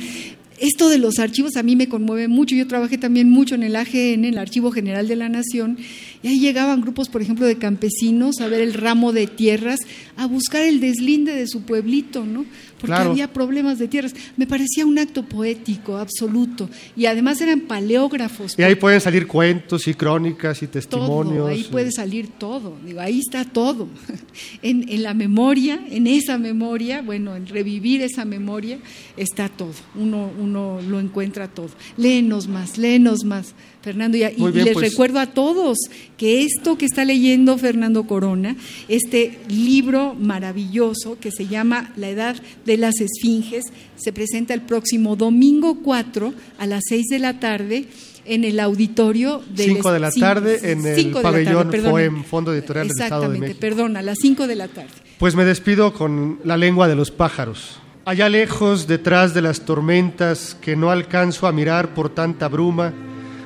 Esto 0.60 0.90
de 0.90 0.98
los 0.98 1.20
archivos 1.20 1.56
a 1.56 1.64
mí 1.64 1.76
me 1.76 1.88
conmueve 1.88 2.28
mucho. 2.28 2.56
Yo 2.56 2.68
trabajé 2.68 2.98
también 2.98 3.30
mucho 3.30 3.54
en 3.54 3.62
el 3.62 3.76
AGN, 3.76 4.26
el 4.26 4.38
Archivo 4.40 4.72
General 4.72 5.08
de 5.08 5.16
la 5.16 5.30
Nación, 5.30 5.78
y 6.24 6.28
ahí 6.28 6.40
llegaban 6.40 6.82
grupos, 6.82 7.10
por 7.10 7.22
ejemplo, 7.22 7.46
de 7.46 7.58
campesinos 7.58 8.42
a 8.42 8.48
ver 8.48 8.62
el 8.62 8.74
ramo 8.74 9.14
de 9.14 9.28
tierras, 9.28 9.80
a 10.16 10.26
buscar 10.26 10.64
el 10.64 10.80
deslinde 10.80 11.34
de 11.34 11.48
su 11.48 11.62
pueblito, 11.62 12.26
¿no? 12.26 12.46
Porque 12.80 12.96
había 12.96 13.32
problemas 13.32 13.80
de 13.80 13.88
tierras. 13.88 14.14
Me 14.36 14.46
parecía 14.46 14.86
un 14.86 14.98
acto 15.00 15.24
poético, 15.24 15.98
absoluto. 15.98 16.70
Y 16.96 17.06
además 17.06 17.42
eran 17.42 17.62
paleógrafos. 17.62 18.58
Y 18.58 18.64
ahí 18.64 18.76
pueden 18.76 19.02
salir 19.02 19.28
cuentos 19.28 19.88
y 19.88 19.94
crónicas 19.94 20.62
y 20.62 20.68
testimonios. 20.68 21.50
ahí 21.50 21.64
puede 21.64 21.92
salir 21.92 22.28
todo. 22.38 22.78
Digo, 22.86 23.00
ahí 23.00 23.20
está 23.20 23.46
todo. 23.46 23.88
En, 24.62 24.88
en, 24.90 25.04
la 25.04 25.14
memoria, 25.14 25.80
en 25.90 26.08
esa 26.08 26.38
memoria, 26.38 27.02
bueno, 27.02 27.36
en 27.36 27.48
revivir 27.48 28.02
esa 28.02 28.26
memoria, 28.26 28.80
está 29.16 29.50
todo. 29.50 29.74
Uno, 29.96 30.32
uno 30.40 30.80
lo 30.82 31.00
encuentra 31.00 31.48
todo. 31.48 31.70
Léenos 31.96 32.48
más, 32.48 32.78
léenos 32.78 33.24
más. 33.24 33.54
Fernando. 33.88 34.18
Y, 34.18 34.22
les 34.52 34.74
pues. 34.74 34.92
recuerdo 34.92 35.20
a 35.20 35.28
todos 35.28 35.78
que 36.18 36.44
esto 36.44 36.78
que 36.78 36.86
está 36.86 37.06
leyendo 37.06 37.58
Fernando 37.58 38.06
Corona, 38.06 38.58
este 38.90 39.40
libro 39.48 40.14
maravilloso 40.14 41.18
que 41.20 41.32
se 41.32 41.48
llama 41.48 41.94
La 41.96 42.10
Edad 42.10 42.36
de 42.68 42.78
las 42.78 43.02
Esfinges, 43.02 43.66
se 43.96 44.14
presenta 44.14 44.54
el 44.54 44.62
próximo 44.62 45.16
domingo 45.16 45.80
4 45.82 46.34
a 46.60 46.68
las 46.68 46.84
6 46.88 47.08
de 47.08 47.20
la 47.20 47.40
tarde 47.40 47.88
en 48.26 48.44
el 48.44 48.60
auditorio 48.60 49.42
de 49.50 49.64
5 49.64 49.92
de 49.92 50.00
la 50.00 50.12
tarde 50.12 50.72
en 50.72 50.86
el 50.86 51.12
pabellón 51.12 51.72
FOEM, 51.72 52.24
Fondo 52.26 52.54
Editorial 52.54 52.90
del 52.90 53.04
Estado 53.04 53.30
de 53.30 53.40
México. 53.40 53.60
perdón, 53.60 53.98
a 53.98 54.02
las 54.02 54.18
5 54.22 54.46
de 54.46 54.56
la 54.56 54.68
tarde. 54.68 54.92
Pues 55.18 55.34
me 55.34 55.46
despido 55.46 55.94
con 55.94 56.40
la 56.44 56.58
lengua 56.58 56.88
de 56.88 56.96
los 56.96 57.10
pájaros. 57.10 57.80
Allá 58.06 58.30
lejos, 58.30 58.86
detrás 58.86 59.34
de 59.34 59.42
las 59.42 59.62
tormentas 59.62 60.56
que 60.62 60.76
no 60.76 60.92
alcanzo 60.92 61.48
a 61.48 61.52
mirar 61.52 61.94
por 61.94 62.14
tanta 62.14 62.48
bruma, 62.50 62.94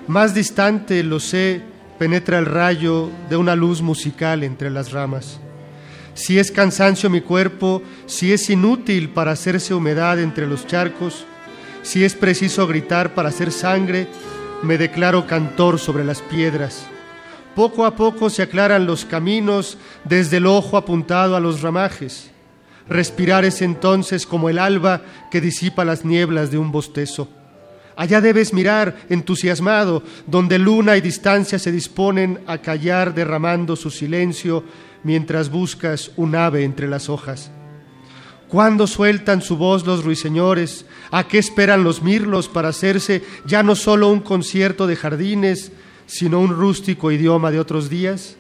más 0.08 0.34
distante, 0.34 1.04
lo 1.04 1.20
sé, 1.20 1.62
penetra 2.00 2.40
el 2.40 2.48
rayo 2.48 3.10
de 3.30 3.38
una 3.38 3.56
luz 3.56 3.82
musical 3.82 4.44
entre 4.44 4.72
las 4.72 4.92
ramas. 4.92 5.40
Si 6.14 6.38
es 6.38 6.52
cansancio 6.52 7.10
mi 7.10 7.22
cuerpo, 7.22 7.82
si 8.06 8.34
es 8.34 8.50
inútil 8.50 9.10
para 9.10 9.32
hacerse 9.32 9.74
humedad 9.74 10.20
entre 10.20 10.48
los 10.48 10.68
charcos, 10.68 11.26
si 11.84 12.04
es 12.04 12.16
preciso 12.16 12.68
gritar 12.68 13.14
para 13.14 13.30
hacer 13.30 13.52
sangre, 13.52 14.08
me 14.62 14.78
declaro 14.78 15.26
cantor 15.26 15.80
sobre 15.80 16.04
las 16.04 16.22
piedras. 16.22 16.86
Poco 17.56 17.86
a 17.86 17.96
poco 17.96 18.30
se 18.30 18.44
aclaran 18.44 18.86
los 18.86 19.04
caminos 19.06 19.78
desde 20.04 20.38
el 20.38 20.46
ojo 20.46 20.78
apuntado 20.78 21.36
a 21.36 21.40
los 21.40 21.62
ramajes. 21.62 22.30
Respirar 22.88 23.46
es 23.46 23.62
entonces 23.62 24.26
como 24.26 24.50
el 24.50 24.60
alba 24.60 25.02
que 25.30 25.42
disipa 25.42 25.86
las 25.86 26.06
nieblas 26.06 26.52
de 26.52 26.58
un 26.58 26.72
bostezo. 26.72 27.30
Allá 27.96 28.22
debes 28.22 28.54
mirar, 28.54 28.96
entusiasmado, 29.10 30.02
donde 30.28 30.58
luna 30.58 30.98
y 30.98 31.02
distancia 31.02 31.60
se 31.60 31.72
disponen 31.72 32.40
a 32.48 32.58
callar 32.60 33.14
derramando 33.14 33.76
su 33.76 33.90
silencio 33.90 34.64
mientras 35.04 35.50
buscas 35.50 36.12
un 36.16 36.36
ave 36.36 36.64
entre 36.64 36.88
las 36.88 37.10
hojas. 37.10 37.52
¿Cuándo 38.48 38.86
sueltan 38.86 39.42
su 39.42 39.56
voz 39.56 39.86
los 39.86 40.04
ruiseñores? 40.04 40.86
¿A 41.10 41.26
qué 41.28 41.38
esperan 41.38 41.86
los 41.86 42.02
mirlos 42.02 42.50
para 42.50 42.70
hacerse 42.70 43.24
ya 43.46 43.64
no 43.64 43.76
solo 43.76 44.10
un 44.10 44.20
concierto 44.20 44.88
de 44.88 44.98
jardines, 44.98 45.72
sino 46.06 46.42
un 46.42 46.50
rústico 46.50 47.12
idioma 47.12 47.50
de 47.50 47.60
otros 47.62 47.90
días? 47.90 48.36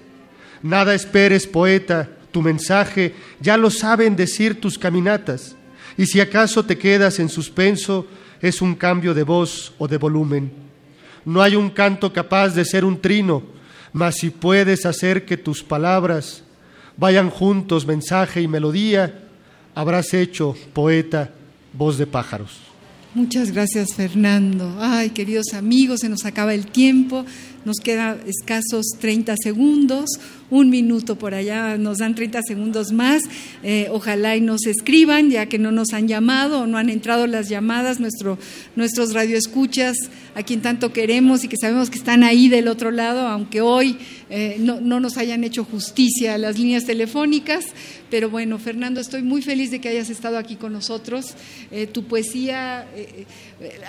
Nada 0.61 0.93
esperes, 0.93 1.47
poeta, 1.47 2.09
tu 2.31 2.41
mensaje 2.41 3.15
ya 3.39 3.57
lo 3.57 3.69
saben 3.69 4.15
decir 4.15 4.59
tus 4.59 4.77
caminatas, 4.77 5.55
y 5.97 6.05
si 6.05 6.19
acaso 6.19 6.65
te 6.65 6.77
quedas 6.77 7.19
en 7.19 7.29
suspenso, 7.29 8.05
es 8.41 8.61
un 8.61 8.75
cambio 8.75 9.13
de 9.13 9.23
voz 9.23 9.73
o 9.77 9.87
de 9.87 9.97
volumen. 9.97 10.51
No 11.25 11.41
hay 11.41 11.55
un 11.55 11.69
canto 11.69 12.11
capaz 12.11 12.49
de 12.49 12.65
ser 12.65 12.83
un 12.83 12.99
trino, 12.99 13.43
mas 13.93 14.15
si 14.15 14.29
puedes 14.29 14.85
hacer 14.85 15.25
que 15.25 15.37
tus 15.37 15.63
palabras 15.63 16.43
vayan 16.97 17.29
juntos, 17.29 17.85
mensaje 17.85 18.41
y 18.41 18.47
melodía, 18.47 19.23
habrás 19.75 20.13
hecho, 20.13 20.55
poeta, 20.73 21.31
voz 21.73 21.97
de 21.97 22.07
pájaros. 22.07 22.59
Muchas 23.13 23.51
gracias, 23.51 23.93
Fernando. 23.93 24.77
Ay, 24.79 25.09
queridos 25.09 25.53
amigos, 25.53 25.99
se 25.99 26.07
nos 26.07 26.25
acaba 26.25 26.53
el 26.53 26.67
tiempo. 26.67 27.25
Nos 27.63 27.77
quedan 27.77 28.19
escasos 28.25 28.85
30 28.99 29.35
segundos, 29.41 30.09
un 30.49 30.69
minuto 30.69 31.17
por 31.17 31.33
allá, 31.33 31.77
nos 31.77 31.99
dan 31.99 32.13
30 32.13 32.41
segundos 32.41 32.91
más. 32.91 33.23
Eh, 33.63 33.87
ojalá 33.91 34.35
y 34.35 34.41
nos 34.41 34.65
escriban, 34.65 35.29
ya 35.29 35.45
que 35.45 35.59
no 35.59 35.71
nos 35.71 35.93
han 35.93 36.07
llamado 36.07 36.61
o 36.61 36.67
no 36.67 36.77
han 36.77 36.89
entrado 36.89 37.25
las 37.27 37.49
llamadas, 37.49 37.99
nuestro, 37.99 38.37
nuestros 38.75 39.13
radioescuchas, 39.13 39.95
a 40.35 40.43
quien 40.43 40.61
tanto 40.61 40.91
queremos 40.91 41.43
y 41.43 41.47
que 41.47 41.55
sabemos 41.57 41.89
que 41.89 41.97
están 41.97 42.23
ahí 42.23 42.49
del 42.49 42.67
otro 42.67 42.91
lado, 42.91 43.27
aunque 43.27 43.61
hoy 43.61 43.97
eh, 44.29 44.57
no, 44.59 44.81
no 44.81 44.99
nos 44.99 45.17
hayan 45.17 45.43
hecho 45.43 45.63
justicia 45.63 46.37
las 46.37 46.59
líneas 46.59 46.85
telefónicas. 46.85 47.65
Pero 48.09 48.29
bueno, 48.29 48.59
Fernando, 48.59 48.99
estoy 48.99 49.21
muy 49.21 49.41
feliz 49.41 49.71
de 49.71 49.79
que 49.79 49.87
hayas 49.87 50.09
estado 50.09 50.37
aquí 50.37 50.57
con 50.57 50.73
nosotros. 50.73 51.33
Eh, 51.71 51.87
tu 51.87 52.03
poesía 52.03 52.85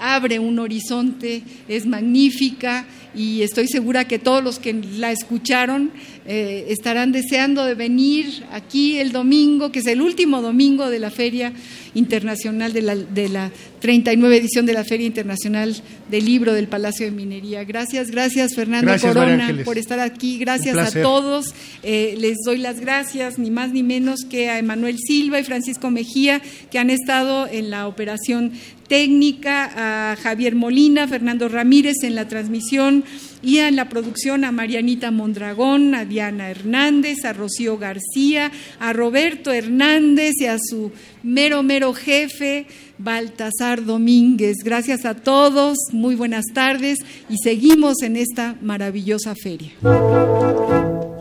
abre 0.00 0.38
un 0.38 0.60
horizonte, 0.60 1.42
es 1.66 1.86
magnífica 1.86 2.86
y 3.14 3.42
estoy 3.42 3.61
segura 3.68 4.06
que 4.06 4.18
todos 4.18 4.42
los 4.42 4.58
que 4.58 4.72
la 4.72 5.12
escucharon 5.12 5.90
eh, 6.24 6.66
estarán 6.68 7.10
deseando 7.10 7.64
de 7.64 7.74
venir 7.74 8.44
aquí 8.52 8.98
el 8.98 9.10
domingo, 9.10 9.72
que 9.72 9.80
es 9.80 9.86
el 9.86 10.00
último 10.00 10.40
domingo 10.40 10.88
de 10.88 11.00
la 11.00 11.10
Feria 11.10 11.52
Internacional 11.94 12.72
de 12.72 13.28
la, 13.28 13.50
39 13.80 14.36
edición 14.36 14.64
de 14.64 14.72
la 14.72 14.84
Feria 14.84 15.06
Internacional 15.06 15.74
del 16.08 16.24
Libro 16.24 16.54
del 16.54 16.68
Palacio 16.68 17.06
de 17.06 17.12
Minería. 17.12 17.64
Gracias, 17.64 18.10
gracias 18.10 18.54
Fernando 18.54 18.94
Corona 19.00 19.52
por 19.64 19.78
estar 19.78 19.98
aquí. 19.98 20.38
Gracias 20.38 20.76
a 20.78 21.02
todos. 21.02 21.46
Eh, 21.82 22.14
les 22.18 22.38
doy 22.46 22.58
las 22.58 22.80
gracias, 22.80 23.38
ni 23.38 23.50
más 23.50 23.72
ni 23.72 23.82
menos 23.82 24.20
que 24.24 24.48
a 24.48 24.58
Emanuel 24.58 24.98
Silva 25.04 25.40
y 25.40 25.44
Francisco 25.44 25.90
Mejía, 25.90 26.40
que 26.70 26.78
han 26.78 26.90
estado 26.90 27.48
en 27.48 27.70
la 27.70 27.88
operación 27.88 28.52
técnica, 28.92 30.10
a 30.12 30.16
Javier 30.16 30.54
Molina, 30.54 31.08
Fernando 31.08 31.48
Ramírez 31.48 32.02
en 32.02 32.14
la 32.14 32.28
transmisión 32.28 33.04
y 33.40 33.56
en 33.56 33.74
la 33.74 33.88
producción 33.88 34.44
a 34.44 34.52
Marianita 34.52 35.10
Mondragón, 35.10 35.94
a 35.94 36.04
Diana 36.04 36.50
Hernández, 36.50 37.24
a 37.24 37.32
Rocío 37.32 37.78
García, 37.78 38.52
a 38.78 38.92
Roberto 38.92 39.50
Hernández 39.50 40.34
y 40.40 40.44
a 40.44 40.58
su 40.58 40.92
mero, 41.22 41.62
mero 41.62 41.94
jefe, 41.94 42.66
Baltasar 42.98 43.86
Domínguez. 43.86 44.58
Gracias 44.62 45.06
a 45.06 45.14
todos, 45.14 45.78
muy 45.92 46.14
buenas 46.14 46.44
tardes 46.52 46.98
y 47.30 47.38
seguimos 47.42 48.02
en 48.02 48.16
esta 48.16 48.56
maravillosa 48.60 49.34
feria. 49.34 49.72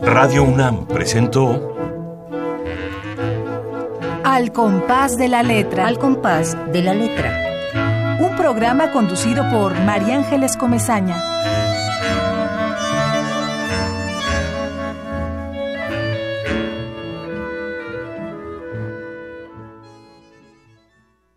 Radio 0.02 0.44
UNAM 0.44 0.88
presentó 0.88 1.74
Al 4.24 4.52
compás 4.52 5.16
de 5.16 5.28
la 5.28 5.42
letra. 5.42 5.86
Al 5.86 5.98
compás 5.98 6.54
de 6.70 6.82
la 6.82 6.92
letra. 6.92 7.51
Programa 8.42 8.90
conducido 8.90 9.48
por 9.50 9.72
María 9.84 10.16
Ángeles 10.16 10.56
Comezaña. 10.56 11.31